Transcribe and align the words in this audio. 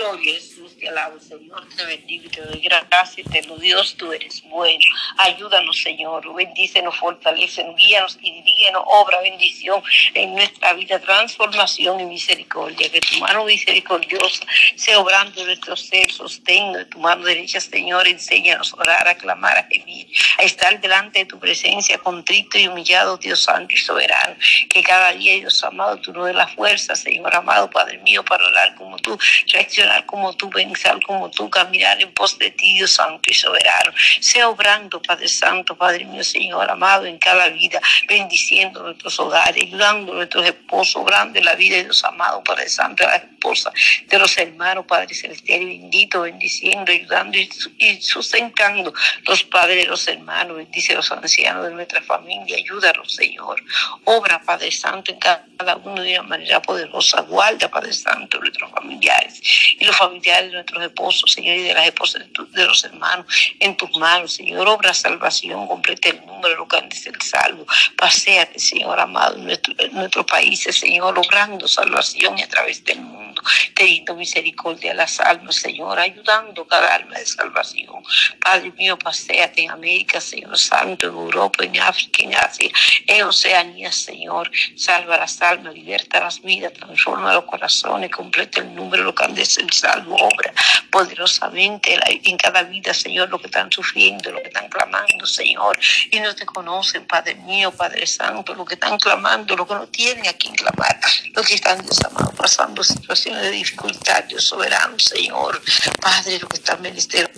Gloria 0.00 0.32
Jesús, 0.32 0.78
te 0.78 0.88
alabo, 0.88 1.20
Señor, 1.20 1.68
te 1.76 1.84
bendigo 1.84 2.24
y 2.24 2.28
te 2.30 2.40
doy 2.40 2.58
gracias, 2.60 3.18
eterno 3.18 3.58
Dios, 3.58 3.96
tú 3.98 4.10
eres 4.14 4.42
bueno. 4.44 4.80
Ayúdanos, 5.18 5.76
Señor, 5.82 6.34
bendícenos, 6.34 6.96
fortalecenos, 6.96 7.76
guíanos 7.76 8.18
y 8.22 8.32
dirígenos, 8.32 8.82
obra, 8.86 9.20
bendición 9.20 9.82
en 10.14 10.34
nuestra 10.34 10.72
vida, 10.72 10.98
transformación 11.00 12.00
y 12.00 12.06
misericordia. 12.06 12.90
Que 12.90 13.00
tu 13.00 13.18
mano 13.18 13.44
misericordiosa 13.44 14.46
sea 14.74 15.00
obrando 15.00 15.44
nuestro 15.44 15.76
ser, 15.76 16.10
sosténlo 16.10 16.78
de 16.78 16.86
tu 16.86 16.98
mano 16.98 17.26
derecha, 17.26 17.60
Señor, 17.60 18.08
enséñanos 18.08 18.72
a 18.72 18.76
orar, 18.76 19.06
a 19.06 19.14
clamar, 19.16 19.58
a 19.58 19.64
gemir, 19.64 20.06
a 20.38 20.44
estar 20.44 20.80
delante 20.80 21.18
de 21.18 21.26
tu 21.26 21.38
presencia, 21.38 21.98
contrito 21.98 22.58
y 22.58 22.68
humillado, 22.68 23.18
Dios 23.18 23.42
santo 23.42 23.74
y 23.74 23.76
soberano. 23.76 24.34
Que 24.70 24.82
cada 24.82 25.12
día, 25.12 25.34
Dios 25.34 25.62
amado, 25.62 26.00
tú 26.00 26.10
nos 26.14 26.24
des 26.24 26.34
la 26.34 26.48
fuerza, 26.48 26.96
Señor 26.96 27.34
amado, 27.34 27.68
Padre 27.68 27.98
mío, 27.98 28.24
para 28.24 28.46
orar 28.46 28.74
como 28.76 28.96
tú, 28.96 29.18
reaccionar 29.52 29.89
como 30.06 30.34
tú, 30.34 30.50
pensar 30.50 31.00
como 31.02 31.30
tú, 31.30 31.48
caminar 31.50 32.00
en 32.00 32.12
pos 32.12 32.38
de 32.38 32.50
ti, 32.50 32.74
Dios 32.74 32.92
Santo 32.92 33.30
y 33.30 33.34
soberano. 33.34 33.92
Sea 34.20 34.48
obrando, 34.48 35.00
Padre 35.02 35.28
Santo, 35.28 35.76
Padre 35.76 36.04
mío, 36.04 36.24
Señor 36.24 36.70
amado, 36.70 37.06
en 37.06 37.18
cada 37.18 37.48
vida, 37.48 37.80
bendiciendo 38.08 38.82
nuestros 38.82 39.18
hogares, 39.20 39.62
ayudando 39.62 40.12
a 40.12 40.16
nuestros 40.16 40.46
esposos, 40.46 40.96
obrando 40.96 41.38
en 41.38 41.44
la 41.44 41.54
vida 41.54 41.76
de 41.76 41.84
Dios 41.84 42.04
amado, 42.04 42.42
Padre 42.44 42.68
Santo, 42.68 43.04
a 43.04 43.08
la 43.08 43.16
esposa 43.16 43.72
de 44.06 44.18
los 44.18 44.36
hermanos, 44.36 44.84
Padre 44.86 45.14
Celestial 45.14 45.62
y 45.62 45.78
bendito, 45.78 46.22
bendiciendo, 46.22 46.92
ayudando 46.92 47.38
y 47.38 48.00
sustentando 48.00 48.92
los 49.26 49.42
padres 49.44 49.84
de 49.84 49.90
los 49.90 50.06
hermanos, 50.08 50.56
bendice 50.56 50.92
a 50.92 50.96
los 50.96 51.10
ancianos 51.10 51.64
de 51.64 51.70
nuestra 51.70 52.02
familia, 52.02 52.56
ayúdanos, 52.56 53.14
Señor. 53.14 53.62
Obra, 54.04 54.40
Padre 54.42 54.70
Santo, 54.70 55.12
en 55.12 55.18
cada 55.18 55.76
uno 55.76 56.02
de 56.02 56.18
una 56.18 56.28
manera 56.28 56.62
poderosa, 56.62 57.22
guarda, 57.22 57.68
Padre 57.68 57.92
Santo, 57.92 58.38
nuestros 58.38 58.70
familiares 58.70 59.40
y 59.80 59.86
los 59.86 59.96
familiares 59.96 60.50
de 60.50 60.54
nuestros 60.56 60.82
esposos, 60.84 61.32
Señor, 61.32 61.56
y 61.56 61.62
de 61.62 61.74
las 61.74 61.86
esposas 61.86 62.22
de, 62.52 62.64
los 62.66 62.84
hermanos, 62.84 63.26
en 63.58 63.76
tus 63.76 63.96
manos, 63.96 64.34
Señor, 64.34 64.68
obra 64.68 64.92
salvación, 64.92 65.66
completa 65.66 66.10
el 66.10 66.24
número, 66.26 66.56
lo 66.56 66.68
que 66.68 66.76
antes 66.76 67.06
el 67.06 67.20
salvo, 67.20 67.66
paséate, 67.96 68.58
Señor 68.58 69.00
amado, 69.00 69.36
en, 69.36 69.46
nuestro, 69.46 69.74
en 69.78 69.94
nuestros 69.94 70.26
países, 70.26 70.78
Señor, 70.78 71.18
obrando 71.18 71.66
salvación 71.66 72.38
y 72.38 72.42
a 72.42 72.48
través 72.48 72.84
del 72.84 73.00
mundo, 73.00 73.42
teniendo 73.74 74.14
misericordia 74.14 74.92
a 74.92 74.94
las 74.94 75.18
almas, 75.18 75.56
Señor, 75.56 75.98
ayudando 75.98 76.66
cada 76.66 76.96
alma 76.96 77.18
de 77.18 77.24
salvación. 77.24 78.02
Padre 78.38 78.72
mío, 78.72 78.98
paséate 78.98 79.62
en 79.62 79.70
América, 79.70 80.20
Señor 80.20 80.58
Santo, 80.58 81.06
en 81.08 81.14
Europa, 81.14 81.64
en 81.64 81.80
África, 81.80 82.22
en 82.22 82.34
Asia, 82.34 82.70
en 83.06 83.22
Oceanía, 83.22 83.90
Señor, 83.90 84.50
salva 84.76 85.16
las 85.16 85.40
almas, 85.40 85.74
liberta 85.74 86.20
las 86.20 86.42
vidas, 86.42 86.74
transforma 86.74 87.32
los 87.32 87.44
corazones, 87.44 88.10
completa 88.10 88.60
el 88.60 88.74
número, 88.74 89.04
lo 89.04 89.14
que 89.14 89.24
antes 89.24 89.56
el 89.56 89.69
salvo, 89.72 90.16
obra 90.16 90.52
poderosamente 90.90 91.98
en 92.24 92.36
cada 92.36 92.62
vida, 92.64 92.92
Señor, 92.92 93.30
lo 93.30 93.38
que 93.38 93.46
están 93.46 93.70
sufriendo, 93.70 94.30
lo 94.30 94.42
que 94.42 94.48
están 94.48 94.68
clamando, 94.68 95.24
Señor, 95.24 95.78
y 96.10 96.20
no 96.20 96.34
te 96.34 96.44
conocen, 96.44 97.06
Padre 97.06 97.36
mío, 97.36 97.70
Padre 97.70 98.06
Santo, 98.06 98.54
lo 98.54 98.64
que 98.64 98.74
están 98.74 98.98
clamando, 98.98 99.56
lo 99.56 99.66
que 99.66 99.74
no 99.74 99.86
tienen 99.86 100.26
a 100.26 100.32
quien 100.32 100.54
clamar, 100.54 100.98
lo 101.32 101.42
que 101.42 101.54
están, 101.54 101.80
Dios 101.82 101.98
pasando 102.36 102.82
situaciones 102.82 103.42
de 103.42 103.50
dificultad, 103.50 104.24
Dios 104.24 104.44
soberano, 104.44 104.98
Señor, 104.98 105.62
Padre, 106.00 106.38
lo 106.38 106.48
que 106.48 106.56
están 106.56 106.82
menester 106.82 107.30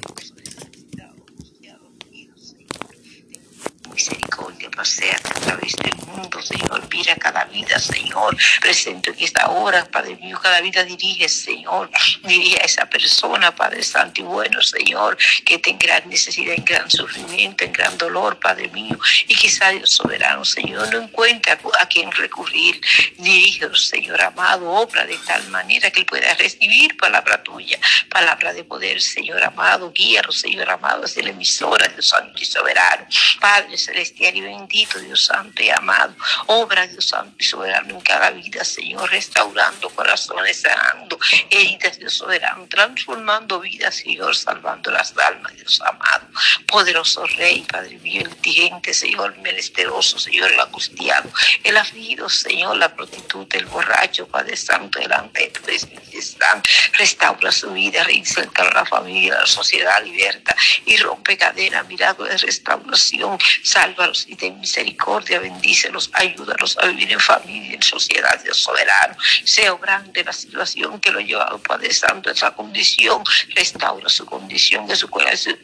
misericordia 3.92 4.31
pasea 4.72 5.16
a 5.16 5.40
través 5.40 5.76
del 5.76 5.94
mundo, 6.06 6.42
Señor. 6.42 6.82
Mira 6.90 7.14
cada 7.16 7.44
vida, 7.44 7.78
Señor. 7.78 8.36
Presento 8.60 9.10
en 9.10 9.20
esta 9.20 9.48
hora, 9.48 9.84
Padre 9.84 10.16
mío, 10.16 10.38
cada 10.42 10.60
vida 10.60 10.82
dirige, 10.84 11.28
Señor. 11.28 11.90
Dirige 12.24 12.60
a 12.60 12.64
esa 12.64 12.86
persona, 12.86 13.54
Padre 13.54 13.82
Santo 13.82 14.22
y 14.22 14.24
bueno, 14.24 14.60
Señor, 14.62 15.16
que 15.44 15.58
tenga 15.58 15.82
gran 15.82 16.08
necesidad, 16.08 16.54
en 16.54 16.64
gran 16.64 16.90
sufrimiento, 16.90 17.64
en 17.64 17.72
gran 17.72 17.96
dolor, 17.98 18.38
Padre 18.38 18.68
mío. 18.68 18.98
Y 19.26 19.34
quizá 19.34 19.70
Dios 19.70 19.90
soberano, 19.90 20.44
Señor, 20.44 20.92
no 20.92 21.02
encuentra 21.02 21.58
a 21.80 21.86
quien 21.86 22.10
recurrir. 22.12 22.80
Dirígelo, 23.18 23.76
Señor 23.76 24.20
amado, 24.22 24.70
obra 24.70 25.06
de 25.06 25.18
tal 25.18 25.48
manera 25.48 25.90
que 25.90 26.00
él 26.00 26.06
pueda 26.06 26.34
recibir 26.34 26.96
palabra 26.96 27.42
tuya, 27.42 27.78
palabra 28.08 28.52
de 28.52 28.64
poder, 28.64 29.00
Señor 29.00 29.42
amado. 29.42 29.92
Guíalo, 29.92 30.32
Señor 30.32 30.70
amado, 30.70 31.04
hacia 31.04 31.22
la 31.22 31.30
emisora, 31.30 31.88
Dios 31.88 32.08
Santo 32.08 32.40
y 32.40 32.44
soberano. 32.44 33.06
Padre 33.40 33.76
celestial 33.76 34.36
y 34.36 34.40
bendito, 34.62 34.98
Dios 35.00 35.24
santo 35.24 35.62
y 35.62 35.70
amado. 35.70 36.14
Obra, 36.46 36.86
Dios 36.86 37.06
santo 37.08 37.34
y 37.38 37.44
soberano 37.44 37.90
en 37.90 38.00
cada 38.00 38.30
vida, 38.30 38.64
Señor, 38.64 39.10
restaurando 39.10 39.90
corazones, 39.90 40.60
sanando 40.60 41.18
heridas, 41.50 41.98
Dios 41.98 42.14
soberano, 42.14 42.66
transformando 42.68 43.60
vidas, 43.60 43.96
Señor, 43.96 44.36
salvando 44.36 44.90
las 44.90 45.16
almas, 45.18 45.54
Dios 45.56 45.80
amado. 45.80 46.26
Poderoso 46.66 47.26
Rey, 47.26 47.64
Padre 47.70 47.98
mío, 47.98 48.22
el 48.22 48.28
indigente, 48.28 48.94
Señor, 48.94 49.36
menesteroso, 49.38 50.18
Señor, 50.18 50.52
el 50.52 50.60
angustiado, 50.60 51.30
el 51.64 51.76
afligido, 51.76 52.28
Señor, 52.28 52.76
la 52.76 52.94
prostituta, 52.94 53.56
el 53.56 53.66
borracho, 53.66 54.28
Padre 54.28 54.56
Santo, 54.56 54.98
delante 54.98 55.40
de 55.40 55.48
tu 55.48 55.62
están. 56.18 56.62
Restaura 56.98 57.50
su 57.50 57.72
vida, 57.72 58.04
reinserta 58.04 58.62
a 58.62 58.72
la 58.72 58.86
familia, 58.86 59.40
la 59.40 59.46
sociedad, 59.46 60.02
liberta 60.04 60.54
y 60.86 60.96
rompe 60.98 61.36
cadena, 61.36 61.82
mirado 61.84 62.24
de 62.24 62.36
restauración 62.36 63.38
Sálvalos 63.62 64.26
y 64.28 64.36
ten 64.36 64.51
misericordia, 64.60 65.40
bendícelos, 65.40 66.10
ayúdalos 66.12 66.78
a 66.78 66.86
vivir 66.86 67.12
en 67.12 67.20
familia, 67.20 67.74
en 67.74 67.82
sociedad, 67.82 68.40
Dios 68.42 68.58
soberano. 68.58 69.16
Sea 69.44 69.72
grande 69.74 70.24
la 70.24 70.32
situación 70.32 71.00
que 71.00 71.10
lo 71.10 71.18
ha 71.18 71.22
llevado 71.22 71.58
Padre 71.58 71.92
Santo 71.92 72.30
esa 72.30 72.52
condición. 72.52 73.22
Restaura 73.54 74.08
su 74.08 74.26
condición, 74.26 74.86
que 74.86 74.96
su, 74.96 75.08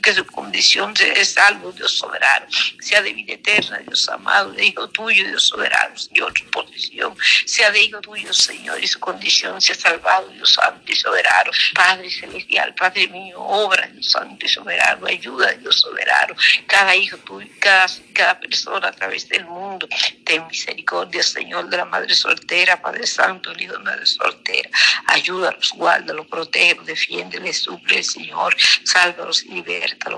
que 0.03 0.15
su 0.15 0.27
condición 0.27 0.97
sea 0.97 1.25
salvo, 1.25 1.73
Dios 1.73 1.93
soberano. 1.93 2.47
Sea 2.81 3.03
de 3.03 3.13
vida 3.13 3.35
eterna, 3.35 3.79
Dios 3.79 4.09
amado, 4.09 4.53
de 4.53 4.67
hijo 4.67 4.89
tuyo, 4.89 5.27
Dios 5.27 5.45
soberano, 5.45 5.97
Señor, 5.97 6.33
su 6.37 6.45
posición. 6.51 7.17
Sea 7.47 7.71
de 7.71 7.83
hijo 7.83 8.01
tuyo, 8.01 8.33
Señor, 8.33 8.83
y 8.83 8.87
su 8.87 8.99
condición 9.01 9.61
sea 9.61 9.75
salvado, 9.75 10.29
Dios 10.29 10.53
santo 10.55 10.91
y 10.91 10.97
soberano. 10.97 11.51
Padre 11.75 12.11
celestial, 12.11 12.75
Padre 12.75 13.09
mío, 13.09 13.41
obra, 13.41 13.87
Dios 13.93 14.11
santo 14.11 14.47
y 14.47 14.49
soberano, 14.49 15.07
ayuda, 15.07 15.53
Dios 15.53 15.81
soberano. 15.81 16.35
Cada 16.67 16.95
hijo 16.95 17.17
tuyo, 17.19 17.49
cada 17.61 17.89
cada, 18.19 18.35
persona 18.35 18.89
a 18.89 18.93
través 18.93 19.29
mundo. 19.45 19.89
Ten 20.29 20.47
misericordia, 20.47 21.23
Señor, 21.23 21.71
de 21.71 21.79
la 21.79 21.87
Madre 21.87 22.15
soltera, 22.15 22.83
Padre 22.83 23.07
Santo, 23.07 23.51
el 23.51 23.63
Hijo 23.63 23.73
de 23.73 23.79
Madre 23.79 24.05
soltera. 24.05 24.69
Ayúdalos, 25.07 25.73
guárdalos, 25.75 26.27
protégelos, 26.27 26.85
defiéndeles, 26.85 27.63
suple, 27.63 28.03
Señor. 28.03 28.55
Sálvalos 28.85 29.43
y 29.45 29.63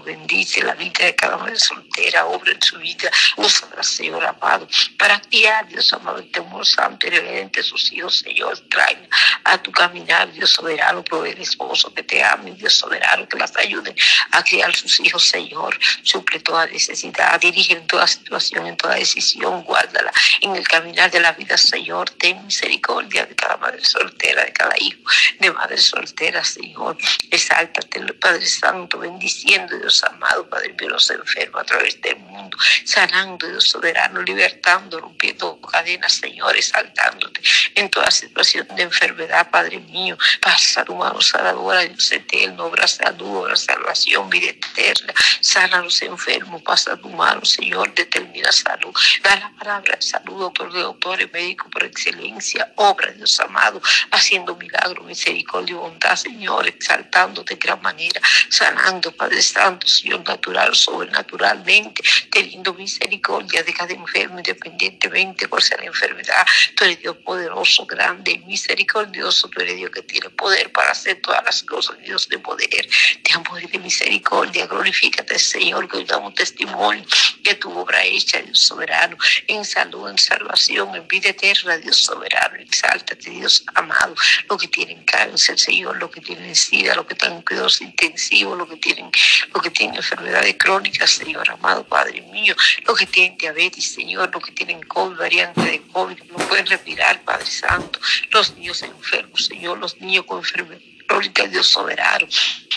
bendice 0.04 0.64
la 0.64 0.74
vida 0.74 1.04
de 1.04 1.14
cada 1.14 1.36
madre 1.36 1.56
soltera, 1.58 2.26
obra 2.26 2.50
en 2.50 2.60
su 2.60 2.76
vida. 2.78 3.08
Úsala, 3.36 3.84
Señor 3.84 4.24
amado, 4.24 4.66
para 4.98 5.22
guiar, 5.30 5.68
Dios 5.68 5.92
amado, 5.92 6.18
el 6.18 6.30
temor 6.32 6.66
santo 6.66 7.06
y 7.06 7.10
reverente 7.10 7.62
sus 7.62 7.92
hijos, 7.92 8.18
Señor. 8.18 8.58
Traen 8.68 9.08
a 9.44 9.58
tu 9.58 9.70
caminar, 9.70 10.32
Dios 10.32 10.50
soberano, 10.50 11.04
provee 11.04 11.30
el 11.30 11.42
esposo 11.42 11.94
que 11.94 12.02
te 12.02 12.20
ame, 12.22 12.52
Dios 12.52 12.74
soberano, 12.74 13.28
que 13.28 13.38
las 13.38 13.56
ayude 13.56 13.94
a 14.32 14.42
criar 14.42 14.74
sus 14.74 14.98
hijos, 15.00 15.28
Señor. 15.28 15.78
Suple 16.02 16.40
toda 16.40 16.66
necesidad, 16.66 17.38
dirige 17.40 17.74
en 17.74 17.86
toda 17.86 18.08
situación, 18.08 18.66
en 18.66 18.76
toda 18.76 18.96
decisión, 18.96 19.62
guárdala 20.00 20.12
en 20.40 20.56
el 20.56 20.66
caminar 20.66 21.10
de 21.10 21.20
la 21.20 21.32
vida, 21.32 21.56
Señor. 21.56 22.10
Ten 22.10 22.44
misericordia 22.46 23.26
de 23.26 23.34
cada 23.34 23.56
madre 23.56 23.84
soltera, 23.84 24.44
de 24.44 24.52
cada 24.52 24.74
hijo 24.78 25.00
de 25.38 25.50
madre 25.50 25.78
soltera, 25.78 26.44
Señor. 26.44 26.96
Exáltate, 27.30 28.00
Padre 28.14 28.46
Santo, 28.46 28.98
bendiciendo, 28.98 29.76
Dios 29.78 30.02
amado, 30.04 30.48
Padre 30.48 30.74
mío, 30.74 30.90
los 30.90 31.10
enfermos 31.10 31.62
a 31.62 31.64
través 31.64 32.00
del 32.00 32.16
mundo, 32.16 32.56
sanando, 32.84 33.48
Dios 33.48 33.68
soberano, 33.68 34.22
libertando, 34.22 35.00
rompiendo 35.00 35.60
cadenas, 35.60 36.12
Señor, 36.14 36.56
exaltándote 36.56 37.40
en 37.74 37.88
toda 37.88 38.10
situación 38.10 38.66
de 38.76 38.82
enfermedad, 38.82 39.50
Padre 39.50 39.78
mío. 39.78 40.16
Pasa 40.40 40.84
tu 40.84 40.94
mano 40.94 41.20
sanadora, 41.20 41.80
Dios 41.80 42.12
eterno, 42.12 42.66
obra 42.66 42.86
salud, 42.86 43.44
obra 43.44 43.56
salvación, 43.56 44.28
vida 44.28 44.50
eterna. 44.50 45.14
Sana 45.40 45.78
a 45.78 45.82
los 45.82 46.02
enfermos, 46.02 46.62
pasa 46.62 46.96
tu 46.96 47.08
mano, 47.10 47.44
Señor, 47.44 47.94
determina 47.94 48.52
salud. 48.52 48.94
Da 49.22 49.36
la 49.36 49.50
palabra 49.58 49.89
de 49.96 50.02
salud, 50.02 50.52
por 50.52 50.72
doctor 50.72 51.20
y 51.20 51.26
médico 51.28 51.68
por 51.70 51.84
excelencia, 51.84 52.72
obra, 52.76 53.10
Dios 53.12 53.38
amado, 53.40 53.80
haciendo 54.10 54.56
milagro, 54.56 55.02
misericordia 55.04 55.72
y 55.72 55.78
bondad, 55.78 56.16
Señor, 56.16 56.66
exaltándote 56.66 57.54
de 57.54 57.60
gran 57.60 57.80
manera, 57.82 58.20
sanando, 58.48 59.12
Padre 59.12 59.42
Santo, 59.42 59.86
Señor, 59.86 60.26
natural, 60.26 60.74
sobrenaturalmente, 60.74 62.02
teniendo 62.30 62.74
misericordia 62.74 63.62
de 63.62 63.72
cada 63.72 63.92
enfermo, 63.92 64.38
independientemente 64.38 65.48
por 65.48 65.60
la 65.78 65.84
enfermedad. 65.84 66.46
Tú 66.76 66.84
eres 66.84 67.00
Dios 67.00 67.16
poderoso, 67.18 67.86
grande, 67.86 68.42
misericordioso, 68.46 69.48
tú 69.48 69.60
eres 69.60 69.76
Dios 69.76 69.90
que 69.90 70.02
tiene 70.02 70.30
poder 70.30 70.70
para 70.72 70.92
hacer 70.92 71.20
todas 71.20 71.44
las 71.44 71.62
cosas, 71.62 71.98
Dios 71.98 72.28
de 72.28 72.38
poder, 72.38 72.68
de 72.68 73.32
amor 73.34 73.62
y 73.62 73.66
de 73.66 73.78
misericordia. 73.78 74.66
Glorifícate, 74.66 75.38
Señor, 75.38 75.88
que 75.88 75.98
hoy 75.98 76.04
damos 76.04 76.34
testimonio 76.34 77.04
que 77.42 77.54
tu 77.54 77.70
obra 77.76 78.04
hecha, 78.04 78.40
Dios 78.40 78.60
soberano, 78.60 79.16
en 79.46 79.64
salud, 79.80 80.10
en 80.10 80.18
salvación, 80.18 80.94
en 80.94 81.08
vida 81.08 81.30
eterna, 81.30 81.76
Dios 81.78 82.02
soberano. 82.02 82.56
Exáltate, 82.56 83.30
Dios 83.30 83.64
amado. 83.74 84.14
Lo 84.48 84.56
que 84.58 84.68
tienen 84.68 85.04
cáncer, 85.04 85.58
Señor, 85.58 85.96
lo 85.96 86.10
que 86.10 86.20
tienen 86.20 86.54
sida, 86.54 86.94
lo 86.94 87.06
que 87.06 87.14
están 87.14 87.42
cuidados 87.42 87.80
intensivos, 87.80 88.58
lo 88.58 88.68
que 88.68 88.76
tienen, 88.76 89.10
lo 89.54 89.60
que 89.60 89.70
tienen 89.70 89.96
enfermedades 89.96 90.56
crónicas, 90.58 91.10
Señor 91.10 91.48
amado, 91.50 91.86
Padre 91.86 92.20
mío, 92.22 92.54
lo 92.86 92.94
que 92.94 93.06
tienen 93.06 93.38
diabetes, 93.38 93.92
Señor, 93.92 94.30
lo 94.32 94.40
que 94.40 94.52
tienen 94.52 94.82
COVID, 94.82 95.16
variante 95.16 95.62
de 95.62 95.82
COVID, 95.92 96.22
no 96.24 96.36
pueden 96.48 96.66
respirar, 96.66 97.22
Padre 97.22 97.46
Santo, 97.46 97.98
los 98.30 98.54
niños 98.56 98.82
enfermos, 98.82 99.46
Señor, 99.46 99.78
los 99.78 99.98
niños 100.00 100.24
con 100.26 100.38
enfermedades 100.38 100.99
Glórica 101.10 101.44
Dios 101.48 101.68
soberano. 101.68 102.28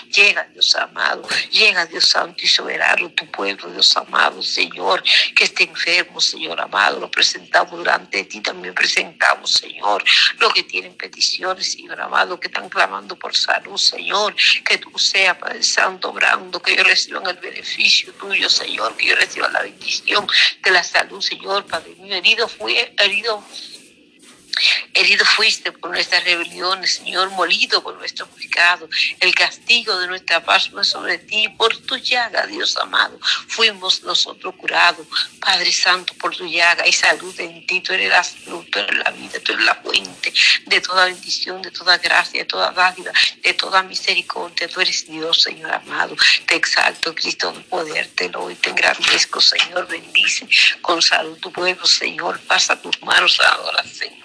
Llega, 0.09 0.43
Dios 0.51 0.75
amado. 0.75 1.27
Llega, 1.51 1.85
Dios 1.85 2.07
santo 2.07 2.43
y 2.43 2.47
soberano, 2.47 3.09
tu 3.11 3.29
pueblo, 3.29 3.71
Dios 3.71 3.95
amado, 3.95 4.41
Señor, 4.41 5.03
que 5.35 5.43
esté 5.43 5.63
enfermo, 5.63 6.19
Señor 6.19 6.59
amado. 6.59 6.99
Lo 6.99 7.11
presentamos 7.11 7.77
durante 7.77 8.23
ti, 8.25 8.41
también 8.41 8.73
presentamos, 8.73 9.51
Señor, 9.51 10.03
lo 10.39 10.49
que 10.49 10.63
tienen 10.63 10.95
peticiones, 10.95 11.73
Señor 11.73 12.01
amado, 12.01 12.39
que 12.39 12.47
están 12.47 12.69
clamando 12.69 13.17
por 13.17 13.35
salud, 13.35 13.77
Señor. 13.77 14.35
Que 14.65 14.79
tú 14.79 14.97
seas, 14.97 15.37
Padre 15.37 15.63
Santo, 15.63 16.09
obrando, 16.09 16.59
que 16.59 16.73
ellos 16.73 16.87
reciban 16.87 17.27
el 17.27 17.37
beneficio 17.37 18.13
tuyo, 18.13 18.49
Señor, 18.49 18.97
que 18.97 19.05
ellos 19.05 19.19
reciban 19.19 19.53
la 19.53 19.61
bendición 19.61 20.27
de 20.63 20.71
la 20.71 20.83
salud, 20.83 21.21
Señor, 21.21 21.65
Padre 21.65 21.95
mío. 21.99 22.15
Herido 22.15 22.47
fue, 22.47 22.93
herido 22.97 23.43
Herido 24.93 25.25
fuiste 25.25 25.71
por 25.71 25.91
nuestras 25.91 26.23
rebeliones, 26.23 26.95
Señor, 26.95 27.29
molido 27.31 27.81
por 27.81 27.95
nuestro 27.97 28.27
pecado. 28.27 28.87
El 29.19 29.33
castigo 29.33 29.97
de 29.99 30.07
nuestra 30.07 30.43
paz 30.43 30.69
fue 30.69 30.83
sobre 30.83 31.17
ti. 31.17 31.49
Por 31.49 31.75
tu 31.77 31.97
llaga, 31.97 32.45
Dios 32.45 32.77
amado, 32.77 33.19
fuimos 33.47 34.03
nosotros 34.03 34.55
curados. 34.55 35.07
Padre 35.39 35.71
Santo, 35.71 36.13
por 36.15 36.35
tu 36.35 36.45
llaga 36.45 36.87
y 36.87 36.93
salud 36.93 37.37
en 37.39 37.65
ti. 37.65 37.81
Tú 37.81 37.93
eres 37.93 38.09
la 38.09 38.23
salud, 38.23 38.65
tú 38.71 38.79
eres 38.79 38.97
la 38.97 39.11
vida, 39.11 39.39
tú 39.43 39.53
eres 39.53 39.65
la 39.65 39.75
fuente 39.75 40.33
de 40.65 40.81
toda 40.81 41.05
bendición, 41.05 41.61
de 41.61 41.71
toda 41.71 41.97
gracia, 41.97 42.41
de 42.41 42.45
toda 42.45 42.71
dádiva, 42.71 43.11
de 43.41 43.53
toda 43.53 43.83
misericordia. 43.83 44.67
Tú 44.67 44.81
eres 44.81 45.07
Dios, 45.07 45.41
Señor 45.41 45.71
amado. 45.71 46.15
Te 46.45 46.55
exalto, 46.55 47.13
Cristo, 47.15 47.51
de 47.51 47.61
poder, 47.61 48.07
te 48.15 48.29
lo 48.29 48.49
y 48.49 48.55
te 48.55 48.69
engrandezco, 48.69 49.41
Señor. 49.41 49.87
Bendice 49.87 50.47
con 50.81 51.01
salud 51.01 51.37
tu 51.39 51.51
pueblo, 51.51 51.85
Señor. 51.85 52.39
Pasa 52.41 52.79
tus 52.81 53.01
manos 53.01 53.39
ahora, 53.39 53.83
Señor. 53.83 54.22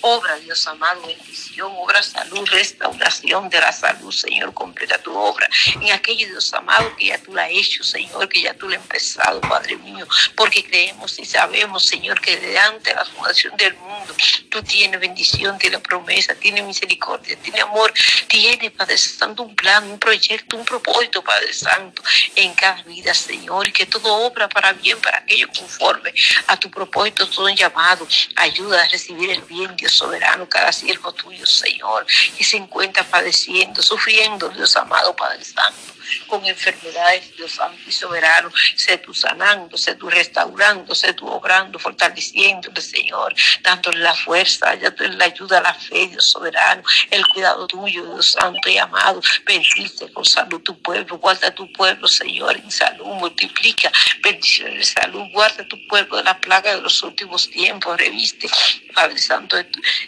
Obra, 0.00 0.36
Dios 0.36 0.66
amado, 0.66 1.06
bendición, 1.06 1.72
obra 1.76 2.02
salud, 2.02 2.46
restauración 2.50 3.48
de 3.48 3.60
la 3.60 3.72
salud, 3.72 4.12
Señor, 4.12 4.52
completa 4.52 4.98
tu 4.98 5.16
obra. 5.16 5.48
En 5.80 5.92
aquello, 5.92 6.26
Dios 6.28 6.52
amado, 6.52 6.94
que 6.96 7.06
ya 7.06 7.18
tú 7.18 7.34
la 7.34 7.44
has 7.44 7.50
hecho, 7.52 7.82
Señor, 7.82 8.28
que 8.28 8.42
ya 8.42 8.54
tú 8.54 8.68
la 8.68 8.76
has 8.76 8.82
empezado, 8.82 9.40
Padre 9.40 9.76
mío, 9.76 10.06
porque 10.34 10.64
creemos 10.64 11.18
y 11.18 11.24
sabemos, 11.24 11.86
Señor, 11.86 12.20
que 12.20 12.36
delante 12.36 12.90
de 12.90 12.96
la 12.96 13.04
fundación 13.04 13.56
del 13.56 13.74
mundo, 13.76 14.14
tú 14.50 14.62
tienes 14.62 15.00
bendición, 15.00 15.58
tienes 15.58 15.80
promesa, 15.80 16.34
tienes 16.34 16.64
misericordia, 16.64 17.36
tienes 17.36 17.62
amor, 17.62 17.92
tienes, 18.28 18.70
Padre 18.72 18.98
Santo, 18.98 19.42
un 19.42 19.56
plan, 19.56 19.84
un 19.84 19.98
proyecto, 19.98 20.56
un 20.56 20.64
propósito, 20.64 21.22
Padre 21.22 21.52
Santo, 21.52 22.02
en 22.34 22.52
cada 22.54 22.82
vida, 22.82 23.14
Señor, 23.14 23.68
y 23.68 23.72
que 23.72 23.86
todo 23.86 24.12
obra 24.14 24.48
para 24.48 24.72
bien, 24.72 25.00
para 25.00 25.18
aquello 25.18 25.48
conforme 25.56 26.12
a 26.46 26.56
tu 26.58 26.70
propósito, 26.70 27.28
todo 27.28 27.48
llamado, 27.48 28.06
ayuda 28.36 28.82
a 28.82 28.88
recibir 28.88 29.30
el 29.30 29.42
bien, 29.42 29.63
Dios 29.76 29.92
soberano, 29.92 30.48
cada 30.48 30.72
siervo 30.72 31.12
tuyo, 31.12 31.46
Señor, 31.46 32.06
que 32.36 32.44
se 32.44 32.56
encuentra 32.56 33.04
padeciendo, 33.04 33.82
sufriendo, 33.82 34.48
Dios 34.48 34.76
amado 34.76 35.14
Padre 35.16 35.44
Santo 35.44 35.94
con 36.26 36.44
enfermedades, 36.46 37.36
Dios 37.36 37.52
Santo 37.52 37.82
y 37.86 37.92
soberano. 37.92 38.50
Sé 38.76 38.98
tú 38.98 39.14
sanando, 39.14 39.76
sé 39.76 39.94
tú 39.94 40.08
restaurando, 40.08 40.94
sé 40.94 41.12
tú 41.14 41.26
obrando, 41.26 41.78
fortaleciéndole, 41.78 42.80
Señor, 42.80 43.34
dándole 43.62 43.98
la 43.98 44.14
fuerza, 44.14 44.74
la 44.74 45.24
ayuda 45.24 45.60
la 45.60 45.74
fe, 45.74 46.08
Dios 46.08 46.28
soberano, 46.28 46.82
el 47.10 47.26
cuidado 47.28 47.66
tuyo, 47.66 48.04
Dios 48.04 48.32
Santo 48.32 48.68
y 48.68 48.78
amado. 48.78 49.20
Bendice 49.44 50.12
con 50.12 50.24
salud 50.24 50.60
tu 50.62 50.80
pueblo, 50.80 51.18
guarda 51.18 51.54
tu 51.54 51.70
pueblo, 51.72 52.08
Señor, 52.08 52.56
en 52.56 52.70
salud, 52.70 53.06
multiplica 53.06 53.90
bendiciones 54.22 54.74
de 54.94 55.00
salud, 55.00 55.22
guarda 55.32 55.66
tu 55.66 55.86
pueblo 55.86 56.16
de 56.18 56.24
la 56.24 56.38
plaga 56.40 56.74
de 56.76 56.82
los 56.82 57.02
últimos 57.02 57.50
tiempos, 57.50 57.96
reviste, 57.98 58.48
Padre 58.94 59.18
Santo, 59.18 59.56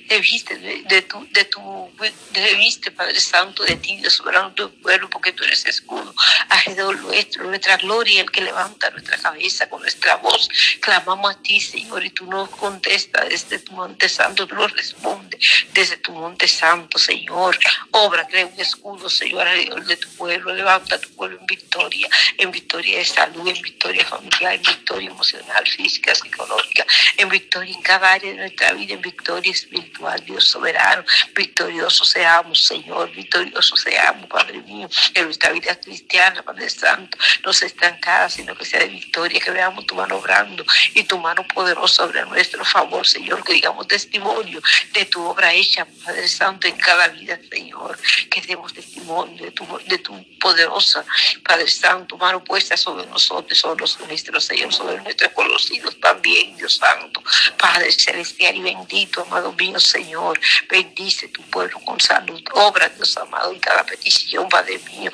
reviste 0.08 0.56
de, 0.58 1.02
tu, 1.02 1.26
de 1.30 1.44
tu, 1.44 1.90
reviste, 2.32 2.90
Padre 2.90 3.20
Santo, 3.20 3.64
de 3.64 3.76
ti, 3.76 3.96
Dios 3.96 4.14
soberano, 4.14 4.52
tu 4.52 4.70
pueblo, 4.80 5.08
porque 5.10 5.32
tú 5.32 5.44
eres 5.44 5.64
escudo 5.66 5.85
escudo 5.86 6.92
nuestro, 6.92 7.44
nuestra 7.44 7.76
gloria, 7.76 8.22
el 8.22 8.30
que 8.30 8.40
levanta 8.40 8.90
nuestra 8.90 9.16
cabeza 9.18 9.68
con 9.68 9.80
nuestra 9.82 10.16
voz. 10.16 10.48
Clamamos 10.80 11.34
a 11.34 11.42
ti, 11.42 11.60
Señor, 11.60 12.04
y 12.04 12.10
tú 12.10 12.26
nos 12.26 12.50
contestas 12.50 13.28
desde 13.28 13.58
tu 13.58 13.72
monte 13.72 14.08
santo, 14.08 14.46
tú 14.46 14.54
nos 14.54 14.72
respondes 14.72 15.40
desde 15.72 15.96
tu 15.98 16.12
monte 16.12 16.48
santo, 16.48 16.98
Señor. 16.98 17.58
Obra, 17.92 18.26
crea 18.26 18.46
un 18.46 18.60
escudo, 18.60 19.08
Señor, 19.08 19.46
alrededor 19.46 19.84
de 19.84 19.96
tu 19.96 20.08
pueblo. 20.10 20.54
Levanta 20.54 20.98
tu 20.98 21.10
pueblo 21.10 21.38
en 21.38 21.46
victoria, 21.46 22.08
en 22.38 22.50
victoria 22.50 22.98
de 22.98 23.04
salud, 23.04 23.46
en 23.46 23.60
victoria 23.62 24.04
familiar, 24.04 24.54
en 24.54 24.62
victoria 24.62 25.10
emocional, 25.10 25.66
física, 25.66 26.14
psicológica, 26.14 26.86
en 27.16 27.28
victoria 27.28 27.74
en 27.74 27.82
cada 27.82 28.12
área 28.12 28.30
de 28.30 28.38
nuestra 28.38 28.72
vida, 28.72 28.94
en 28.94 29.00
victoria 29.00 29.52
espiritual, 29.52 30.22
Dios 30.24 30.48
soberano. 30.48 31.04
Victorioso 31.34 32.04
seamos, 32.04 32.64
Señor, 32.64 33.10
victorioso 33.12 33.76
seamos, 33.76 34.28
Padre 34.28 34.58
mío, 34.62 34.88
en 35.14 35.24
nuestra 35.24 35.50
vida 35.50 35.75
cristiana, 35.80 36.42
Padre 36.42 36.70
Santo, 36.70 37.18
no 37.44 37.52
sea 37.52 37.68
estancada, 37.68 38.28
sino 38.28 38.54
que 38.56 38.64
sea 38.64 38.80
de 38.80 38.88
victoria, 38.88 39.40
que 39.40 39.50
veamos 39.50 39.86
tu 39.86 39.94
mano 39.94 40.16
obrando 40.16 40.64
y 40.94 41.04
tu 41.04 41.18
mano 41.18 41.46
poderosa 41.54 41.96
sobre 41.96 42.24
nuestro 42.26 42.64
favor, 42.64 43.06
Señor, 43.06 43.42
que 43.42 43.54
digamos 43.54 43.88
testimonio 43.88 44.60
de 44.92 45.04
tu 45.06 45.24
obra 45.24 45.52
hecha, 45.52 45.86
Padre 46.04 46.28
Santo, 46.28 46.68
en 46.68 46.76
cada 46.76 47.08
vida, 47.08 47.38
Señor, 47.50 47.98
que 48.30 48.40
demos 48.42 48.72
testimonio 48.74 49.44
de 49.44 49.50
tu, 49.50 49.66
de 49.86 49.98
tu 49.98 50.38
poderosa, 50.38 51.04
Padre 51.42 51.68
Santo, 51.68 52.16
mano 52.18 52.44
puesta 52.44 52.76
sobre 52.76 53.06
nosotros, 53.06 53.58
sobre 53.58 53.80
los 53.80 53.98
nuestros, 54.00 54.44
Señor, 54.44 54.72
sobre 54.72 55.00
nuestros 55.02 55.32
conocidos 55.32 55.98
también, 56.00 56.56
Dios 56.56 56.76
Santo, 56.76 57.22
Padre 57.56 57.90
celestial 57.92 58.56
y 58.56 58.62
bendito, 58.62 59.22
amado 59.22 59.52
mío, 59.52 59.80
Señor, 59.80 60.38
bendice 60.68 61.28
tu 61.28 61.42
pueblo 61.44 61.80
con 61.80 61.98
salud, 62.00 62.42
obra, 62.52 62.88
Dios 62.90 63.16
amado, 63.16 63.52
en 63.52 63.60
cada 63.60 63.84
petición, 63.84 64.48
Padre 64.48 64.78
mío, 64.90 65.10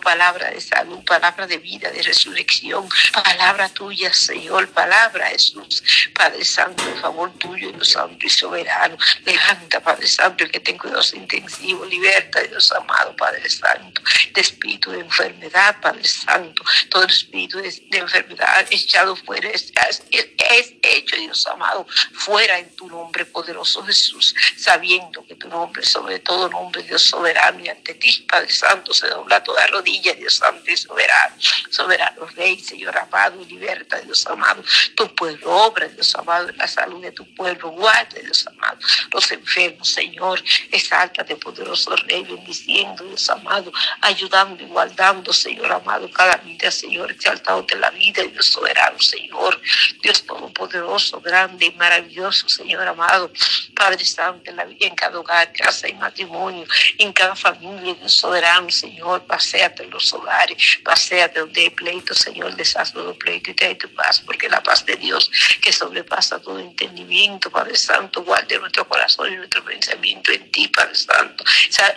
palabra 0.00 0.50
de 0.50 0.60
salud, 0.60 1.04
palabra 1.04 1.46
de 1.46 1.58
vida, 1.58 1.90
de 1.90 2.02
resurrección, 2.02 2.88
palabra 3.12 3.68
tuya, 3.68 4.12
Señor, 4.12 4.68
palabra 4.70 5.28
Jesús, 5.28 5.82
Padre 6.14 6.44
Santo, 6.44 6.82
en 6.84 6.96
favor 7.00 7.32
tuyo, 7.38 7.72
Dios 7.72 7.90
Santo 7.90 8.26
y 8.26 8.30
soberano. 8.30 8.96
Levanta, 9.24 9.80
Padre 9.80 10.06
Santo, 10.06 10.44
el 10.44 10.50
que 10.50 10.60
tenga 10.60 10.82
cuidados 10.82 11.14
intensivos, 11.14 11.88
liberta, 11.88 12.42
Dios 12.42 12.72
amado, 12.72 13.14
Padre 13.16 13.48
Santo, 13.48 14.02
de 14.32 14.40
espíritu 14.40 14.90
de 14.90 15.00
enfermedad, 15.00 15.80
Padre 15.80 16.04
Santo, 16.04 16.64
todo 16.90 17.04
espíritu 17.04 17.58
de, 17.58 17.82
enfermedad 17.92 18.66
echado 18.70 19.16
fuera, 19.16 19.48
es, 19.50 19.72
es 20.10 20.74
hecho, 20.82 21.16
Dios 21.16 21.46
amado, 21.46 21.86
fuera 22.12 22.58
en 22.58 22.74
tu 22.76 22.88
nombre 22.88 23.24
poderoso 23.24 23.84
Jesús, 23.84 24.34
sabiendo 24.56 25.24
que 25.26 25.34
tu 25.36 25.48
nombre, 25.48 25.84
sobre 25.84 26.18
todo 26.18 26.48
nombre, 26.48 26.82
Dios 26.82 27.02
soberano, 27.02 27.60
y 27.60 27.68
ante 27.68 27.94
ti, 27.94 28.26
Padre 28.28 28.52
Santo, 28.52 28.92
se 28.92 29.06
dobla 29.08 29.42
toda 29.42 29.66
rodilla 29.68 29.83
Dios 29.84 30.36
Santo 30.36 30.70
y 30.70 30.76
soberano, 30.76 31.36
soberano 31.70 32.26
Rey, 32.34 32.58
Señor 32.58 32.96
amado, 32.96 33.44
liberta, 33.44 34.00
Dios 34.00 34.26
amado, 34.26 34.62
tu 34.96 35.14
pueblo, 35.14 35.50
obra, 35.50 35.86
Dios 35.88 36.14
amado, 36.14 36.48
en 36.48 36.56
la 36.56 36.66
salud 36.66 37.02
de 37.02 37.12
tu 37.12 37.24
pueblo, 37.34 37.70
guarda, 37.70 38.18
Dios 38.22 38.46
amado, 38.46 38.78
los 39.12 39.30
enfermos, 39.30 39.88
Señor, 39.90 40.42
exáltate, 40.72 41.36
poderoso 41.36 41.94
Rey, 41.96 42.24
bendiciendo, 42.24 43.04
Dios 43.04 43.28
amado, 43.28 43.72
ayudando, 44.00 44.62
igualdando, 44.62 45.32
Señor 45.32 45.70
amado, 45.70 46.10
cada 46.10 46.36
vida, 46.36 46.70
Señor, 46.70 47.12
exaltado 47.12 47.62
de 47.62 47.76
la 47.76 47.90
vida, 47.90 48.22
Dios 48.22 48.46
soberano, 48.46 48.98
Señor, 48.98 49.60
Dios 50.02 50.24
todopoderoso, 50.24 51.20
grande 51.20 51.66
y 51.66 51.72
maravilloso, 51.72 52.48
Señor 52.48 52.86
amado, 52.86 53.30
Padre 53.74 54.04
Santo, 54.04 54.50
en 54.50 54.56
la 54.56 54.64
vida, 54.64 54.86
en 54.86 54.94
cada 54.94 55.18
hogar, 55.18 55.52
casa 55.52 55.88
y 55.88 55.94
matrimonio, 55.94 56.66
en 56.98 57.12
cada 57.12 57.36
familia, 57.36 57.94
Dios 57.94 58.14
soberano, 58.14 58.70
Señor, 58.70 59.26
pasea 59.26 59.73
en 59.82 59.90
los 59.90 60.12
hogares, 60.12 60.78
paséate 60.82 61.40
donde 61.40 61.62
hay 61.62 61.70
pleito, 61.70 62.14
Señor, 62.14 62.54
deshaz 62.54 62.94
los 62.94 63.16
pleito 63.16 63.50
y 63.50 63.54
trae 63.54 63.74
tu 63.74 63.92
paz, 63.94 64.20
porque 64.24 64.48
la 64.48 64.62
paz 64.62 64.84
de 64.86 64.96
Dios 64.96 65.30
que 65.60 65.72
sobrepasa 65.72 66.40
todo 66.40 66.58
entendimiento, 66.58 67.50
Padre 67.50 67.76
Santo, 67.76 68.22
guarde 68.22 68.58
nuestro 68.58 68.86
corazón 68.86 69.32
y 69.32 69.36
nuestro 69.36 69.64
pensamiento 69.64 70.32
en 70.32 70.50
ti, 70.50 70.68
Padre 70.68 70.94
Santo. 70.94 71.44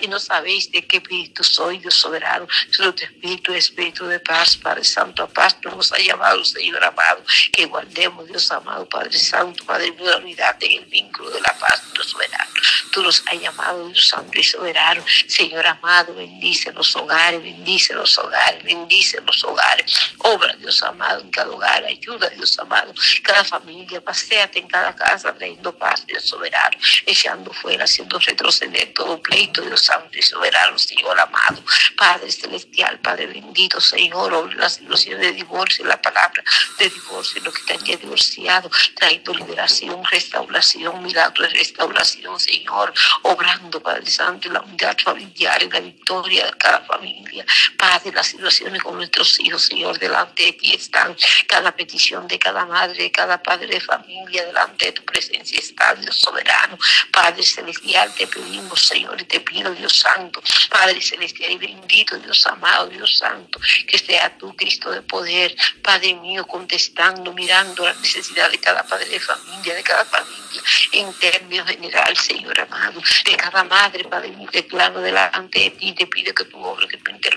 Y 0.01 0.07
no 0.07 0.19
sabéis 0.19 0.71
de 0.71 0.85
qué 0.85 0.97
espíritu 0.97 1.43
soy, 1.43 1.79
Dios 1.79 1.95
soberano, 1.95 2.47
solo 2.71 2.93
tu 2.93 3.03
espíritu, 3.03 3.53
espíritu 3.53 4.05
de 4.07 4.19
paz, 4.19 4.57
Padre 4.57 4.83
Santo, 4.83 5.23
a 5.23 5.27
paz 5.27 5.57
nos 5.63 5.91
ha 5.91 5.97
llamado, 5.99 6.43
Señor 6.43 6.83
amado, 6.83 7.23
que 7.51 7.65
guardemos, 7.65 8.27
Dios 8.27 8.51
amado, 8.51 8.87
Padre 8.87 9.17
Santo, 9.17 9.65
Padre 9.65 9.93
la 9.99 10.17
unidad 10.17 10.55
en 10.61 10.83
el 10.83 10.85
vínculo 10.85 11.29
de 11.29 11.41
la 11.41 11.53
paz, 11.59 11.81
Dios 11.93 12.09
soberano. 12.09 12.51
Tú 12.91 13.01
nos 13.03 13.23
has 13.27 13.39
llamado, 13.39 13.87
Dios 13.89 14.07
Santo 14.07 14.39
y 14.39 14.43
soberano, 14.43 15.03
Señor 15.27 15.65
amado, 15.67 16.15
bendice 16.15 16.71
los 16.71 16.95
hogares, 16.95 17.41
bendice 17.41 17.66
bendice 17.67 17.93
los 17.93 18.17
hogares, 18.17 18.63
bendice 18.63 19.19
los 19.25 19.43
hogares. 19.43 19.93
Obra, 20.19 20.53
Dios 20.53 20.81
amado, 20.83 21.19
en 21.19 21.29
cada 21.29 21.51
hogar, 21.51 21.83
ayuda, 21.83 22.29
Dios 22.29 22.57
amado, 22.59 22.93
cada 23.21 23.43
familia, 23.43 23.99
paseate 23.99 24.59
en 24.59 24.67
cada 24.69 24.95
casa, 24.95 25.33
trayendo 25.33 25.77
paz, 25.77 26.05
Dios 26.07 26.23
soberano, 26.23 26.77
echando 27.05 27.51
fuera, 27.51 27.83
haciendo 27.83 28.19
retroceder 28.19 28.93
todo 28.93 29.21
pleito, 29.21 29.61
Dios 29.63 29.81
santo 29.81 30.17
y 30.17 30.21
soberano, 30.21 30.79
Señor 30.79 31.19
amado. 31.19 31.61
Padre 31.97 32.31
celestial, 32.31 32.99
Padre 33.01 33.27
bendito, 33.27 33.81
Señor, 33.81 34.33
obra 34.33 34.55
la 34.55 34.69
situación 34.69 35.19
de 35.19 35.33
divorcio, 35.33 35.83
la 35.83 36.01
palabra 36.01 36.41
de 36.79 36.89
divorcio, 36.89 37.41
lo 37.43 37.51
que 37.51 37.63
te 37.63 37.73
haya 37.73 37.97
divorciado, 37.97 38.71
trayendo 38.95 39.33
liberación, 39.33 40.05
restauración, 40.05 41.03
milagro 41.03 41.43
de 41.43 41.49
restauración, 41.49 42.39
Señor, 42.39 42.93
obrando, 43.23 43.83
Padre 43.83 44.09
Santo, 44.09 44.49
la 44.49 44.61
unidad 44.61 44.97
familiar 45.03 45.61
y 45.61 45.69
la 45.69 45.81
victoria 45.81 46.45
de 46.45 46.53
cada 46.53 46.79
familia. 46.85 47.45
Padre, 47.77 48.11
las 48.13 48.27
situaciones 48.27 48.81
con 48.83 48.95
nuestros 48.95 49.39
hijos, 49.39 49.65
Señor, 49.65 49.99
delante 49.99 50.43
de 50.43 50.53
ti 50.53 50.73
están. 50.73 51.15
Cada 51.47 51.75
petición 51.75 52.27
de 52.27 52.39
cada 52.39 52.65
madre, 52.65 53.03
de 53.03 53.11
cada 53.11 53.41
padre 53.41 53.67
de 53.67 53.79
familia, 53.81 54.45
delante 54.45 54.85
de 54.85 54.91
tu 54.93 55.03
presencia 55.03 55.59
está, 55.59 55.93
Dios 55.95 56.17
soberano. 56.17 56.77
Padre 57.11 57.43
celestial, 57.43 58.13
te 58.15 58.27
pedimos, 58.27 58.87
Señor, 58.87 59.19
y 59.21 59.25
te 59.25 59.39
pido, 59.39 59.73
Dios 59.73 59.97
santo, 59.97 60.41
Padre 60.69 61.01
celestial 61.01 61.51
y 61.51 61.57
bendito, 61.57 62.17
Dios 62.17 62.45
amado, 62.47 62.87
Dios 62.87 63.17
santo, 63.17 63.59
que 63.87 63.97
sea 63.97 64.37
tú, 64.37 64.55
Cristo 64.55 64.91
de 64.91 65.01
poder, 65.01 65.55
Padre 65.81 66.13
mío, 66.15 66.45
contestando, 66.45 67.33
mirando 67.33 67.85
la 67.85 67.93
necesidad 67.93 68.51
de 68.51 68.59
cada 68.59 68.83
padre 68.83 69.09
de 69.09 69.19
familia, 69.19 69.73
de 69.73 69.83
cada 69.83 70.05
familia, 70.05 70.61
en 70.91 71.13
términos 71.13 71.67
general, 71.69 72.15
Señor 72.17 72.59
amado, 72.59 73.01
de 73.25 73.35
cada 73.35 73.63
madre, 73.63 74.03
Padre 74.05 74.29
mío, 74.29 74.49
te 74.51 74.65
clamo 74.65 74.99
delante 74.99 75.59
de 75.59 75.69
ti, 75.71 75.93
te 75.93 76.07
pido 76.07 76.33
que 76.33 76.45
tu 76.45 76.57
obra, 76.63 76.87
que 76.87 76.97
tú 76.97 77.11
intervenga, 77.11 77.36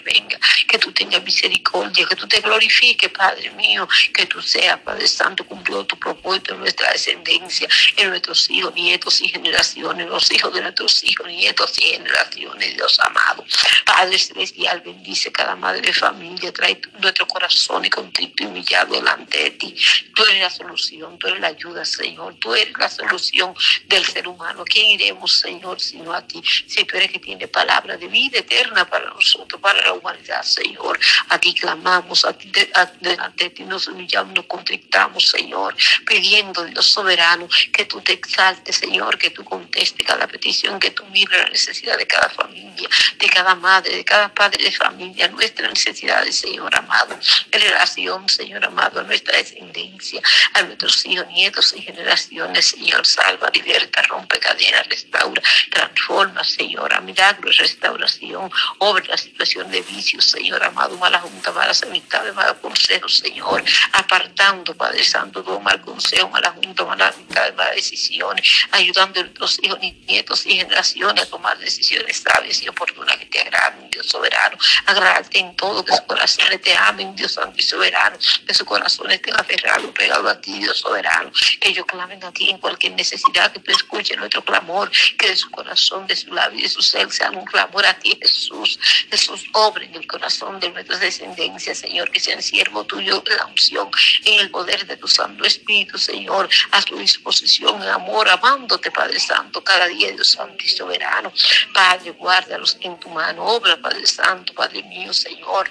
que 0.66 0.78
tú 0.78 0.92
tengas 0.92 1.22
misericordia, 1.22 2.06
que 2.06 2.16
tú 2.16 2.26
te 2.26 2.40
glorifiques, 2.40 3.10
Padre 3.10 3.50
mío, 3.50 3.88
que 4.14 4.26
tú 4.26 4.40
seas, 4.40 4.78
Padre 4.80 5.06
Santo, 5.08 5.44
cumplido 5.44 5.84
tu 5.86 5.98
propósito 5.98 6.54
en 6.54 6.60
nuestra 6.60 6.92
descendencia, 6.92 7.68
en 7.96 8.10
nuestros 8.10 8.48
hijos, 8.50 8.74
nietos 8.74 9.20
y 9.20 9.28
generaciones, 9.28 10.06
los 10.08 10.30
hijos 10.32 10.52
de 10.54 10.60
nuestros 10.62 11.02
hijos, 11.04 11.26
nietos 11.26 11.78
y 11.78 11.82
generaciones, 11.82 12.76
Dios 12.76 12.98
amado. 13.00 13.44
Padre 13.84 14.18
Celestial, 14.18 14.80
bendice 14.80 15.32
cada 15.32 15.56
madre 15.56 15.80
de 15.80 15.92
familia, 15.92 16.52
trae 16.52 16.80
nuestro 17.00 17.26
corazón 17.26 17.84
y 17.84 17.90
contrito 17.90 18.44
y 18.44 18.46
humillado 18.46 18.94
delante 18.94 19.38
de 19.38 19.50
ti. 19.52 19.74
Tú 20.14 20.22
eres 20.24 20.40
la 20.40 20.50
solución, 20.50 21.18
tú 21.18 21.26
eres 21.28 21.40
la 21.40 21.48
ayuda, 21.48 21.84
Señor, 21.84 22.36
tú 22.40 22.54
eres 22.54 22.76
la 22.78 22.88
solución 22.88 23.54
del 23.86 24.04
ser 24.04 24.28
humano. 24.28 24.64
¿Quién 24.64 24.86
iremos, 24.86 25.40
Señor, 25.40 25.80
sino 25.80 26.12
a 26.12 26.26
ti? 26.26 26.42
Si 26.66 26.84
tú 26.84 26.96
eres 26.96 27.10
que 27.10 27.18
tiene 27.18 27.48
palabra 27.48 27.96
de 27.96 28.06
vida 28.06 28.38
eterna 28.38 28.88
para 28.88 29.10
nosotros, 29.10 29.60
para 29.60 29.80
la 29.90 29.98
humanidad, 29.98 30.42
Señor. 30.42 30.98
A 31.28 31.38
ti 31.38 31.54
clamamos, 31.54 32.24
a 32.24 32.32
ti, 32.32 32.50
delante 33.00 33.44
de 33.44 33.50
ti 33.50 33.64
nos 33.64 33.88
humillamos, 33.88 34.34
nos 34.34 34.46
contrictamos, 34.46 35.28
Señor, 35.28 35.74
pidiendo, 36.06 36.64
Dios 36.64 36.86
soberano, 36.86 37.48
que 37.72 37.84
tú 37.84 38.00
te 38.00 38.12
exaltes, 38.12 38.76
Señor, 38.76 39.18
que 39.18 39.30
tú 39.30 39.44
contestes 39.44 40.06
cada 40.06 40.26
petición, 40.26 40.78
que 40.78 40.90
tú 40.90 41.04
mires 41.06 41.38
la 41.38 41.48
necesidad 41.48 41.96
de 41.98 42.06
cada 42.06 42.28
familia, 42.30 42.88
de 43.18 43.28
cada 43.28 43.54
madre, 43.54 43.96
de 43.96 44.04
cada 44.04 44.32
padre 44.32 44.64
de 44.64 44.72
familia, 44.72 45.28
nuestras 45.28 45.70
necesidades, 45.70 46.36
Señor 46.36 46.74
amado, 46.74 47.18
en 47.50 47.60
relación, 47.60 48.28
Señor 48.28 48.64
amado, 48.64 49.00
a 49.00 49.02
nuestra 49.02 49.36
descendencia, 49.36 50.22
a 50.54 50.62
nuestros 50.62 51.04
hijos, 51.06 51.26
nietos 51.28 51.74
y 51.76 51.82
generaciones, 51.82 52.68
Señor, 52.68 53.06
salva, 53.06 53.50
liberta, 53.52 54.02
rompe 54.02 54.38
cadenas, 54.38 54.86
restaura, 54.88 55.42
transforma, 55.70 55.99
Señor, 56.44 56.92
a 56.92 57.00
milagros, 57.00 57.56
restauración, 57.56 58.50
obra 58.78 59.04
la 59.08 59.16
situación 59.16 59.70
de 59.70 59.80
vicios, 59.80 60.26
Señor 60.26 60.62
amado, 60.62 60.96
mala 60.98 61.18
junta, 61.20 61.50
malas 61.52 61.82
amistades, 61.82 62.34
malos 62.34 62.58
consejos, 62.58 63.18
Señor, 63.18 63.64
apartando, 63.92 64.74
Padre 64.76 65.02
Santo, 65.02 65.42
todo 65.42 65.60
mal 65.60 65.80
consejo, 65.80 66.28
mala 66.28 66.50
junta, 66.50 66.84
malas 66.84 67.14
amistades, 67.14 67.54
malas 67.56 67.74
decisiones, 67.76 68.46
ayudando 68.72 69.20
a 69.20 69.22
nuestros 69.22 69.58
hijos, 69.62 69.78
nietos 69.80 70.44
y 70.44 70.56
generaciones 70.56 71.24
a 71.24 71.30
tomar 71.30 71.58
decisiones 71.58 72.18
sabias 72.18 72.62
y 72.62 72.68
oportunas. 72.68 73.16
Que 73.16 73.26
te 73.26 73.40
agraden, 73.40 73.90
Dios 73.90 74.06
soberano, 74.06 74.58
agradarte 74.86 75.38
en 75.38 75.56
todo, 75.56 75.84
que 75.84 75.92
sus 75.92 76.02
corazones 76.02 76.60
te 76.60 76.76
amen, 76.76 77.14
Dios 77.16 77.32
santo 77.32 77.56
y 77.58 77.62
soberano, 77.62 78.18
que 78.46 78.54
sus 78.54 78.66
corazones 78.66 79.16
estén 79.16 79.34
aferrados, 79.38 79.90
pegados 79.92 80.30
a 80.30 80.40
ti, 80.40 80.58
Dios 80.58 80.78
soberano, 80.78 81.30
que 81.60 81.70
ellos 81.70 81.86
clamen 81.86 82.22
a 82.24 82.32
ti 82.32 82.50
en 82.50 82.58
cualquier 82.58 82.92
necesidad, 82.92 83.52
que 83.52 83.60
tú 83.60 83.72
escuches 83.72 84.18
nuestro 84.18 84.44
clamor, 84.44 84.90
que 85.18 85.28
de 85.28 85.36
su 85.36 85.50
corazón, 85.50 86.06
de 86.10 86.16
su 86.16 86.32
labio 86.34 86.58
y 86.58 86.62
de 86.62 86.68
su 86.68 86.82
ser 86.82 87.10
sea 87.10 87.30
un 87.30 87.44
clamor 87.44 87.86
a 87.86 87.94
ti, 87.94 88.18
Jesús, 88.20 88.78
Jesús, 89.10 89.46
obra 89.52 89.84
en 89.84 89.94
el 89.94 90.06
corazón 90.06 90.58
de 90.58 90.68
nuestras 90.70 91.00
descendencias, 91.00 91.78
Señor, 91.78 92.10
que 92.10 92.18
sean 92.18 92.42
siervo 92.42 92.84
tuyo 92.84 93.20
de 93.20 93.36
la 93.36 93.46
unción, 93.46 93.88
en 94.24 94.40
el 94.40 94.50
poder 94.50 94.86
de 94.86 94.96
tu 94.96 95.06
Santo 95.06 95.44
Espíritu, 95.44 95.98
Señor, 95.98 96.48
a 96.72 96.82
tu 96.82 96.98
disposición, 96.98 97.80
en 97.82 97.88
amor, 97.88 98.28
amándote, 98.28 98.90
Padre 98.90 99.20
Santo, 99.20 99.62
cada 99.62 99.86
día, 99.86 100.10
Dios 100.10 100.32
Santo 100.32 100.64
y 100.64 100.68
soberano. 100.68 101.32
Padre, 101.72 102.10
guárdalos 102.10 102.76
en 102.80 102.98
tu 102.98 103.08
mano, 103.08 103.44
obra, 103.44 103.80
Padre 103.80 104.06
Santo, 104.06 104.52
Padre 104.52 104.82
mío, 104.82 105.12
Señor 105.12 105.70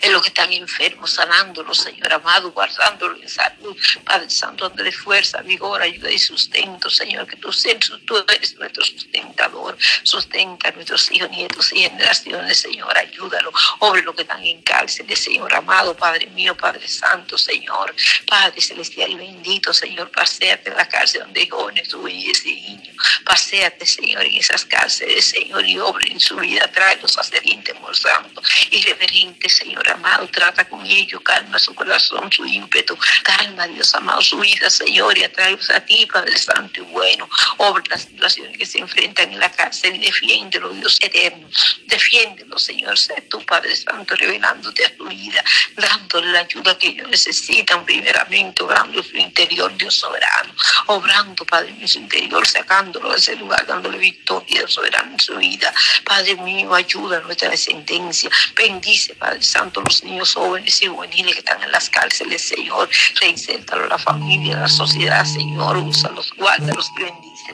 en 0.00 0.12
los 0.12 0.22
que 0.22 0.28
están 0.28 0.52
enfermos, 0.52 1.12
sanándolos, 1.12 1.78
Señor 1.78 2.12
amado, 2.12 2.52
guardándolos 2.52 3.20
en 3.20 3.28
salud. 3.28 3.76
Padre 4.04 4.30
Santo, 4.30 4.68
de 4.70 4.92
fuerza, 4.92 5.42
vigor, 5.42 5.82
ayuda 5.82 6.10
y 6.10 6.18
sustento, 6.18 6.88
Señor, 6.90 7.26
que 7.26 7.36
tú, 7.36 7.50
tú 8.06 8.24
eres 8.28 8.56
nuestro 8.56 8.84
sustentador. 8.84 9.76
Sustenta 10.02 10.68
a 10.68 10.72
nuestros 10.72 11.10
hijos, 11.12 11.30
nietos 11.30 11.72
y 11.72 11.80
generaciones, 11.80 12.58
Señor, 12.58 12.96
ayúdalo. 12.96 13.52
Obre 13.80 14.02
los 14.02 14.14
que 14.14 14.22
están 14.22 14.44
en 14.44 14.62
cárceles, 14.62 15.18
Señor 15.18 15.54
amado, 15.54 15.96
Padre 15.96 16.26
mío, 16.28 16.56
Padre 16.56 16.88
Santo, 16.88 17.36
Señor. 17.36 17.94
Padre 18.26 18.60
celestial 18.60 19.10
y 19.10 19.14
bendito, 19.16 19.72
Señor, 19.72 20.10
paséate 20.10 20.70
en 20.70 20.76
la 20.76 20.88
cárcel 20.88 21.22
donde 21.22 21.48
jóvenes, 21.48 21.88
y 22.08 22.30
ese 22.30 22.48
niño. 22.48 22.92
Paséate, 23.24 23.86
Señor, 23.86 24.24
en 24.24 24.34
esas 24.34 24.64
cárceles, 24.64 25.26
Señor, 25.26 25.66
y 25.66 25.78
obre 25.78 26.10
en 26.12 26.20
su 26.20 26.36
vida, 26.36 26.70
tráelos 26.70 27.18
a 27.18 27.24
ser 27.24 27.42
amor 27.76 27.96
santo 27.96 28.42
y 28.70 28.82
reverente, 28.82 29.48
Señor 29.60 29.90
amado, 29.90 30.26
trata 30.28 30.66
con 30.66 30.86
ellos, 30.86 31.20
calma 31.22 31.58
su 31.58 31.74
corazón, 31.74 32.32
su 32.32 32.46
ímpetu, 32.46 32.96
calma, 33.22 33.66
Dios 33.66 33.94
amado, 33.94 34.22
su 34.22 34.38
vida, 34.38 34.70
Señor, 34.70 35.18
y 35.18 35.24
atrae 35.24 35.58
a 35.74 35.80
ti, 35.80 36.06
Padre 36.10 36.38
Santo 36.38 36.80
y 36.80 36.84
bueno, 36.84 37.28
obra 37.58 37.82
las 37.90 38.02
situaciones 38.02 38.56
que 38.56 38.64
se 38.64 38.78
enfrentan 38.78 39.32
en 39.32 39.38
la 39.38 39.52
cárcel 39.52 39.96
y 39.96 39.98
defiéndelo, 39.98 40.70
Dios 40.70 40.96
eterno, 41.00 41.46
defiéndelo, 41.86 42.58
Señor, 42.58 42.98
sé 42.98 43.20
tú, 43.28 43.44
Padre 43.44 43.76
Santo, 43.76 44.16
revelándote 44.16 44.86
a 44.86 44.96
tu 44.96 45.06
vida, 45.08 45.44
dándole 45.76 46.32
la 46.32 46.40
ayuda 46.40 46.78
que 46.78 46.88
ellos 46.88 47.10
necesitan, 47.10 47.84
primeramente, 47.84 48.62
obrando 48.62 49.02
su 49.02 49.18
Dios 49.68 49.94
soberano, 49.94 50.54
obrando, 50.86 51.44
Padre 51.44 51.72
mío, 51.72 51.86
su 51.88 51.98
interior, 51.98 52.46
sacándolo 52.46 53.10
de 53.10 53.18
ese 53.18 53.36
lugar, 53.36 53.66
dándole 53.66 53.98
victoria, 53.98 54.66
soberano 54.66 55.12
en 55.12 55.20
su 55.20 55.36
vida, 55.36 55.72
Padre 56.04 56.36
mío, 56.36 56.74
ayuda 56.74 57.18
a 57.18 57.20
nuestra 57.20 57.50
descendencia, 57.50 58.30
bendice, 58.56 59.14
Padre 59.14 59.42
Santo, 59.42 59.82
los 59.82 60.02
niños 60.04 60.34
jóvenes 60.34 60.80
y 60.82 60.86
juveniles 60.86 61.34
que 61.34 61.40
están 61.40 61.62
en 61.62 61.72
las 61.72 61.90
cárceles, 61.90 62.46
Señor. 62.46 62.88
Reinsértalo 63.20 63.84
a 63.84 63.88
la 63.88 63.98
familia, 63.98 64.56
a 64.56 64.60
la 64.60 64.68
sociedad, 64.68 65.24
Señor. 65.24 65.76
Úsalos, 65.76 66.32
guárdalos 66.36 66.90
y 66.98 67.02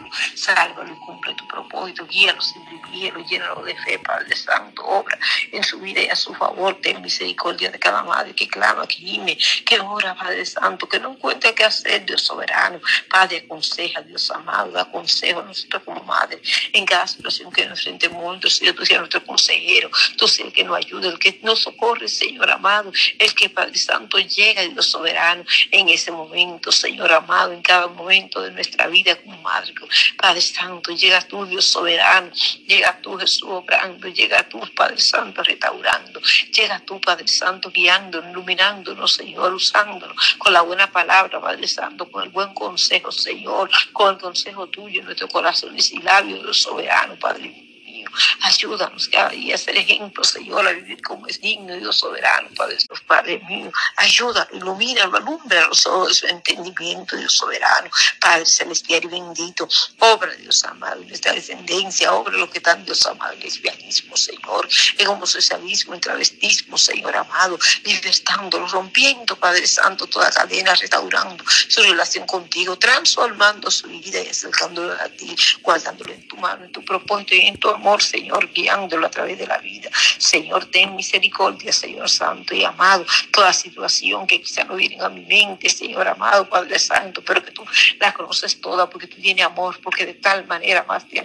y 0.05 1.07
cumple 1.07 1.35
tu 1.35 1.47
propósito. 1.49 2.07
Guíalos 2.07 2.55
y 2.57 2.91
guíalos, 2.91 3.29
llénalo 3.29 3.63
de 3.63 3.77
fe, 3.77 3.99
Padre 3.99 4.37
Santo. 4.37 4.85
Obra 4.85 5.19
en 5.53 5.63
su 5.65 5.79
vida 5.81 6.03
y 6.03 6.09
a 6.09 6.17
su 6.17 6.35
favor. 6.35 6.79
Ten 6.83 7.01
misericordia 7.01 7.71
de 7.71 7.79
cada 7.79 8.03
madre 8.03 8.35
que 8.35 8.49
clama, 8.49 8.87
que 8.87 8.97
gime, 8.97 9.39
que 9.65 9.81
ora, 9.81 10.15
Padre 10.15 10.45
Santo, 10.45 10.89
que 10.89 10.99
no 10.99 11.13
encuentra 11.13 11.55
qué 11.55 11.65
hacer, 11.65 12.05
Dios 12.05 12.23
soberano. 12.23 12.81
Padre, 13.09 13.45
aconseja, 13.45 14.03
Dios 14.03 14.31
amado, 14.31 14.73
da 14.73 14.91
consejo 14.91 15.41
a 15.41 15.45
nosotros 15.45 15.83
como 15.85 16.03
madre. 16.03 16.41
En 16.73 16.85
cada 16.85 17.07
situación 17.07 17.51
que 17.53 17.67
nos 17.67 17.79
enfrentemos, 17.87 18.55
Señor, 18.55 18.75
tú 18.75 18.85
seas 18.85 19.01
nuestro 19.01 19.25
consejero. 19.25 19.91
Tú 20.17 20.27
seas 20.29 20.49
el 20.49 20.53
que 20.53 20.65
nos 20.65 20.77
ayude, 20.77 21.09
el 21.09 21.19
que 21.19 21.39
nos 21.43 21.61
socorre 21.61 21.77
corre, 21.87 22.09
Señor 22.09 22.51
amado, 22.51 22.93
el 23.19 23.35
que 23.35 23.49
Padre 23.49 23.79
Santo 23.79 24.19
llega, 24.19 24.63
Dios 24.63 24.87
soberano, 24.87 25.45
en 25.71 25.89
ese 25.89 26.11
momento, 26.11 26.73
Señor 26.73 27.13
amado, 27.13 27.53
en 27.53 27.63
cada 27.63 27.87
momento 27.87 28.41
de 28.41 28.51
nuestra 28.51 28.87
vida 28.89 29.15
como 29.17 29.41
madre. 29.43 29.73
Padre 30.17 30.41
Santo, 30.41 30.93
llega 30.93 31.21
tú, 31.23 31.47
Dios 31.47 31.67
soberano, 31.67 32.31
llega 32.67 33.01
tú, 33.01 33.17
Jesús 33.17 33.43
obrando, 33.45 34.09
llega 34.09 34.49
tú, 34.49 34.61
Padre 34.75 35.01
Santo, 35.01 35.43
restaurando, 35.43 36.21
llega 36.53 36.81
tú, 36.81 37.01
Padre 37.01 37.29
Santo, 37.29 37.71
guiándonos, 37.71 38.31
iluminándonos, 38.31 39.15
Señor, 39.15 39.53
usándonos 39.53 40.37
con 40.39 40.53
la 40.53 40.63
buena 40.63 40.91
palabra, 40.91 41.41
Padre 41.41 41.69
Santo, 41.69 42.11
con 42.11 42.25
el 42.25 42.31
buen 42.31 42.53
consejo, 42.55 43.13
Señor, 43.13 43.71
con 43.93 44.15
el 44.15 44.21
consejo 44.21 44.69
tuyo 44.69 45.01
en 45.01 45.07
nuestro 45.07 45.29
corazón 45.29 45.77
y 45.77 45.99
labios, 46.01 46.43
Dios 46.43 46.63
soberano, 46.63 47.17
Padre. 47.17 47.66
Ayúdanos 48.43 49.11
día 49.31 49.55
a 49.55 49.59
ser 49.59 49.77
ejemplo, 49.77 50.25
Señor, 50.25 50.67
a 50.67 50.73
vivir 50.73 51.01
como 51.03 51.27
es 51.27 51.41
digno, 51.41 51.75
Dios 51.77 51.97
soberano, 51.99 52.49
Padre, 52.57 52.79
Padre 53.07 53.41
mío. 53.49 53.71
Ayúdalo, 53.97 54.57
ilumina, 54.57 55.05
alumbra 55.05 55.67
los 55.69 55.87
ojos 55.87 56.09
de 56.09 56.15
su 56.15 56.27
entendimiento, 56.27 57.17
Dios 57.17 57.33
soberano, 57.33 57.91
Padre 58.21 58.47
celestial 58.47 59.05
y 59.05 59.09
bendito. 59.09 59.69
Obra, 59.99 60.33
Dios 60.35 60.65
amado, 60.65 61.01
nuestra 61.03 61.33
descendencia, 61.33 62.13
obra 62.13 62.37
lo 62.37 62.51
que 62.51 62.61
tan 62.61 62.85
Dios 62.85 63.05
amado, 63.07 63.33
el 63.33 63.41
lesbianismo, 63.41 64.17
Señor, 64.17 64.69
en 64.99 65.09
homosexualismo, 65.09 65.95
en 65.95 66.01
travestismo, 66.01 66.79
Señor 66.79 67.17
amado, 67.17 67.59
libertándolo, 67.85 68.67
rompiendo, 68.67 69.37
Padre 69.37 69.67
Santo, 69.67 70.07
toda 70.07 70.31
cadena, 70.31 70.75
restaurando 70.75 71.45
su 71.69 71.83
relación 71.83 72.27
contigo, 72.27 72.79
transformando 72.79 73.71
su 73.71 73.89
vida 73.89 74.21
y 74.23 74.29
acercándolo 74.29 74.93
a 74.93 75.09
ti, 75.09 75.35
guardándolo 75.63 76.13
en 76.13 76.27
tu 76.29 76.37
mano, 76.37 76.65
en 76.65 76.73
tu 76.73 76.85
propósito 76.85 77.35
y 77.35 77.47
en 77.47 77.59
tu 77.59 77.69
amor, 77.71 78.03
Señor, 78.07 78.53
guiándolo 78.53 79.07
a 79.07 79.11
través 79.11 79.39
de 79.39 79.47
la 79.47 79.59
vida. 79.59 79.91
Señor, 80.19 80.67
ten 80.67 80.97
misericordia, 80.97 81.73
Señor 81.73 82.09
Santo 82.09 82.55
y 82.55 82.65
amado, 82.65 83.05
toda 83.33 83.53
situación 83.53 84.27
que 84.27 84.41
quizá 84.41 84.65
no 84.65 84.77
viene 84.77 84.97
a 85.01 85.09
mi 85.09 85.25
mente, 85.25 85.69
Señor 85.69 86.09
amado, 86.09 86.49
Padre 86.49 86.79
Santo, 86.79 87.23
pero 87.25 87.45
que 87.45 87.51
tú 87.51 87.65
la 88.01 88.13
conoces 88.15 88.61
toda 88.61 88.89
porque 88.89 89.07
tú 89.07 89.21
tienes 89.21 89.45
amor, 89.45 89.79
porque 89.83 90.07
de 90.07 90.15
tal 90.15 90.47
manera 90.47 90.85
más 90.89 91.07
te 91.09 91.21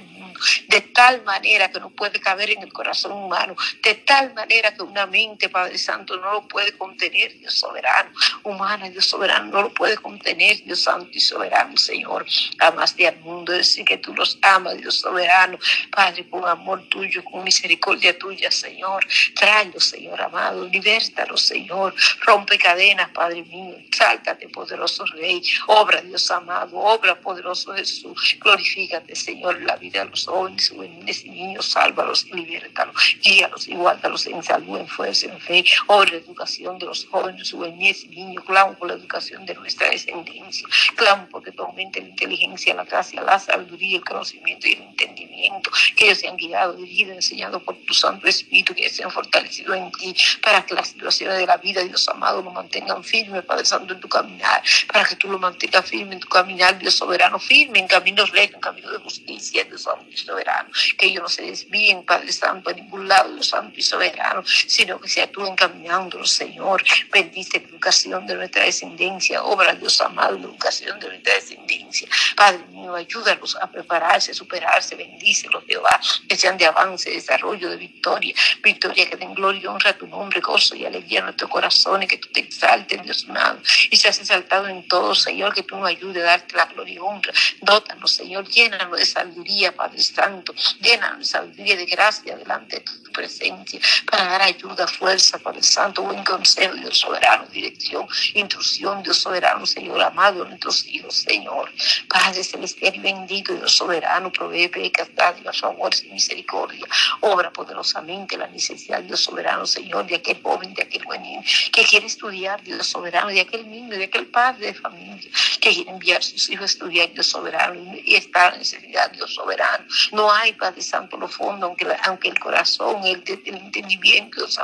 de 0.67 0.81
tal 0.81 1.23
manera 1.23 1.71
que 1.71 1.79
no 1.79 1.89
puede 1.89 2.19
caber 2.19 2.51
en 2.51 2.63
el 2.63 2.73
corazón 2.73 3.11
humano, 3.13 3.55
de 3.83 3.95
tal 3.95 4.33
manera 4.33 4.73
que 4.73 4.83
una 4.83 5.05
mente, 5.05 5.49
Padre 5.49 5.77
Santo, 5.77 6.17
no 6.17 6.33
lo 6.33 6.47
puede 6.47 6.77
contener, 6.77 7.37
Dios 7.39 7.53
soberano, 7.55 8.11
humana, 8.43 8.89
Dios 8.89 9.05
soberano, 9.05 9.51
no 9.51 9.61
lo 9.63 9.73
puede 9.73 9.97
contener, 9.97 10.63
Dios 10.63 10.81
santo 10.81 11.09
y 11.11 11.19
soberano, 11.19 11.77
Señor. 11.77 12.25
Amaste 12.59 13.07
al 13.07 13.17
mundo, 13.19 13.53
decir 13.53 13.85
que 13.85 13.97
tú 13.97 14.13
los 14.13 14.37
amas, 14.41 14.77
Dios 14.77 14.99
soberano, 14.99 15.57
Padre, 15.91 16.27
con 16.29 16.47
amor 16.47 16.87
tuyo, 16.89 17.23
con 17.23 17.43
misericordia 17.43 18.17
tuya, 18.17 18.51
Señor. 18.51 19.05
Tráelo, 19.35 19.79
Señor 19.79 20.21
amado, 20.21 20.67
libértalo, 20.67 21.37
Señor. 21.37 21.93
Rompe 22.21 22.57
cadenas, 22.57 23.09
Padre 23.11 23.43
mío, 23.43 23.75
sáltate, 23.91 24.47
poderoso 24.49 25.05
Rey. 25.05 25.41
Obra, 25.67 26.01
Dios 26.01 26.29
amado, 26.31 26.77
obra, 26.77 27.19
poderoso 27.19 27.73
Jesús. 27.73 28.37
Glorifícate, 28.39 29.15
Señor, 29.15 29.61
la 29.61 29.75
vida 29.75 30.03
de 30.03 30.09
los 30.09 30.27
jóvenes, 30.31 31.25
y 31.25 31.29
niños, 31.29 31.65
sálvalos 31.65 32.25
y 32.25 32.33
libértalos, 32.33 32.95
guíalos 33.21 33.67
y 33.67 33.75
guárdalos 33.75 34.25
en 34.27 34.41
salud, 34.41 34.79
en 34.79 34.87
fuerza, 34.87 35.27
en 35.27 35.39
fe, 35.39 35.63
o 35.87 36.03
la 36.03 36.15
educación 36.15 36.79
de 36.79 36.85
los 36.85 37.05
jóvenes, 37.05 37.51
juveniles 37.51 38.05
y 38.05 38.07
niños, 38.07 38.43
clamo 38.45 38.73
por 38.75 38.87
la 38.87 38.93
educación 38.95 39.45
de 39.45 39.53
nuestra 39.55 39.89
descendencia, 39.89 40.67
clamo 40.95 41.27
porque 41.29 41.51
tu 41.51 41.63
aumente 41.63 42.01
la 42.01 42.07
inteligencia, 42.07 42.73
la 42.73 42.85
gracia, 42.85 43.21
la 43.21 43.39
sabiduría, 43.39 43.97
el 43.97 44.05
conocimiento 44.05 44.67
y 44.67 44.73
el 44.73 44.81
entendimiento, 44.83 45.71
que 45.95 46.05
ellos 46.05 46.19
sean 46.19 46.37
guiados, 46.37 46.77
dirigidos, 46.77 47.15
enseñados 47.15 47.61
por 47.63 47.75
tu 47.85 47.93
Santo 47.93 48.27
Espíritu, 48.27 48.73
que 48.73 48.89
sean 48.89 49.11
fortalecidos 49.11 49.75
en 49.75 49.91
ti, 49.91 50.15
para 50.41 50.65
que 50.65 50.73
las 50.73 50.89
situaciones 50.89 51.37
de 51.37 51.45
la 51.45 51.57
vida, 51.57 51.83
Dios 51.83 52.07
amado, 52.07 52.41
lo 52.41 52.51
mantengan 52.51 53.03
firme, 53.03 53.41
Padre 53.41 53.65
Santo, 53.65 53.93
en 53.93 53.99
tu 53.99 54.07
caminar, 54.07 54.63
para 54.91 55.05
que 55.05 55.15
tú 55.15 55.27
lo 55.27 55.39
mantengas 55.39 55.89
firme 55.89 56.13
en 56.13 56.21
tu 56.21 56.29
caminar, 56.29 56.77
Dios 56.79 56.95
soberano, 56.95 57.37
firme 57.37 57.79
en 57.79 57.87
caminos 57.87 58.31
rectos, 58.31 58.55
en 58.55 58.61
caminos 58.61 58.91
de 58.91 58.97
justicia, 58.99 59.63
Dios 59.65 59.85
amado 59.87 60.10
soberano, 60.17 60.69
que 60.97 61.07
ellos 61.07 61.23
no 61.23 61.29
se 61.29 61.43
desvíen, 61.43 62.03
Padre 62.03 62.31
Santo, 62.31 62.69
a 62.69 62.73
ningún 62.73 63.07
lado, 63.07 63.33
Dios 63.33 63.49
Santo 63.49 63.79
y 63.79 63.83
soberano, 63.83 64.43
sino 64.45 64.99
que 64.99 65.09
se 65.09 65.21
actúen 65.21 65.55
caminando, 65.55 66.23
Señor. 66.25 66.83
Bendice 67.11 67.59
la 67.59 67.69
educación 67.69 68.25
de 68.27 68.35
nuestra 68.35 68.63
descendencia, 68.63 69.43
obra, 69.43 69.73
Dios 69.73 69.99
amado, 70.01 70.37
la 70.37 70.45
educación 70.45 70.99
de 70.99 71.07
nuestra 71.07 71.33
descendencia. 71.35 72.07
Padre 72.35 72.65
mío, 72.69 72.95
ayúdalos 72.95 73.55
a 73.55 73.69
prepararse, 73.69 74.31
a 74.31 74.33
superarse, 74.33 74.95
bendícelos, 74.95 75.63
Jehová, 75.67 75.99
que 76.27 76.35
sean 76.35 76.57
de 76.57 76.65
avance, 76.65 77.09
desarrollo, 77.09 77.69
de 77.69 77.77
victoria, 77.77 78.33
victoria 78.63 79.09
que 79.09 79.15
den 79.15 79.33
gloria 79.33 79.61
y 79.61 79.67
honra 79.67 79.91
a 79.91 79.97
tu 79.97 80.07
nombre, 80.07 80.39
gozo 80.39 80.75
y 80.75 80.85
alegría 80.85 81.21
a 81.21 81.23
nuestros 81.23 81.49
corazones, 81.49 82.07
que 82.07 82.17
tú 82.17 82.29
te 82.29 82.41
exaltes, 82.41 83.01
Dios 83.03 83.25
amado, 83.29 83.59
y 83.89 83.97
seas 83.97 84.19
exaltado 84.19 84.67
en 84.67 84.87
todo, 84.87 85.15
Señor, 85.15 85.53
que 85.53 85.63
tú 85.63 85.77
nos 85.77 85.87
ayudes 85.87 86.23
a 86.23 86.27
darte 86.27 86.55
la 86.55 86.65
gloria 86.65 86.95
y 86.95 86.99
honra. 86.99 87.33
Dótanos, 87.61 88.13
Señor, 88.13 88.47
llénanos 88.47 88.97
de 88.97 89.05
sabiduría, 89.05 89.75
Padre 89.75 90.00
Santo, 90.01 90.53
llena 90.79 91.15
de 91.15 91.25
sabiduría 91.25 91.75
de 91.75 91.85
gracia 91.85 92.35
delante 92.37 92.77
de 92.77 92.81
tu 92.83 93.00
presencia 93.11 93.79
para 94.09 94.25
dar 94.25 94.41
ayuda, 94.41 94.87
fuerza, 94.87 95.37
Padre 95.39 95.63
Santo, 95.63 96.03
buen 96.03 96.23
consejo, 96.23 96.75
Dios 96.75 96.97
soberano, 96.97 97.45
dirección, 97.51 98.07
intrusión, 98.33 99.03
Dios 99.03 99.17
soberano, 99.17 99.65
Señor 99.65 100.01
amado, 100.01 100.45
nuestros 100.45 100.85
hijos, 100.87 101.21
Señor. 101.21 101.71
Padre 102.07 102.43
celestial 102.43 102.95
y 102.95 102.99
bendito, 102.99 103.53
Dios 103.53 103.73
soberano, 103.73 104.31
provee 104.31 104.67
becas, 104.67 105.13
dádivas, 105.15 105.59
favor 105.59 105.91
y 106.03 106.11
misericordia. 106.11 106.85
Obra 107.21 107.51
poderosamente 107.51 108.37
la 108.37 108.47
necesidad, 108.47 109.01
Dios 109.01 109.21
soberano, 109.21 109.65
Señor, 109.65 110.05
de 110.07 110.15
aquel 110.15 110.41
joven, 110.41 110.73
de 110.73 110.83
aquel 110.83 111.03
buen 111.05 111.21
niño 111.21 111.41
que 111.71 111.83
quiere 111.83 112.07
estudiar, 112.07 112.61
Dios 112.63 112.87
soberano, 112.87 113.29
de 113.29 113.41
aquel 113.41 113.69
niño, 113.69 113.97
de 113.97 114.05
aquel 114.05 114.27
padre 114.27 114.67
de 114.67 114.73
familia 114.73 115.29
que 115.59 115.73
quiere 115.73 115.91
enviar 115.91 116.19
a 116.19 116.21
sus 116.21 116.49
hijos 116.49 116.63
a 116.63 116.65
estudiar, 116.65 117.13
Dios 117.13 117.27
soberano, 117.27 117.95
y 118.03 118.15
está 118.15 118.49
en 118.49 118.59
necesidad, 118.59 119.11
Dios 119.11 119.33
soberano. 119.33 119.85
No 120.11 120.31
hay, 120.31 120.53
Padre 120.53 120.81
Santo, 120.81 121.17
lo 121.17 121.27
fondo, 121.27 121.67
aunque, 121.67 121.87
aunque 122.03 122.29
el 122.29 122.39
corazón, 122.39 123.05
el 123.13 123.55
entendimiento, 123.55 124.41
Dios 124.41 124.57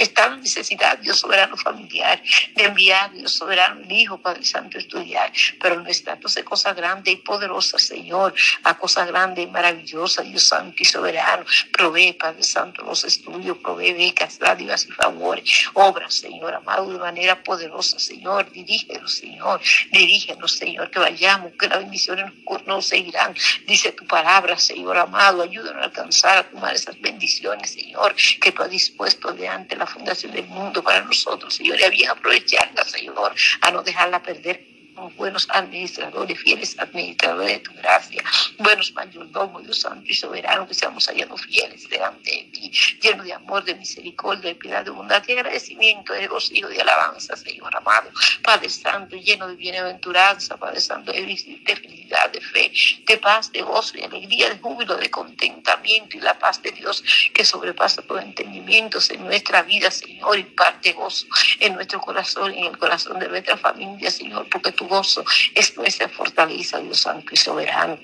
en 0.00 0.40
necesidad, 0.40 0.98
Dios 0.98 1.18
soberano 1.18 1.56
familiar, 1.56 2.22
de 2.54 2.64
enviar, 2.64 3.12
Dios 3.12 3.32
soberano, 3.32 3.80
el 3.80 3.92
Hijo, 3.92 4.18
Padre 4.18 4.44
Santo, 4.44 4.78
estudiar. 4.78 5.32
Pero 5.60 5.80
no 5.80 5.88
está 5.88 6.16
de 6.16 6.44
cosas 6.44 6.74
grandes 6.76 7.14
y 7.14 7.16
poderosas, 7.18 7.82
Señor, 7.82 8.34
a 8.64 8.76
cosas 8.78 9.06
grandes 9.08 9.44
y 9.44 9.50
maravillosas, 9.50 10.24
Dios 10.26 10.44
Santo 10.44 10.76
y 10.78 10.84
soberano. 10.84 11.44
Provee, 11.72 12.12
Padre 12.12 12.42
Santo, 12.42 12.82
los 12.82 13.04
estudios, 13.04 13.58
provee 13.58 13.92
becas, 13.92 14.38
dádivas 14.38 14.86
y 14.86 14.92
favores. 14.92 15.68
Obra, 15.74 16.10
Señor, 16.10 16.54
amado, 16.54 16.90
de 16.90 16.98
manera 16.98 17.42
poderosa, 17.42 17.98
Señor. 17.98 18.50
Dirígenos, 18.50 19.14
Señor. 19.14 19.60
Dirígenos, 19.92 20.56
Señor, 20.56 20.90
que 20.90 20.98
vayamos, 20.98 21.52
que 21.58 21.68
las 21.68 21.78
bendiciones 21.78 22.32
nos 22.66 22.86
seguirán. 22.86 23.34
Dice 23.66 23.92
tu 23.92 24.06
palabra, 24.06 24.58
Señor 24.58 24.96
amado. 24.96 25.42
Ayúdanos 25.42 25.82
a 25.82 25.84
alcanzar, 25.86 26.38
a 26.38 26.44
tomar 26.44 26.74
esas 26.74 27.00
bendiciones, 27.00 27.72
Señor, 27.72 28.14
que 28.40 28.52
tú 28.52 28.62
has 28.62 28.70
dispuesto 28.70 29.32
de 29.32 29.48
ante 29.48 29.76
la 29.76 29.86
fundación 29.90 30.32
del 30.32 30.46
mundo 30.46 30.82
para 30.82 31.02
nosotros, 31.02 31.54
Señor, 31.54 31.78
y 31.80 31.84
había 31.84 32.12
aprovecharla, 32.12 32.84
Señor, 32.84 33.34
a 33.60 33.70
no 33.70 33.82
dejarla 33.82 34.22
perder 34.22 34.69
buenos 35.08 35.48
administradores, 35.50 36.38
fieles 36.38 36.78
administradores 36.78 37.48
de 37.48 37.58
tu 37.60 37.72
gracia, 37.74 38.22
buenos 38.58 38.92
mayordomos, 38.92 39.64
Dios 39.64 39.80
Santo 39.80 40.04
y 40.06 40.14
soberano, 40.14 40.66
que 40.66 40.74
seamos 40.74 41.06
hallados 41.06 41.40
fieles 41.42 41.88
delante 41.88 42.30
de 42.30 42.42
ti, 42.52 42.72
llenos 43.00 43.24
de 43.24 43.32
amor, 43.32 43.64
de 43.64 43.74
misericordia, 43.74 44.50
de 44.50 44.54
piedad, 44.54 44.84
de 44.84 44.90
bondad, 44.90 45.22
de 45.22 45.32
agradecimiento, 45.32 46.12
de 46.12 46.26
gozo, 46.26 46.52
de 46.52 46.80
alabanza, 46.80 47.36
Señor 47.36 47.74
amado, 47.74 48.10
Padre 48.42 48.68
Santo, 48.68 49.16
lleno 49.16 49.48
de 49.48 49.56
bienaventuranza, 49.56 50.56
Padre 50.56 50.80
Santo, 50.80 51.12
de, 51.12 51.20
de 51.22 51.76
felicidad, 51.76 52.30
de 52.30 52.40
fe, 52.40 52.72
de 53.06 53.16
paz, 53.18 53.50
de 53.52 53.62
gozo 53.62 53.96
y 53.96 54.02
alegría, 54.02 54.50
de 54.50 54.58
júbilo, 54.58 54.96
de 54.96 55.10
contentamiento 55.10 56.16
y 56.16 56.20
la 56.20 56.38
paz 56.38 56.62
de 56.62 56.72
Dios 56.72 57.02
que 57.32 57.44
sobrepasa 57.44 58.02
todo 58.02 58.18
entendimiento 58.18 58.98
en 59.10 59.24
nuestra 59.24 59.62
vida, 59.62 59.90
Señor, 59.90 60.38
y 60.38 60.44
parte 60.44 60.92
gozo 60.92 61.26
en 61.58 61.74
nuestro 61.74 62.00
corazón, 62.00 62.52
en 62.52 62.64
el 62.64 62.78
corazón 62.78 63.18
de 63.18 63.28
nuestra 63.28 63.56
familia, 63.56 64.10
Señor, 64.10 64.48
porque 64.50 64.72
tu 64.72 64.86
gozo 64.90 65.24
es 65.54 65.76
nuestra 65.76 66.08
fortaleza, 66.08 66.80
Dios 66.80 67.00
Santo 67.00 67.32
y 67.32 67.36
soberano 67.36 67.98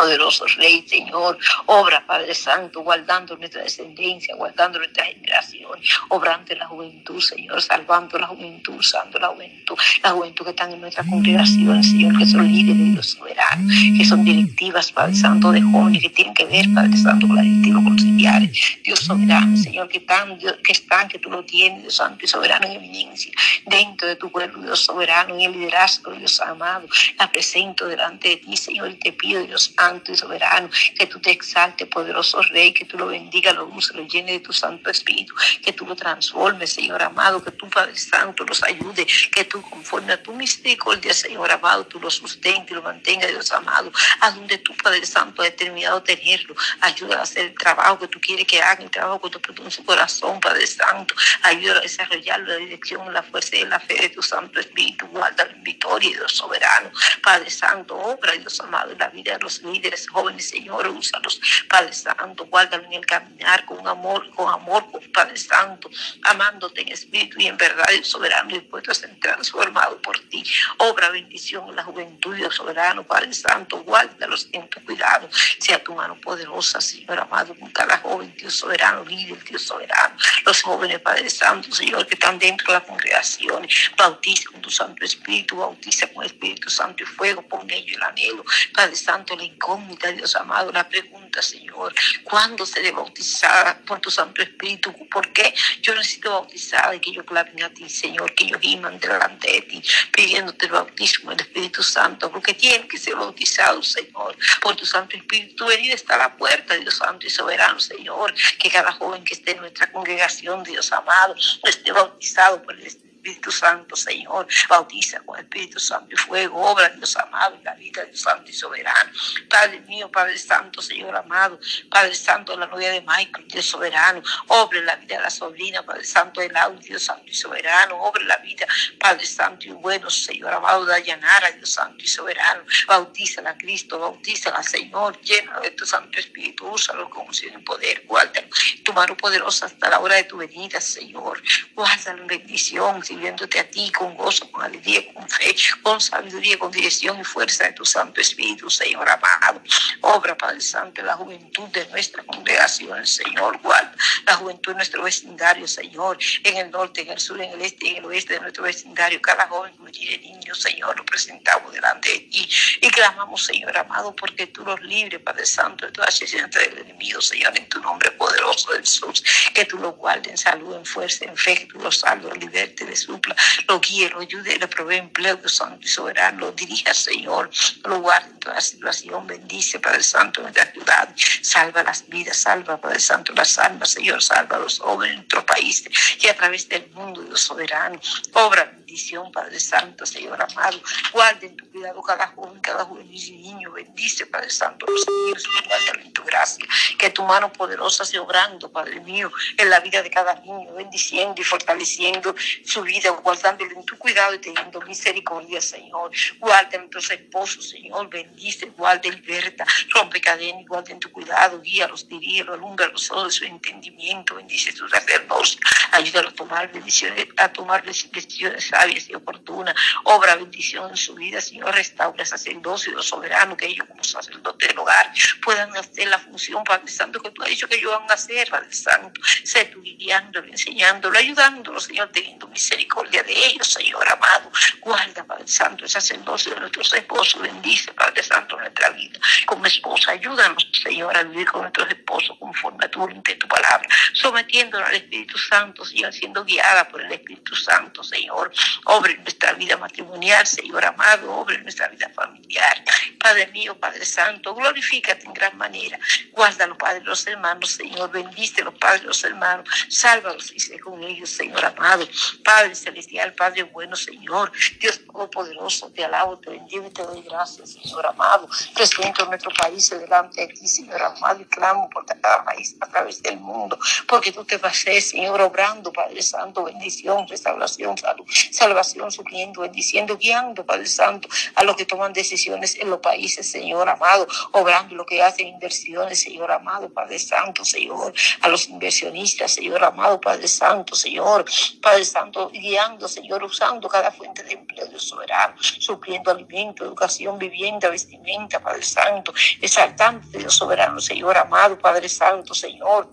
poderoso 0.00 0.46
Rey, 0.56 0.82
Señor, 0.86 1.38
obra, 1.66 2.04
Padre 2.06 2.34
Santo, 2.34 2.80
guardando 2.80 3.36
nuestra 3.36 3.62
descendencia, 3.62 4.34
guardando 4.34 4.78
nuestra 4.78 5.04
generación, 5.04 5.78
obrando 6.08 6.52
en 6.52 6.58
la 6.58 6.66
juventud, 6.66 7.20
Señor, 7.20 7.60
salvando 7.60 8.18
la 8.18 8.28
juventud, 8.28 8.76
usando 8.78 9.18
la 9.18 9.28
juventud, 9.28 9.76
la 10.02 10.10
juventud 10.10 10.44
que 10.44 10.50
están 10.50 10.72
en 10.72 10.80
nuestra 10.80 11.04
congregación, 11.04 11.84
Señor, 11.84 12.16
que 12.18 12.26
son 12.26 12.48
líderes, 12.48 12.94
Dios 12.94 13.10
soberano, 13.10 13.68
que 13.96 14.04
son 14.06 14.24
directivas, 14.24 14.90
Padre 14.90 15.14
Santo, 15.14 15.52
de 15.52 15.60
jóvenes, 15.60 16.00
que 16.02 16.10
tienen 16.10 16.32
que 16.32 16.46
ver, 16.46 16.66
Padre 16.74 16.96
Santo, 16.96 17.26
con 17.26 17.36
la 17.36 17.42
directiva 17.42 17.80
conciliar, 17.84 18.42
Dios 18.82 19.00
soberano, 19.00 19.56
Señor, 19.56 19.88
que 19.88 19.98
están, 19.98 20.38
que 20.38 20.72
están, 20.72 21.08
que 21.08 21.18
tú 21.18 21.30
lo 21.30 21.44
tienes, 21.44 21.82
Dios 21.82 21.96
Santo 21.96 22.24
y 22.24 22.28
soberano 22.28 22.66
en 22.66 22.72
eminencia, 22.72 23.32
dentro 23.66 24.08
de 24.08 24.16
tu 24.16 24.30
pueblo, 24.30 24.62
Dios 24.62 24.80
soberano, 24.80 25.34
en 25.34 25.42
el 25.42 25.52
liderazgo, 25.52 26.12
Dios 26.12 26.40
amado, 26.40 26.88
la 27.18 27.30
presento 27.30 27.86
delante 27.86 28.30
de 28.30 28.36
ti, 28.38 28.56
Señor, 28.56 28.90
y 28.90 28.94
te 28.94 29.12
pido, 29.12 29.42
Dios 29.42 29.74
santo 29.90 30.12
y 30.12 30.16
soberano, 30.16 30.70
que 30.96 31.06
tú 31.06 31.18
te 31.20 31.30
exalte, 31.30 31.86
poderoso 31.86 32.40
Rey, 32.42 32.72
que 32.72 32.84
tú 32.84 32.96
lo 32.96 33.06
bendiga, 33.06 33.52
lo 33.52 33.66
use, 33.66 33.92
lo 33.94 34.06
llene 34.06 34.32
de 34.32 34.40
tu 34.40 34.52
Santo 34.52 34.88
Espíritu, 34.90 35.34
que 35.64 35.72
tú 35.72 35.84
lo 35.84 35.96
transformes, 35.96 36.72
Señor 36.72 37.02
amado, 37.02 37.42
que 37.42 37.50
tú, 37.50 37.68
Padre 37.68 37.96
Santo, 37.96 38.44
los 38.44 38.62
ayude, 38.62 39.06
que 39.34 39.44
tú, 39.44 39.60
conforme 39.62 40.12
a 40.12 40.22
tu 40.22 40.32
misericordia, 40.32 41.12
Señor 41.12 41.50
amado, 41.50 41.84
tú 41.86 41.98
lo 41.98 42.10
sustentes 42.10 42.70
y 42.70 42.74
lo 42.74 42.82
mantenga, 42.82 43.26
Dios 43.26 43.50
amado, 43.50 43.90
a 44.20 44.30
donde 44.30 44.58
tú, 44.58 44.76
Padre 44.76 45.04
Santo, 45.04 45.42
has 45.42 45.48
determinado 45.50 46.02
tenerlo, 46.02 46.54
ayuda 46.80 47.18
a 47.18 47.22
hacer 47.22 47.46
el 47.46 47.54
trabajo 47.54 47.98
que 47.98 48.08
tú 48.08 48.20
quieres 48.20 48.46
que 48.46 48.60
haga 48.60 48.82
el 48.82 48.90
trabajo 48.90 49.20
que 49.20 49.30
tú 49.30 49.40
puesto 49.40 49.64
en 49.64 49.70
su 49.70 49.84
corazón, 49.84 50.40
Padre 50.40 50.66
Santo. 50.66 51.14
Ayuda 51.42 51.78
a 51.78 51.80
desarrollar 51.80 52.40
la 52.40 52.56
dirección, 52.56 53.12
la 53.12 53.22
fuerza 53.22 53.56
y 53.56 53.64
la 53.64 53.80
fe 53.80 53.94
de 53.94 54.08
tu 54.10 54.22
Santo 54.22 54.60
Espíritu. 54.60 55.06
Guarda 55.08 55.44
en 55.44 55.62
victoria, 55.62 56.10
Dios 56.10 56.32
soberano. 56.32 56.90
Padre 57.22 57.50
Santo, 57.50 57.96
obra, 57.96 58.32
Dios 58.32 58.60
amado, 58.60 58.92
en 58.92 58.98
la 58.98 59.08
vida 59.08 59.32
de 59.34 59.38
los 59.40 59.62
líderes 59.72 60.08
jóvenes, 60.08 60.48
Señor, 60.48 60.86
úsalos. 60.88 61.40
Padre 61.68 61.92
Santo, 61.92 62.46
guárdalo 62.46 62.84
en 62.84 62.94
el 62.94 63.06
caminar 63.06 63.64
con 63.64 63.86
amor, 63.86 64.28
con 64.30 64.52
amor, 64.52 64.86
Padre 65.12 65.36
Santo, 65.36 65.90
amándote 66.22 66.82
en 66.82 66.88
espíritu 66.88 67.40
y 67.40 67.46
en 67.46 67.56
verdad, 67.56 67.86
Dios 67.90 68.08
soberano, 68.08 68.54
y 68.54 68.60
puesto 68.60 68.90
a 68.90 68.94
ser 68.94 69.18
transformado 69.20 70.00
por 70.00 70.18
ti. 70.28 70.42
Obra 70.78 71.10
bendición 71.10 71.68
en 71.68 71.76
la 71.76 71.84
juventud, 71.84 72.34
Dios 72.34 72.54
soberano, 72.54 73.04
Padre 73.04 73.32
Santo, 73.32 73.82
guárdalos 73.82 74.48
en 74.52 74.68
tu 74.68 74.82
cuidado. 74.84 75.28
Sea 75.58 75.82
tu 75.82 75.94
mano 75.94 76.16
poderosa, 76.16 76.80
Señor 76.80 77.18
amado, 77.18 77.54
con 77.54 77.70
cada 77.70 77.98
joven, 77.98 78.34
Dios 78.36 78.54
soberano, 78.54 79.04
líder, 79.04 79.42
Dios 79.44 79.62
soberano. 79.62 80.16
Los 80.44 80.62
jóvenes, 80.62 81.00
Padre 81.00 81.30
Santo, 81.30 81.72
Señor, 81.72 82.06
que 82.06 82.14
están 82.14 82.38
dentro 82.38 82.72
de 82.72 82.80
la 82.80 82.84
congregación, 82.84 83.66
bautiza 83.96 84.50
con 84.50 84.60
tu 84.60 84.70
Santo 84.70 85.04
Espíritu, 85.04 85.56
bautiza 85.56 86.06
con 86.08 86.24
el 86.24 86.30
Espíritu 86.30 86.70
Santo 86.70 87.02
y 87.02 87.06
fuego, 87.06 87.42
pon 87.42 87.68
ello 87.70 87.96
el 87.96 88.02
anhelo. 88.02 88.44
Padre 88.74 88.96
Santo, 88.96 89.36
la 89.36 89.44
incógnita, 89.60 90.10
Dios 90.12 90.34
amado, 90.36 90.72
la 90.72 90.88
pregunta, 90.88 91.42
Señor, 91.42 91.94
¿cuándo 92.24 92.64
seré 92.64 92.92
bautizada 92.92 93.78
por 93.86 94.00
tu 94.00 94.10
Santo 94.10 94.40
Espíritu? 94.40 94.90
¿Por 95.10 95.30
qué 95.34 95.54
yo 95.82 95.94
necesito 95.94 96.30
bautizada 96.30 96.94
y 96.94 97.00
que 97.00 97.12
yo 97.12 97.24
clamen 97.26 97.62
a 97.62 97.68
ti, 97.68 97.88
Señor, 97.90 98.34
que 98.34 98.46
yo 98.46 98.58
giman 98.58 98.98
delante 98.98 99.52
de 99.52 99.62
ti, 99.62 99.82
pidiéndote 100.12 100.64
el 100.64 100.72
bautismo 100.72 101.30
del 101.30 101.40
Espíritu 101.40 101.82
Santo, 101.82 102.30
porque 102.30 102.54
tiene 102.54 102.88
que 102.88 102.96
ser 102.96 103.16
bautizado, 103.16 103.82
Señor, 103.82 104.34
por 104.62 104.76
tu 104.76 104.86
Santo 104.86 105.16
Espíritu. 105.16 105.66
Venida 105.66 105.94
está 105.94 106.16
la 106.16 106.34
puerta, 106.36 106.74
Dios 106.74 106.96
Santo 106.96 107.26
y 107.26 107.30
Soberano, 107.30 107.78
Señor, 107.80 108.34
que 108.58 108.70
cada 108.70 108.92
joven 108.92 109.22
que 109.24 109.34
esté 109.34 109.50
en 109.52 109.58
nuestra 109.58 109.92
congregación, 109.92 110.64
Dios 110.64 110.90
amado, 110.92 111.34
esté 111.64 111.92
bautizado 111.92 112.62
por 112.62 112.74
el 112.74 112.86
Espíritu 112.86 113.09
Espíritu 113.20 113.52
Santo, 113.52 113.96
Señor. 113.96 114.46
Bautiza 114.68 115.20
con 115.20 115.38
Espíritu 115.38 115.78
Santo 115.78 116.14
y 116.14 116.16
fuego. 116.16 116.58
Obra, 116.58 116.88
Dios 116.88 117.14
amado, 117.16 117.54
en 117.54 117.64
la 117.64 117.74
vida 117.74 118.02
Dios 118.04 118.20
Santo 118.20 118.50
y 118.50 118.54
soberano. 118.54 119.10
Padre 119.48 119.80
mío, 119.80 120.10
Padre 120.10 120.38
Santo, 120.38 120.80
Señor 120.80 121.14
amado. 121.14 121.60
Padre 121.90 122.14
Santo, 122.14 122.56
la 122.56 122.66
novia 122.66 122.90
de 122.90 123.02
Michael, 123.02 123.46
Dios 123.46 123.66
soberano. 123.66 124.22
Obra 124.48 124.78
en 124.78 124.86
la 124.86 124.96
vida 124.96 125.16
de 125.16 125.22
la 125.22 125.30
sobrina, 125.30 125.82
Padre 125.82 126.04
Santo, 126.04 126.40
el 126.40 126.56
audio, 126.56 126.80
Dios 126.80 127.02
Santo 127.02 127.26
y 127.26 127.34
soberano. 127.34 128.02
Obra 128.02 128.22
en 128.22 128.28
la 128.28 128.36
vida, 128.38 128.66
Padre 128.98 129.26
Santo 129.26 129.66
y 129.66 129.72
bueno, 129.72 130.08
Señor 130.08 130.54
amado, 130.54 130.86
Dayanara, 130.86 131.50
Dios 131.50 131.72
Santo 131.72 132.02
y 132.02 132.08
soberano. 132.08 132.64
Bautízala, 132.86 133.54
Cristo, 133.58 133.98
bautízala, 133.98 134.62
Señor. 134.62 135.20
Llena 135.20 135.60
de 135.60 135.72
tu 135.72 135.84
Santo 135.84 136.18
Espíritu. 136.18 136.66
Úsalo 136.70 137.10
con 137.10 137.26
unción 137.26 137.60
y 137.60 137.62
poder. 137.62 138.02
Guárdalo. 138.06 138.48
Tu 138.82 138.94
mano 138.94 139.14
poderosa 139.14 139.66
hasta 139.66 139.90
la 139.90 140.00
hora 140.00 140.14
de 140.14 140.24
tu 140.24 140.38
venida, 140.38 140.80
Señor. 140.80 141.42
Guárdalo 141.74 142.22
en 142.22 142.26
bendición 142.26 143.02
sirviéndote 143.10 143.58
a 143.58 143.68
ti 143.68 143.90
con 143.90 144.14
gozo, 144.16 144.50
con 144.52 144.62
alegría, 144.62 145.02
con 145.12 145.28
fe, 145.28 145.54
con 145.82 146.00
sabiduría, 146.00 146.56
con 146.58 146.70
dirección 146.70 147.18
y 147.20 147.24
fuerza 147.24 147.64
de 147.64 147.72
tu 147.72 147.84
Santo 147.84 148.20
Espíritu, 148.20 148.70
Señor 148.70 149.08
amado. 149.08 149.60
Obra, 150.02 150.36
Padre 150.36 150.60
Santo, 150.60 151.02
la 151.02 151.14
juventud 151.14 151.68
de 151.70 151.86
nuestra 151.86 152.22
congregación, 152.22 153.04
Señor, 153.06 153.58
guarda 153.62 153.94
la 154.26 154.34
juventud 154.36 154.72
de 154.72 154.76
nuestro 154.76 155.02
vecindario, 155.02 155.66
Señor, 155.66 156.18
en 156.44 156.56
el 156.56 156.70
norte, 156.70 157.02
en 157.02 157.10
el 157.10 157.18
sur, 157.18 157.40
en 157.40 157.50
el 157.50 157.62
este 157.62 157.88
y 157.88 157.90
en 157.90 157.96
el 157.96 158.04
oeste 158.04 158.34
de 158.34 158.40
nuestro 158.40 158.62
vecindario, 158.64 159.20
cada 159.20 159.48
joven 159.48 159.72
tiene 159.90 160.18
niños, 160.18 160.60
Señor, 160.60 160.96
lo 160.96 161.04
presentamos 161.04 161.72
delante 161.72 162.10
de 162.10 162.20
ti 162.20 162.48
y 162.80 162.88
clamamos, 162.90 163.44
Señor 163.44 163.76
amado, 163.76 164.14
porque 164.14 164.46
tú 164.46 164.64
los 164.64 164.80
libres, 164.82 165.20
Padre 165.20 165.46
Santo, 165.46 165.86
de 165.86 165.92
toda 165.92 166.06
asistencia 166.06 166.60
del 166.60 166.78
enemigo, 166.78 167.20
Señor, 167.20 167.56
en 167.56 167.68
tu 167.68 167.80
nombre 167.80 168.10
poderoso, 168.12 168.68
Jesús, 168.72 169.24
que 169.52 169.64
tú 169.64 169.78
los 169.78 169.96
guardes 169.96 170.28
en 170.28 170.38
salud, 170.38 170.76
en 170.76 170.84
fuerza, 170.84 171.24
en 171.24 171.36
fe, 171.36 171.56
que 171.56 171.66
tú 171.66 171.80
los 171.80 171.98
salves, 171.98 172.36
liberte 172.38 172.84
de 172.84 172.96
supla, 173.00 173.34
lo 173.68 173.80
guíe, 173.80 174.08
lo 174.10 174.20
ayude, 174.20 174.58
le 174.58 174.68
provee 174.68 174.96
empleo, 174.96 175.38
Santo 175.48 175.86
y 175.86 175.88
soberano, 175.88 176.40
lo 176.40 176.52
dirija, 176.52 176.94
Señor, 176.94 177.50
lo 177.84 178.00
guarde 178.00 178.30
en 178.30 178.40
toda 178.40 178.60
situación, 178.60 179.26
bendice, 179.26 179.80
Padre 179.80 180.02
Santo, 180.02 180.42
nuestra 180.42 180.70
ciudad, 180.72 181.14
salva 181.42 181.82
las 181.82 182.08
vidas, 182.08 182.36
salva, 182.36 182.80
Padre 182.80 183.00
Santo, 183.00 183.32
las 183.32 183.58
almas, 183.58 183.90
Señor, 183.90 184.22
salva 184.22 184.56
a 184.56 184.60
los 184.60 184.80
hombres 184.80 185.10
en 185.10 185.16
nuestro 185.16 185.44
país 185.44 185.84
y 186.20 186.26
a 186.28 186.36
través 186.36 186.68
del 186.68 186.88
mundo, 186.90 187.22
Dios 187.22 187.40
soberano, 187.40 188.00
obra 188.32 188.79
bendición, 188.90 189.30
Padre 189.30 189.60
Santo, 189.60 190.04
Señor 190.04 190.42
amado, 190.42 190.80
guarde 191.12 191.46
en 191.46 191.56
tu 191.56 191.70
cuidado 191.70 192.02
cada 192.02 192.26
joven, 192.26 192.60
cada 192.60 192.84
joven 192.84 193.08
y 193.08 193.30
niño, 193.30 193.70
bendice, 193.70 194.26
Padre 194.26 194.50
Santo, 194.50 194.84
los 194.86 195.06
niños, 195.08 195.48
guárdalo 195.64 196.00
en 196.00 196.12
tu 196.12 196.24
gracia, 196.24 196.66
que 196.98 197.10
tu 197.10 197.22
mano 197.22 197.52
poderosa 197.52 198.04
sea 198.04 198.20
obrando, 198.20 198.72
Padre 198.72 198.98
mío, 199.00 199.30
en 199.56 199.70
la 199.70 199.78
vida 199.78 200.02
de 200.02 200.10
cada 200.10 200.34
niño, 200.40 200.74
bendiciendo 200.74 201.40
y 201.40 201.44
fortaleciendo 201.44 202.34
su 202.64 202.82
vida, 202.82 203.10
guardándolo 203.10 203.70
en 203.76 203.84
tu 203.84 203.96
cuidado 203.96 204.34
y 204.34 204.38
teniendo 204.38 204.80
misericordia, 204.80 205.60
Señor. 205.60 206.10
Guarda 206.40 206.76
a 206.76 206.78
nuestros 206.78 207.12
esposos, 207.12 207.68
Señor, 207.68 208.10
bendice, 208.10 208.66
guarda 208.76 209.06
y 209.06 209.12
liberta, 209.12 209.64
rompe 209.94 210.20
cadenas, 210.20 210.66
guarda 210.66 210.90
en 210.90 210.98
tu 210.98 211.12
cuidado, 211.12 211.60
guía 211.60 211.86
los 211.86 212.08
dirige, 212.08 212.40
alumbra 212.40 212.88
los 212.88 213.08
ojos 213.12 213.26
de 213.26 213.30
su 213.30 213.44
entendimiento, 213.44 214.34
bendice 214.34 214.72
sus 214.72 214.90
sacerdotes, 214.90 215.58
ayúdalo 215.92 216.30
a 216.30 216.32
tomar 216.32 216.72
bendiciones, 216.72 217.28
a 217.36 217.48
tomar 217.52 217.84
decisiones 217.84 218.72
sabias 218.80 219.08
y 219.08 219.14
oportunas, 219.14 219.74
obra 220.04 220.36
bendición 220.36 220.90
en 220.90 220.96
su 220.96 221.14
vida, 221.14 221.40
Señor, 221.40 221.74
restaura 221.74 222.24
sacerdocio, 222.24 222.92
los 222.92 223.06
soberano, 223.06 223.56
que 223.56 223.66
ellos 223.66 223.86
como 223.86 224.02
sacerdotes 224.02 224.68
del 224.68 224.78
hogar 224.78 225.12
puedan 225.42 225.76
hacer 225.76 226.08
la 226.08 226.18
función, 226.18 226.64
Padre 226.64 226.88
Santo, 226.88 227.20
que 227.20 227.30
tú 227.30 227.42
has 227.42 227.48
dicho 227.48 227.68
que 227.68 227.76
ellos 227.76 227.92
van 227.92 228.10
a 228.10 228.14
hacer, 228.14 228.48
Padre 228.48 228.72
Santo, 228.72 229.20
sé 229.44 229.66
tú 229.66 229.82
guiándolo, 229.82 230.46
enseñándolo, 230.48 231.18
ayudándolo, 231.18 231.80
Señor, 231.80 232.08
teniendo 232.12 232.46
misericordia 232.48 233.22
de 233.22 233.32
ellos, 233.46 233.66
Señor 233.66 234.06
amado. 234.10 234.50
Guarda, 234.80 235.24
Padre 235.24 235.48
Santo, 235.48 235.84
el 235.84 235.90
sacerdocio 235.90 236.54
de 236.54 236.60
nuestros 236.60 236.92
esposos. 236.94 237.40
Bendice, 237.40 237.92
Padre 237.92 238.22
Santo, 238.22 238.56
nuestra 238.58 238.90
vida 238.90 239.18
como 239.46 239.66
esposa. 239.66 240.12
Ayúdanos, 240.12 240.66
Señor, 240.82 241.16
a 241.16 241.22
vivir 241.22 241.50
con 241.50 241.62
nuestros 241.62 241.88
esposos 241.88 242.36
conforme 242.38 242.84
a 242.84 242.90
tu 242.90 243.00
voluntad 243.00 243.34
tu 243.38 243.48
palabra, 243.48 243.88
sometiéndonos 244.12 244.88
al 244.88 244.96
Espíritu 244.96 245.38
Santo, 245.38 245.84
Señor, 245.84 246.12
siendo 246.12 246.44
guiada 246.44 246.88
por 246.88 247.00
el 247.00 247.12
Espíritu 247.12 247.54
Santo, 247.56 248.02
Señor. 248.02 248.52
Obre 248.84 249.16
nuestra 249.18 249.52
vida 249.54 249.76
matrimonial, 249.76 250.46
Señor 250.46 250.84
amado, 250.84 251.32
obre 251.32 251.56
en 251.56 251.62
nuestra 251.62 251.88
vida 251.88 252.08
familiar. 252.14 252.84
Padre 253.18 253.46
mío, 253.48 253.78
Padre 253.78 254.04
Santo, 254.04 254.54
glorifícate 254.54 255.26
en 255.26 255.32
gran 255.32 255.56
manera. 255.56 255.98
Guárdalo, 256.32 256.76
Padre, 256.76 257.02
los 257.02 257.26
hermanos, 257.26 257.70
Señor. 257.70 258.10
Bendice 258.10 258.62
los 258.62 258.74
padres, 258.74 259.04
los 259.04 259.22
hermanos. 259.24 259.68
Sálvalos 259.88 260.52
y 260.52 260.60
sé 260.60 260.78
con 260.78 261.02
ellos, 261.02 261.30
Señor 261.30 261.64
amado. 261.64 262.08
Padre 262.44 262.74
celestial, 262.74 263.34
Padre 263.34 263.64
bueno, 263.64 263.96
Señor, 263.96 264.52
Dios 264.78 265.00
Todopoderoso, 265.04 265.90
te 265.90 266.04
alabo, 266.04 266.38
te 266.38 266.50
bendigo 266.50 266.86
y 266.86 266.90
te 266.90 267.02
doy 267.02 267.22
gracias, 267.22 267.72
Señor 267.72 268.06
amado. 268.06 268.48
Presento 268.74 269.26
nuestro 269.26 269.50
país 269.52 269.90
delante 269.90 270.40
de 270.40 270.48
ti, 270.48 270.66
Señor 270.66 271.02
amado, 271.02 271.40
y 271.40 271.44
clamo 271.44 271.90
por 271.90 272.06
cada 272.06 272.44
país 272.44 272.76
a 272.80 272.86
través 272.86 273.22
del 273.22 273.38
mundo, 273.38 273.78
porque 274.06 274.32
tú 274.32 274.44
te 274.44 274.56
vas 274.56 274.72
a 274.72 274.76
ser, 274.76 275.02
Señor, 275.02 275.40
obrando, 275.40 275.92
Padre 275.92 276.22
Santo, 276.22 276.64
bendición, 276.64 277.26
restauración, 277.28 277.98
salud, 277.98 278.26
salvación, 278.60 279.10
supliendo, 279.10 279.62
bendiciendo, 279.62 280.18
guiando, 280.18 280.66
Padre 280.66 280.86
Santo, 280.86 281.28
a 281.54 281.64
los 281.64 281.76
que 281.76 281.86
toman 281.86 282.12
decisiones 282.12 282.76
en 282.76 282.90
los 282.90 283.00
países, 283.00 283.50
Señor 283.50 283.88
amado, 283.88 284.26
obrando 284.52 284.94
lo 284.94 285.06
que 285.06 285.22
hacen 285.22 285.46
inversiones, 285.48 286.20
Señor 286.20 286.50
amado, 286.52 286.90
Padre 286.90 287.18
Santo, 287.18 287.64
Señor, 287.64 288.12
a 288.42 288.48
los 288.48 288.68
inversionistas, 288.68 289.54
Señor 289.54 289.82
amado, 289.82 290.20
Padre 290.20 290.46
Santo, 290.46 290.94
Señor, 290.94 291.46
Padre 291.80 292.04
Santo, 292.04 292.50
guiando, 292.50 293.08
Señor, 293.08 293.42
usando 293.42 293.88
cada 293.88 294.10
fuente 294.10 294.42
de 294.42 294.52
empleo, 294.52 294.86
Dios 294.86 295.04
soberano, 295.04 295.54
supliendo 295.58 296.30
alimento, 296.30 296.84
educación, 296.84 297.38
vivienda, 297.38 297.88
vestimenta, 297.88 298.60
Padre 298.60 298.82
Santo, 298.82 299.32
exaltando, 299.62 300.26
Dios 300.38 300.54
soberano, 300.54 301.00
Señor 301.00 301.38
amado, 301.38 301.78
Padre 301.78 302.10
Santo, 302.10 302.52
Señor 302.54 303.10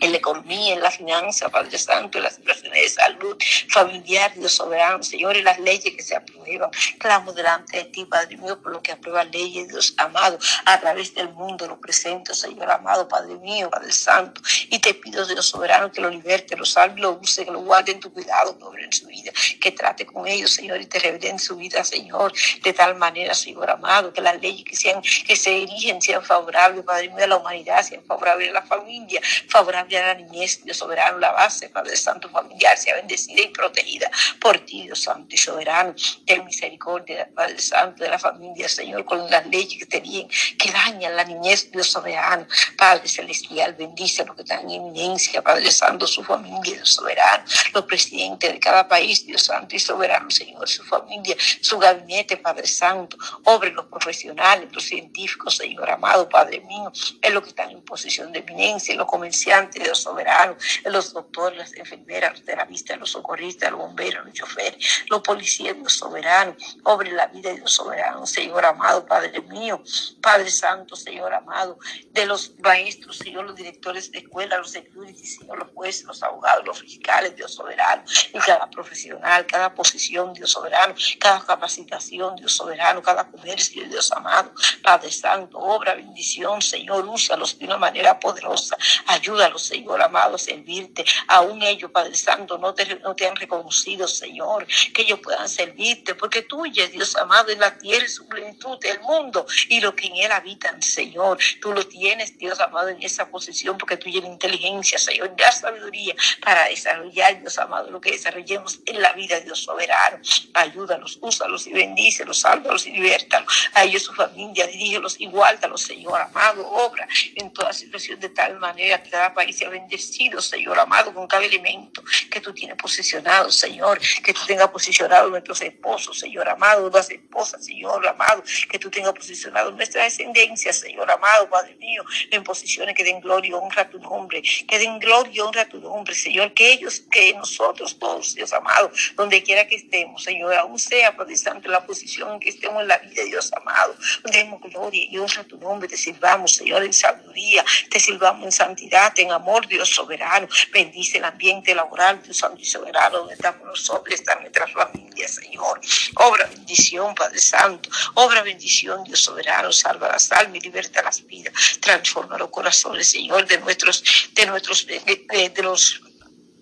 en 0.00 0.12
la 0.12 0.18
economía, 0.18 0.74
en 0.74 0.82
la 0.82 0.90
finanza, 0.90 1.48
Padre 1.48 1.78
Santo, 1.78 2.18
en 2.18 2.24
las 2.24 2.36
situaciones 2.36 2.82
de 2.82 2.88
salud 2.88 3.36
familiar, 3.68 4.32
Dios 4.34 4.52
soberano, 4.52 5.02
Señor, 5.02 5.36
y 5.36 5.42
las 5.42 5.58
leyes 5.58 5.94
que 5.94 6.02
se 6.02 6.16
aprueban. 6.16 6.70
Clamo 6.98 7.32
delante 7.32 7.78
de 7.78 7.84
ti, 7.84 8.04
Padre 8.04 8.36
mío, 8.36 8.60
por 8.60 8.72
lo 8.72 8.82
que 8.82 8.92
aprueba 8.92 9.24
leyes, 9.24 9.68
Dios 9.68 9.94
amado, 9.96 10.38
a 10.64 10.80
través 10.80 11.14
del 11.14 11.30
mundo 11.30 11.66
lo 11.66 11.80
presento, 11.80 12.34
Señor 12.34 12.70
amado, 12.70 13.08
Padre 13.08 13.34
mío, 13.36 13.70
Padre 13.70 13.92
Santo, 13.92 14.40
y 14.70 14.78
te 14.78 14.94
pido, 14.94 15.26
Dios 15.26 15.46
soberano, 15.46 15.90
que 15.90 16.00
lo 16.00 16.10
liberte, 16.10 16.56
lo 16.56 16.64
salve, 16.64 17.00
lo 17.00 17.12
use, 17.12 17.44
que 17.44 17.50
lo 17.50 17.60
guarde 17.60 17.92
en 17.92 18.00
tu 18.00 18.12
cuidado, 18.12 18.56
obre 18.60 18.84
en 18.84 18.92
su 18.92 19.06
vida, 19.06 19.32
que 19.60 19.72
trate 19.72 20.06
con 20.06 20.26
ellos, 20.26 20.52
Señor, 20.52 20.80
y 20.80 20.86
te 20.86 20.98
revele 20.98 21.30
en 21.30 21.38
su 21.38 21.56
vida, 21.56 21.84
Señor, 21.84 22.32
de 22.62 22.72
tal 22.72 22.96
manera, 22.96 23.34
Señor 23.34 23.70
amado, 23.70 24.12
que 24.12 24.20
las 24.20 24.40
leyes 24.40 24.64
que, 24.64 24.76
sean, 24.76 25.02
que 25.02 25.36
se 25.36 25.62
erigen 25.62 26.00
sean 26.00 26.22
favorables, 26.22 26.84
Padre 26.84 27.08
mío, 27.08 27.24
a 27.24 27.26
la 27.26 27.36
humanidad, 27.36 27.82
sean 27.82 28.04
favorables 28.04 28.50
a 28.50 28.52
la 28.52 28.62
familia, 28.62 29.20
favorables 29.48 29.71
a 29.74 29.84
la 29.84 30.14
niñez, 30.14 30.62
Dios 30.64 30.76
soberano, 30.76 31.18
la 31.18 31.32
base, 31.32 31.68
Padre 31.68 31.96
Santo, 31.96 32.28
familiar, 32.28 32.76
sea 32.76 32.94
bendecida 32.96 33.42
y 33.42 33.48
protegida 33.48 34.10
por 34.40 34.58
ti, 34.60 34.82
Dios 34.82 35.02
Santo 35.02 35.34
y 35.34 35.38
soberano. 35.38 35.94
Ten 36.26 36.44
misericordia, 36.44 37.28
Padre 37.34 37.58
Santo, 37.60 38.04
de 38.04 38.10
la 38.10 38.18
familia, 38.18 38.68
Señor, 38.68 39.04
con 39.04 39.30
las 39.30 39.46
leyes 39.46 39.78
que 39.78 39.86
tenían, 39.86 40.28
que 40.58 40.70
dañan 40.70 41.16
la 41.16 41.24
niñez, 41.24 41.70
Dios 41.70 41.88
soberano. 41.88 42.46
Padre 42.76 43.08
celestial, 43.08 43.74
bendice 43.74 44.24
lo 44.24 44.34
que 44.34 44.42
están 44.42 44.60
en 44.70 44.82
eminencia, 44.82 45.42
Padre 45.42 45.70
Santo, 45.70 46.06
su 46.06 46.22
familia, 46.22 46.60
Dios 46.62 46.94
soberano, 46.94 47.44
los 47.72 47.84
presidentes 47.84 48.52
de 48.52 48.60
cada 48.60 48.86
país, 48.86 49.26
Dios 49.26 49.42
Santo 49.42 49.76
y 49.76 49.78
soberano, 49.78 50.30
Señor, 50.30 50.68
su 50.68 50.84
familia, 50.84 51.36
su 51.60 51.78
gabinete, 51.78 52.36
Padre 52.36 52.66
Santo, 52.66 53.16
obre 53.44 53.70
los 53.70 53.86
profesionales, 53.86 54.68
los 54.72 54.84
científicos, 54.84 55.56
Señor 55.56 55.90
amado, 55.90 56.28
Padre 56.28 56.60
mío, 56.60 56.92
en 57.20 57.34
los 57.34 57.42
que 57.42 57.50
están 57.50 57.70
en 57.70 57.82
posición 57.82 58.32
de 58.32 58.40
eminencia, 58.40 58.92
en 58.92 58.98
los 58.98 59.06
comerciantes, 59.06 59.61
Dios 59.70 59.98
soberano, 59.98 60.56
los 60.84 61.12
doctores, 61.12 61.58
las 61.58 61.72
enfermeras, 61.74 62.32
los 62.32 62.44
terapistas, 62.44 62.98
los 62.98 63.10
socorristas, 63.10 63.70
los 63.70 63.80
bomberos, 63.80 64.24
los 64.24 64.34
choferes, 64.34 65.04
los 65.08 65.22
policías, 65.22 65.76
Dios 65.76 65.92
soberano, 65.92 66.56
obre 66.84 67.12
la 67.12 67.26
vida 67.26 67.52
Dios 67.52 67.72
soberano, 67.72 68.26
Señor 68.26 68.64
amado, 68.64 69.06
Padre 69.06 69.40
mío, 69.42 69.82
Padre 70.20 70.50
Santo, 70.50 70.96
Señor 70.96 71.32
amado, 71.34 71.78
de 72.10 72.26
los 72.26 72.58
maestros, 72.58 73.18
Señor, 73.18 73.44
los 73.44 73.56
directores 73.56 74.10
de 74.10 74.18
escuela, 74.18 74.58
los 74.58 74.70
security, 74.70 75.26
Señor, 75.26 75.58
los 75.58 75.68
jueces, 75.72 76.04
los 76.04 76.22
abogados, 76.22 76.64
los 76.64 76.80
fiscales, 76.80 77.36
Dios 77.36 77.54
soberano, 77.54 78.04
y 78.32 78.38
cada 78.38 78.68
profesional, 78.70 79.46
cada 79.46 79.74
posición, 79.74 80.32
Dios 80.32 80.50
soberano, 80.50 80.94
cada 81.20 81.44
capacitación, 81.44 82.36
Dios 82.36 82.54
soberano, 82.54 83.02
cada 83.02 83.30
comercio, 83.30 83.86
Dios 83.88 84.10
amado, 84.12 84.52
Padre 84.82 85.10
Santo, 85.10 85.58
obra, 85.58 85.94
bendición, 85.94 86.62
Señor, 86.62 87.04
úsalos 87.06 87.58
de 87.58 87.66
una 87.66 87.76
manera 87.76 88.18
poderosa, 88.18 88.76
ayúdalos, 89.06 89.51
Señor 89.58 90.02
amado, 90.02 90.38
servirte, 90.38 91.04
aún 91.28 91.62
ellos, 91.62 91.90
Padre 91.90 92.14
Santo, 92.14 92.58
no 92.58 92.74
te, 92.74 92.96
no 92.96 93.14
te 93.14 93.26
han 93.26 93.36
reconocido, 93.36 94.08
Señor, 94.08 94.66
que 94.94 95.02
ellos 95.02 95.20
puedan 95.20 95.48
servirte, 95.48 96.14
porque 96.14 96.42
tuya, 96.42 96.86
Dios 96.88 97.16
amado, 97.16 97.50
en 97.50 97.60
la 97.60 97.76
tierra 97.76 98.04
y 98.04 98.08
su 98.08 98.26
plenitud 98.26 98.78
del 98.78 99.00
mundo 99.00 99.46
y 99.68 99.80
lo 99.80 99.94
que 99.94 100.06
en 100.08 100.16
él 100.16 100.32
habitan, 100.32 100.82
Señor, 100.82 101.38
tú 101.60 101.72
lo 101.72 101.86
tienes, 101.86 102.38
Dios 102.38 102.60
amado, 102.60 102.88
en 102.88 103.02
esa 103.02 103.28
posición, 103.28 103.78
porque 103.78 103.96
tú 103.96 104.10
tienes 104.10 104.30
inteligencia, 104.30 104.98
Señor, 104.98 105.34
da 105.36 105.50
sabiduría 105.52 106.14
para 106.40 106.64
desarrollar, 106.68 107.40
Dios 107.40 107.58
amado, 107.58 107.90
lo 107.90 108.00
que 108.00 108.12
desarrollemos 108.12 108.80
en 108.86 109.00
la 109.00 109.12
vida, 109.12 109.40
Dios 109.40 109.60
soberano. 109.60 110.18
Ayúdalos, 110.54 111.18
úsalos 111.20 111.66
y 111.66 111.72
bendícelos, 111.72 112.40
sálvalos 112.40 112.86
y 112.86 112.92
libertalos. 112.92 113.52
A 113.74 113.84
ellos, 113.84 114.02
su 114.02 114.12
familia, 114.12 114.66
dirígelos 114.66 115.20
y 115.20 115.26
guárdalos, 115.26 115.82
Señor 115.82 116.20
amado, 116.20 116.66
obra 116.68 117.08
en 117.36 117.52
toda 117.52 117.72
situación 117.72 118.20
de 118.20 118.28
tal 118.28 118.58
manera 118.58 119.02
que 119.02 119.10
cada 119.10 119.34
país 119.42 119.56
sea 119.56 119.68
bendecido, 119.68 120.40
Señor 120.40 120.78
amado, 120.78 121.12
con 121.12 121.26
cada 121.26 121.44
elemento 121.44 122.02
que 122.30 122.40
tú 122.40 122.52
tienes 122.52 122.76
posicionado, 122.76 123.50
Señor, 123.50 123.98
que 124.22 124.32
tú 124.32 124.40
tengas 124.46 124.68
posicionado 124.68 125.28
nuestros 125.30 125.60
esposos, 125.62 126.18
Señor 126.18 126.48
amado, 126.48 126.88
las 126.90 127.10
esposas, 127.10 127.64
Señor 127.64 128.06
amado, 128.06 128.42
que 128.70 128.78
tú 128.78 128.88
tengas 128.90 129.12
posicionado 129.12 129.72
nuestra 129.72 130.04
descendencia, 130.04 130.72
Señor 130.72 131.10
amado, 131.10 131.48
Padre 131.50 131.74
mío, 131.76 132.04
en 132.30 132.44
posiciones 132.44 132.94
que 132.94 133.02
den 133.02 133.20
gloria 133.20 133.50
y 133.50 133.52
honra 133.52 133.82
a 133.82 133.90
tu 133.90 133.98
nombre, 133.98 134.42
que 134.42 134.78
den 134.78 134.98
gloria 135.00 135.32
y 135.34 135.40
honra 135.40 135.62
a 135.62 135.68
tu 135.68 135.80
nombre, 135.80 136.14
Señor, 136.14 136.54
que 136.54 136.72
ellos, 136.72 137.02
que 137.10 137.34
nosotros 137.34 137.98
todos, 137.98 138.34
Dios 138.34 138.52
amado, 138.52 138.92
donde 139.16 139.42
quiera 139.42 139.66
que 139.66 139.74
estemos, 139.74 140.22
Señor, 140.22 140.54
aún 140.54 140.78
sea, 140.78 141.16
Padre 141.16 141.36
Santo, 141.36 141.68
la 141.68 141.84
posición 141.84 142.34
en 142.34 142.40
que 142.40 142.50
estemos 142.50 142.82
en 142.82 142.88
la 142.88 142.98
vida, 142.98 143.24
Dios 143.24 143.50
amado, 143.54 143.96
demos 144.24 144.60
gloria 144.60 145.04
y 145.10 145.18
honra 145.18 145.42
a 145.42 145.44
tu 145.44 145.58
nombre, 145.58 145.88
te 145.88 145.96
sirvamos, 145.96 146.52
Señor, 146.52 146.84
en 146.84 146.92
sabiduría, 146.92 147.64
te 147.90 147.98
sirvamos 147.98 148.44
en 148.44 148.52
santidad, 148.52 149.12
en 149.18 149.31
amor, 149.32 149.66
Dios 149.66 149.88
soberano, 149.88 150.48
bendice 150.72 151.18
el 151.18 151.24
ambiente 151.24 151.74
laboral, 151.74 152.22
Dios 152.22 152.36
santo 152.36 152.60
y 152.60 152.64
soberano, 152.64 153.18
donde 153.18 153.34
estamos 153.34 153.66
nosotros, 153.66 154.14
están 154.14 154.40
nuestras 154.40 154.72
familias, 154.72 155.34
Señor, 155.34 155.80
obra 156.16 156.46
bendición, 156.46 157.14
Padre 157.14 157.40
Santo, 157.40 157.88
obra 158.14 158.42
bendición, 158.42 159.04
Dios 159.04 159.20
soberano, 159.20 159.72
salva 159.72 160.08
las 160.08 160.30
almas 160.32 160.56
y 160.56 160.60
liberta 160.60 161.02
las 161.02 161.24
vidas, 161.26 161.52
transforma 161.80 162.38
los 162.38 162.50
corazones, 162.50 163.10
Señor, 163.10 163.46
de 163.46 163.58
nuestros, 163.58 164.02
de 164.32 164.46
nuestros, 164.46 164.86
de, 164.86 165.52
de 165.54 165.62
los 165.62 166.00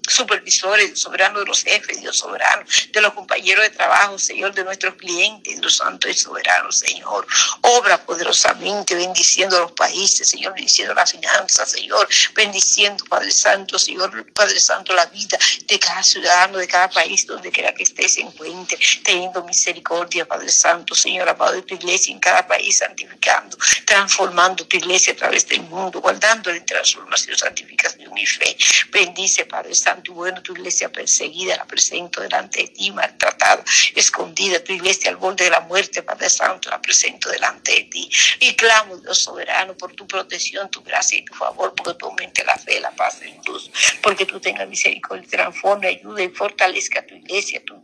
supervisores, 0.08 0.98
soberano 0.98 1.40
de 1.40 1.46
los 1.46 1.62
jefes, 1.62 2.00
Dios 2.00 2.18
soberano, 2.18 2.64
de 2.90 3.00
los 3.00 3.12
compañeros 3.12 3.64
de 3.64 3.70
trabajo, 3.70 4.18
Señor, 4.18 4.54
de 4.54 4.64
nuestros 4.64 4.94
clientes, 4.94 5.60
Dios 5.60 5.76
santo 5.76 6.08
y 6.08 6.14
soberano, 6.14 6.72
Señor. 6.72 7.26
Obra 7.62 8.04
poderosamente, 8.04 8.94
bendiciendo 8.94 9.56
a 9.56 9.60
los 9.60 9.72
países, 9.72 10.28
Señor, 10.28 10.54
bendiciendo 10.54 10.94
las 10.94 11.12
finanzas, 11.12 11.70
Señor, 11.70 12.08
bendiciendo, 12.34 13.04
Padre 13.08 13.30
Santo, 13.32 13.78
Señor, 13.78 14.32
Padre 14.32 14.58
Santo, 14.58 14.94
la 14.94 15.06
vida 15.06 15.38
de 15.66 15.78
cada 15.78 16.02
ciudadano, 16.02 16.58
de 16.58 16.66
cada 16.66 16.88
país, 16.88 17.26
donde 17.26 17.50
quiera 17.50 17.72
que 17.72 17.82
esté, 17.82 18.08
se 18.08 18.22
encuentre, 18.22 18.78
teniendo 19.04 19.44
misericordia, 19.44 20.26
Padre 20.26 20.50
Santo, 20.50 20.94
Señor, 20.94 21.28
amado 21.28 21.52
de 21.52 21.62
tu 21.62 21.74
iglesia 21.74 22.12
en 22.12 22.20
cada 22.20 22.46
país, 22.46 22.78
santificando, 22.78 23.56
transformando 23.86 24.66
tu 24.66 24.76
iglesia 24.76 25.12
a 25.12 25.16
través 25.16 25.46
del 25.46 25.62
mundo, 25.62 26.00
guardando 26.00 26.50
en 26.50 26.64
transformación, 26.64 27.36
santificación 27.36 28.16
y 28.16 28.26
fe. 28.26 28.56
Bendice, 28.90 29.44
Padre 29.44 29.74
Santo 29.74 29.89
Santo 29.90 30.12
y 30.12 30.14
bueno, 30.14 30.40
tu 30.40 30.52
iglesia 30.52 30.92
perseguida, 30.92 31.56
la 31.56 31.64
presento 31.64 32.20
delante 32.20 32.62
de 32.62 32.68
ti, 32.68 32.92
maltratada, 32.92 33.64
escondida, 33.96 34.62
tu 34.62 34.72
iglesia 34.72 35.10
al 35.10 35.16
borde 35.16 35.44
de 35.44 35.50
la 35.50 35.60
muerte, 35.62 36.02
Padre 36.02 36.30
Santo, 36.30 36.70
la 36.70 36.80
presento 36.80 37.28
delante 37.28 37.72
de 37.72 37.84
ti. 37.84 38.08
Y 38.38 38.54
clamo, 38.54 38.96
Dios 38.98 39.18
soberano, 39.18 39.76
por 39.76 39.92
tu 39.94 40.06
protección, 40.06 40.70
tu 40.70 40.82
gracia 40.82 41.18
y 41.18 41.24
tu 41.24 41.34
favor, 41.34 41.74
porque 41.74 41.94
tú 41.94 42.06
aumente 42.06 42.44
la 42.44 42.56
fe, 42.56 42.78
la 42.78 42.92
paz 42.92 43.18
la 43.20 43.42
luz, 43.44 43.68
porque 44.00 44.26
tú 44.26 44.38
tengas 44.38 44.68
misericordia, 44.68 45.26
transforme, 45.28 45.88
ayude 45.88 46.24
y 46.24 46.28
fortalezca 46.28 47.04
tu 47.04 47.16
iglesia, 47.16 47.60
tu, 47.64 47.74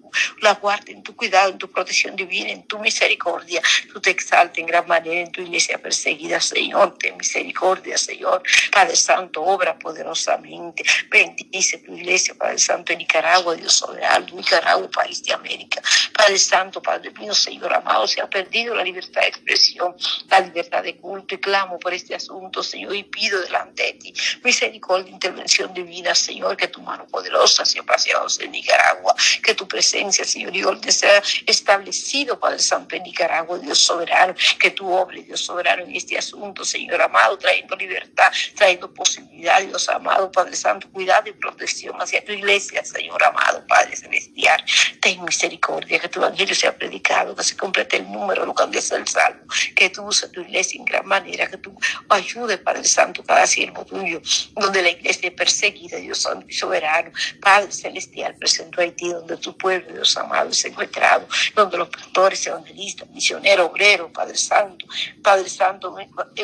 la 0.42 0.54
guarde 0.54 0.92
en 0.92 1.02
tu 1.02 1.16
cuidado, 1.16 1.50
en 1.50 1.58
tu 1.58 1.68
protección 1.68 2.14
divina, 2.14 2.50
en 2.50 2.62
tu 2.68 2.78
misericordia. 2.78 3.60
Tú 3.92 4.00
te 4.00 4.10
exaltes 4.10 4.58
en 4.58 4.66
gran 4.66 4.86
manera 4.86 5.20
en 5.22 5.32
tu 5.32 5.40
iglesia 5.42 5.78
perseguida, 5.78 6.40
Señor, 6.40 6.96
ten 6.98 7.16
misericordia, 7.16 7.98
Señor. 7.98 8.44
Padre 8.70 8.94
Santo, 8.94 9.42
obra 9.42 9.76
poderosamente. 9.76 10.84
Bendice 11.10 11.78
tu 11.78 11.95
iglesia, 11.96 12.34
Padre 12.34 12.58
Santo, 12.58 12.92
en 12.92 12.98
Nicaragua, 12.98 13.54
Dios 13.54 13.72
soberano, 13.72 14.26
Nicaragua, 14.32 14.88
país 14.90 15.22
de 15.22 15.32
América. 15.32 15.82
Padre 16.12 16.38
Santo, 16.38 16.82
Padre 16.82 17.10
mío, 17.10 17.34
Señor 17.34 17.72
amado, 17.72 18.06
se 18.06 18.20
ha 18.20 18.28
perdido 18.28 18.74
la 18.74 18.82
libertad 18.82 19.22
de 19.22 19.28
expresión, 19.28 19.94
la 20.28 20.40
libertad 20.40 20.82
de 20.82 20.96
culto 20.96 21.34
y 21.34 21.38
clamo 21.38 21.78
por 21.78 21.92
este 21.92 22.14
asunto, 22.14 22.62
Señor, 22.62 22.94
y 22.94 23.04
pido 23.04 23.40
delante 23.40 23.82
de 23.82 23.92
ti 23.94 24.14
misericordia, 24.42 25.12
intervención 25.12 25.72
divina, 25.74 26.14
Señor, 26.14 26.56
que 26.56 26.68
tu 26.68 26.80
mano 26.80 27.06
poderosa 27.06 27.64
sea 27.64 27.82
paseada 27.82 28.26
en 28.40 28.50
Nicaragua, 28.50 29.14
que 29.42 29.54
tu 29.54 29.66
presencia, 29.68 30.24
Señor, 30.24 30.54
y 30.56 30.64
orden 30.64 30.92
sea 30.92 31.22
establecido, 31.46 32.38
Padre 32.38 32.58
Santo, 32.58 32.96
en 32.96 33.02
Nicaragua, 33.02 33.58
Dios 33.58 33.78
soberano, 33.78 34.34
que 34.58 34.70
tu 34.70 34.90
obra, 34.90 35.16
Dios 35.20 35.40
soberano, 35.40 35.82
en 35.82 35.94
este 35.94 36.16
asunto, 36.16 36.64
Señor 36.64 37.00
amado, 37.02 37.36
trayendo 37.38 37.76
libertad, 37.76 38.32
trayendo 38.54 38.92
posibilidad, 38.92 39.60
Dios 39.60 39.88
amado, 39.88 40.30
Padre 40.30 40.56
Santo, 40.56 40.88
cuidado 40.90 41.28
y 41.28 41.32
protección 41.32 41.85
hacia 41.94 42.24
tu 42.24 42.32
iglesia, 42.32 42.84
Señor 42.84 43.22
amado, 43.22 43.64
Padre 43.66 43.96
Celestial. 43.96 44.64
Ten 45.00 45.24
misericordia, 45.24 45.98
que 45.98 46.08
tu 46.08 46.20
evangelio 46.20 46.54
sea 46.54 46.76
predicado, 46.76 47.34
que 47.34 47.44
se 47.44 47.56
complete 47.56 47.96
el 47.98 48.10
número, 48.10 48.44
lo 48.44 48.54
dice 48.66 48.96
el 48.96 49.06
salmo, 49.06 49.42
que 49.74 49.90
tú 49.90 50.04
uses 50.04 50.30
tu 50.32 50.40
iglesia 50.40 50.78
en 50.78 50.84
gran 50.84 51.06
manera, 51.06 51.48
que 51.48 51.58
tú 51.58 51.78
ayudes, 52.08 52.58
Padre 52.58 52.84
Santo, 52.84 53.22
cada 53.22 53.46
siervo 53.46 53.84
tuyo, 53.84 54.20
donde 54.54 54.82
la 54.82 54.90
iglesia 54.90 55.28
es 55.28 55.34
perseguida, 55.34 55.98
Dios 55.98 56.18
Santo 56.22 56.46
y 56.48 56.52
soberano, 56.52 57.12
Padre 57.40 57.70
Celestial, 57.70 58.34
presento 58.36 58.80
a 58.80 58.86
ti, 58.90 59.08
donde 59.08 59.36
tu 59.36 59.56
pueblo, 59.56 59.92
Dios 59.92 60.16
amado, 60.16 60.50
es 60.50 60.64
encontrado, 60.64 61.28
donde 61.54 61.78
los 61.78 61.88
pastores, 61.88 62.46
evangelistas, 62.46 63.08
misioneros, 63.10 63.70
obreros, 63.70 64.10
Padre 64.12 64.36
Santo, 64.36 64.86
Padre 65.22 65.48
Santo, 65.48 65.94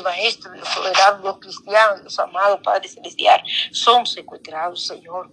Maestro, 0.02 0.52
Dios 0.52 0.68
soberano, 0.68 1.24
los 1.24 1.38
cristianos, 1.38 2.00
Dios 2.02 2.18
amado, 2.18 2.60
Padre 2.62 2.88
Celestial, 2.88 3.42
son 3.72 4.06
secuestrados, 4.06 4.86
Señor. 4.86 5.31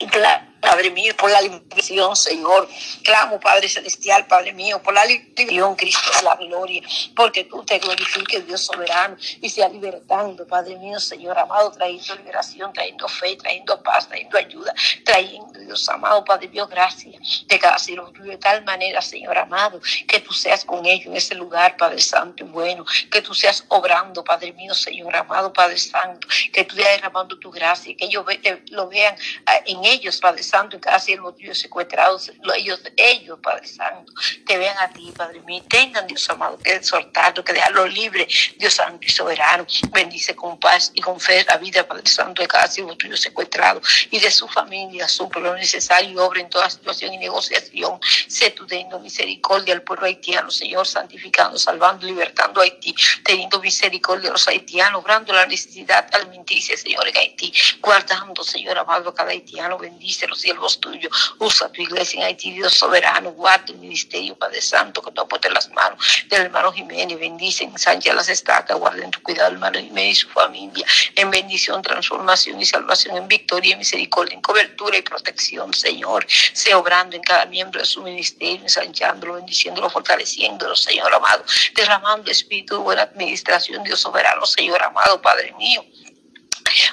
Y 0.00 0.06
claro, 0.08 0.53
Padre 0.64 0.90
mío, 0.90 1.14
por 1.16 1.30
la 1.30 1.42
liberación, 1.42 2.16
Señor. 2.16 2.68
Clamo, 3.02 3.38
Padre 3.38 3.68
Celestial, 3.68 4.26
Padre 4.26 4.52
mío, 4.54 4.82
por 4.82 4.94
la 4.94 5.04
liberación, 5.04 5.76
Cristo 5.76 6.10
de 6.16 6.22
la 6.22 6.36
gloria, 6.36 6.82
porque 7.14 7.44
tú 7.44 7.62
te 7.64 7.78
glorifiques, 7.78 8.46
Dios 8.46 8.64
soberano, 8.64 9.16
y 9.42 9.50
sea 9.50 9.68
libertando, 9.68 10.46
Padre 10.46 10.76
mío, 10.76 10.98
Señor 10.98 11.38
amado, 11.38 11.70
trayendo 11.70 12.16
liberación, 12.16 12.72
trayendo 12.72 13.06
fe, 13.08 13.36
trayendo 13.36 13.82
paz, 13.82 14.08
trayendo 14.08 14.38
ayuda, 14.38 14.74
trayendo, 15.04 15.58
Dios 15.60 15.86
amado, 15.90 16.24
Padre 16.24 16.48
mío, 16.48 16.66
gracias 16.66 17.44
de 17.46 17.58
cada 17.58 17.78
siervo 17.78 18.10
de 18.10 18.38
tal 18.38 18.64
manera, 18.64 19.02
Señor 19.02 19.36
amado, 19.36 19.80
que 20.08 20.20
tú 20.20 20.32
seas 20.32 20.64
con 20.64 20.86
ellos 20.86 21.06
en 21.06 21.16
ese 21.16 21.34
lugar, 21.34 21.76
Padre 21.76 22.00
Santo 22.00 22.42
y 22.42 22.48
bueno, 22.48 22.86
que 23.10 23.20
tú 23.20 23.34
seas 23.34 23.64
obrando, 23.68 24.24
Padre 24.24 24.52
mío, 24.52 24.72
Señor 24.72 25.14
amado, 25.14 25.52
Padre 25.52 25.76
Santo, 25.76 26.26
que 26.52 26.64
tú 26.64 26.76
seas 26.76 26.96
derramando 26.96 27.38
tu 27.38 27.50
gracia, 27.50 27.94
que 27.96 28.06
ellos 28.06 28.24
lo 28.70 28.88
vean 28.88 29.14
ah, 29.46 29.60
en 29.66 29.84
ellos, 29.84 30.18
Padre 30.18 30.42
Santo 30.42 30.53
Santo, 30.54 30.76
y 30.76 30.80
cada 30.80 31.00
siervo 31.00 31.34
tuyo 31.34 31.52
secuestrado, 31.52 32.16
ellos, 32.54 32.80
ellos, 32.96 33.40
Padre 33.42 33.66
Santo, 33.66 34.12
te 34.46 34.56
vean 34.56 34.78
a 34.78 34.88
ti, 34.88 35.12
Padre 35.16 35.40
mío, 35.40 35.64
tengan, 35.68 36.06
Dios 36.06 36.30
amado, 36.30 36.56
que 36.58 36.74
exhortarlo, 36.74 37.42
que 37.42 37.52
dejarlo 37.52 37.88
libre, 37.88 38.28
Dios 38.56 38.74
Santo 38.74 39.04
y 39.04 39.10
soberano. 39.10 39.66
Bendice 39.90 40.36
con 40.36 40.60
paz 40.60 40.92
y 40.94 41.00
con 41.00 41.18
fe 41.18 41.44
la 41.44 41.56
vida, 41.56 41.84
Padre 41.88 42.06
Santo, 42.06 42.40
de 42.40 42.46
cada 42.46 42.68
siervo 42.68 42.96
tuyo 42.96 43.16
secuestrado 43.16 43.80
y 44.12 44.20
de 44.20 44.30
su 44.30 44.46
familia, 44.46 45.08
su 45.08 45.28
lo 45.34 45.56
necesario 45.56 46.10
y 46.12 46.16
obra 46.18 46.40
en 46.40 46.48
toda 46.48 46.70
situación 46.70 47.12
y 47.12 47.18
negociación. 47.18 47.98
Sé 48.28 48.50
tú 48.50 48.64
teniendo 48.64 49.00
misericordia 49.00 49.74
al 49.74 49.82
pueblo 49.82 50.06
haitiano, 50.06 50.52
Señor, 50.52 50.86
santificando, 50.86 51.58
salvando, 51.58 52.06
libertando 52.06 52.60
a 52.60 52.62
Haití, 52.62 52.94
teniendo 53.24 53.58
misericordia 53.60 54.30
a 54.30 54.32
los 54.34 54.46
haitianos, 54.46 55.02
obrando 55.02 55.32
la 55.32 55.46
necesidad 55.46 56.06
alimenticia, 56.14 56.76
Señor, 56.76 57.08
en 57.08 57.16
Haití, 57.16 57.52
guardando, 57.80 58.44
Señor 58.44 58.78
amado, 58.78 59.10
a 59.10 59.14
cada 59.14 59.30
haitiano, 59.30 59.78
bendice 59.78 60.28
los 60.28 60.43
siervos 60.44 60.78
tuyos, 60.78 61.10
usa 61.38 61.70
tu 61.72 61.80
iglesia 61.80 62.20
en 62.20 62.26
Haití, 62.26 62.52
Dios 62.52 62.74
soberano, 62.74 63.30
guarda 63.32 63.64
el 63.68 63.78
ministerio, 63.78 64.36
Padre 64.36 64.60
Santo, 64.60 65.00
que 65.00 65.10
tú 65.10 65.22
aportes 65.22 65.50
las 65.52 65.70
manos 65.70 65.98
del 66.28 66.42
hermano 66.42 66.70
Jiménez, 66.70 67.18
bendice, 67.18 67.64
ensancha 67.64 68.12
las 68.12 68.28
estacas, 68.28 68.78
guarda 68.78 69.02
en 69.02 69.10
tu 69.10 69.22
cuidado 69.22 69.48
el 69.48 69.54
hermano 69.54 69.78
Jiménez 69.78 70.18
y 70.18 70.20
su 70.20 70.28
familia, 70.28 70.84
en 71.16 71.30
bendición, 71.30 71.80
transformación 71.80 72.60
y 72.60 72.66
salvación, 72.66 73.16
en 73.16 73.26
victoria 73.26 73.72
y 73.74 73.76
misericordia, 73.76 74.34
en 74.34 74.42
cobertura 74.42 74.98
y 74.98 75.02
protección, 75.02 75.72
Señor, 75.72 76.26
sea 76.52 76.76
obrando 76.78 77.16
en 77.16 77.22
cada 77.22 77.46
miembro 77.46 77.80
de 77.80 77.86
su 77.86 78.02
ministerio, 78.02 78.62
ensanchándolo, 78.62 79.34
bendiciéndolo, 79.36 79.88
fortaleciéndolo, 79.88 80.76
Señor 80.76 81.12
amado, 81.14 81.42
derramando 81.74 82.30
espíritu 82.30 82.76
de 82.76 82.82
buena 82.82 83.02
administración, 83.02 83.82
Dios 83.82 84.00
soberano, 84.00 84.44
Señor 84.44 84.82
amado, 84.82 85.22
Padre 85.22 85.54
mío. 85.58 85.82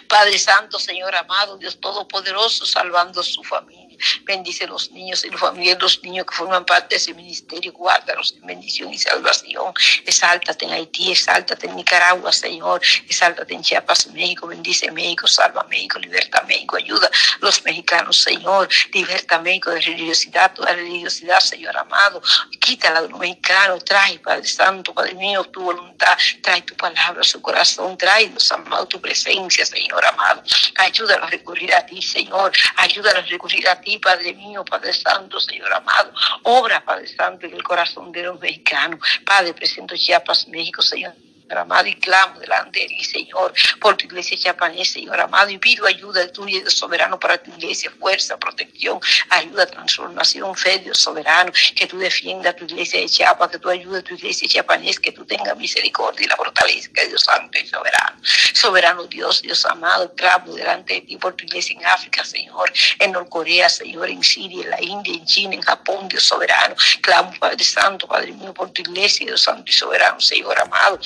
Padre 0.08 0.38
Santo, 0.38 0.80
Señor 0.80 1.16
amado, 1.16 1.58
Dios 1.58 1.80
Todopoderoso, 1.80 2.66
salvando 2.66 3.24
su 3.24 3.44
familia. 3.44 3.81
Bendice 4.24 4.68
los 4.68 4.92
niños 4.92 5.24
y 5.26 5.30
los 5.30 5.40
familias, 5.40 5.78
los 5.80 6.02
niños 6.04 6.26
que 6.26 6.36
forman 6.36 6.66
parte 6.66 6.96
de 6.96 6.98
ese 6.98 7.14
ministerio. 7.14 7.72
Guárdalos 7.74 8.34
en 8.34 8.46
bendición 8.46 8.94
y 8.94 8.98
salvación. 8.98 9.74
Exáltate 10.06 10.66
en 10.66 10.72
Haití, 10.72 11.12
exáltate 11.12 11.68
en 11.68 11.76
Nicaragua, 11.76 12.32
Señor. 12.32 12.82
Exáltate 13.08 13.54
en 13.54 13.62
Chiapas, 13.62 14.08
México. 14.08 14.48
Bendice 14.48 14.92
México, 14.92 15.28
salva 15.28 15.64
México, 15.70 16.00
liberta 16.00 16.44
México. 16.48 16.78
Ayuda 16.78 17.08
a 17.08 17.46
los 17.46 17.64
mexicanos, 17.64 18.22
Señor. 18.22 18.70
Liberta 18.94 19.40
México 19.40 19.72
de 19.72 19.82
religiosidad, 19.82 20.54
toda 20.54 20.74
religiosidad, 20.74 21.40
Señor 21.40 21.76
amado. 21.78 22.22
Quítala 22.60 23.02
de 23.02 23.10
los 23.10 23.20
mexicanos. 23.20 23.84
Trae, 23.86 24.20
Padre 24.20 24.48
Santo, 24.48 24.94
Padre 24.94 25.16
mío, 25.16 25.44
tu 25.46 25.62
voluntad. 25.62 26.18
Trae 26.42 26.62
tu 26.62 26.76
palabra 26.76 27.22
a 27.22 27.24
su 27.24 27.42
corazón. 27.42 27.98
Trae, 27.98 28.30
los 28.30 28.52
amados, 28.52 28.90
tu 28.90 29.02
presencia, 29.02 29.66
Señor 29.66 30.06
amado. 30.06 30.44
Ayúdalos 30.76 31.28
a 31.28 31.30
recurrir 31.30 31.74
a 31.74 31.86
ti, 31.86 32.02
Señor. 32.02 32.52
Ayúdalos 32.78 33.24
a 33.24 33.28
recurrir 33.28 33.68
a 33.68 33.80
ti 33.80 33.91
Padre 34.00 34.34
mío, 34.34 34.64
Padre 34.66 34.94
Santo, 34.94 35.40
Señor 35.40 35.74
amado. 35.74 36.14
Obra, 36.44 36.84
Padre 36.84 37.08
Santo, 37.08 37.46
en 37.46 37.54
el 37.54 37.64
corazón 37.64 38.12
de 38.12 38.24
los 38.24 38.40
mexicanos. 38.40 39.00
Padre, 39.26 39.54
presento 39.54 39.96
Chiapas, 39.96 40.48
México, 40.48 40.82
Señor 40.82 41.14
amado, 41.58 41.88
y 41.88 41.96
clamo 41.96 42.40
delante 42.40 42.82
de 42.82 42.88
ti, 42.88 43.04
Señor, 43.04 43.54
por 43.80 43.98
tu 43.98 44.06
iglesia 44.06 44.38
japonesa, 44.42 44.94
Señor 44.94 45.20
amado, 45.20 45.50
y 45.50 45.58
pido 45.58 45.86
ayuda 45.86 46.32
tuya, 46.32 46.60
Dios 46.60 46.74
soberano, 46.74 47.20
para 47.20 47.38
tu 47.38 47.52
iglesia, 47.52 47.92
fuerza, 48.00 48.38
protección, 48.38 49.00
ayuda, 49.30 49.66
transformación, 49.66 50.56
fe, 50.56 50.80
Dios 50.80 51.00
soberano, 51.00 51.52
que 51.76 51.88
tú 51.88 51.98
defiendas 51.98 52.56
tu 52.56 52.66
iglesia 52.66 53.00
de 53.00 53.08
Chiapas, 53.08 53.50
que 53.50 53.60
tú 53.60 53.70
ayudes 53.70 54.02
a 54.02 54.04
tu 54.04 54.16
iglesia 54.16 54.48
japonesa, 54.52 55.02
que 55.02 55.12
tú 55.12 55.26
tengas 55.26 55.58
misericordia 55.58 56.26
y 56.26 56.30
la 56.30 56.36
fortaleza, 56.36 56.90
que 56.94 57.08
Dios 57.08 57.22
santo 57.22 57.58
y 57.60 57.68
soberano. 57.68 58.22
Soberano 58.54 59.04
Dios, 59.06 59.42
Dios 59.42 59.66
amado, 59.66 60.14
clamo 60.16 60.54
delante 60.54 60.96
de 60.96 61.02
ti 61.02 61.18
por 61.18 61.34
tu 61.34 61.46
iglesia 61.46 61.76
en 61.78 61.86
África, 61.86 62.24
Señor, 62.24 62.72
en 63.00 63.12
Norcorea, 63.12 63.70
Señor, 63.70 64.10
en 64.10 64.24
Siria, 64.24 64.64
en 64.64 64.70
la 64.70 64.82
India, 64.82 65.14
en 65.14 65.26
China, 65.26 65.56
en 65.56 65.62
Japón, 65.62 66.08
Dios 66.08 66.24
soberano. 66.24 66.76
Clamo, 67.02 67.34
Padre 67.40 67.64
Santo, 67.64 68.08
Padre 68.08 68.32
mío, 68.34 68.54
por 68.54 68.72
tu 68.72 68.82
iglesia, 68.82 69.26
Dios 69.26 69.42
santo 69.42 69.70
y 69.70 69.74
soberano, 69.74 70.20
Señor 70.20 70.60
amado, 70.62 71.00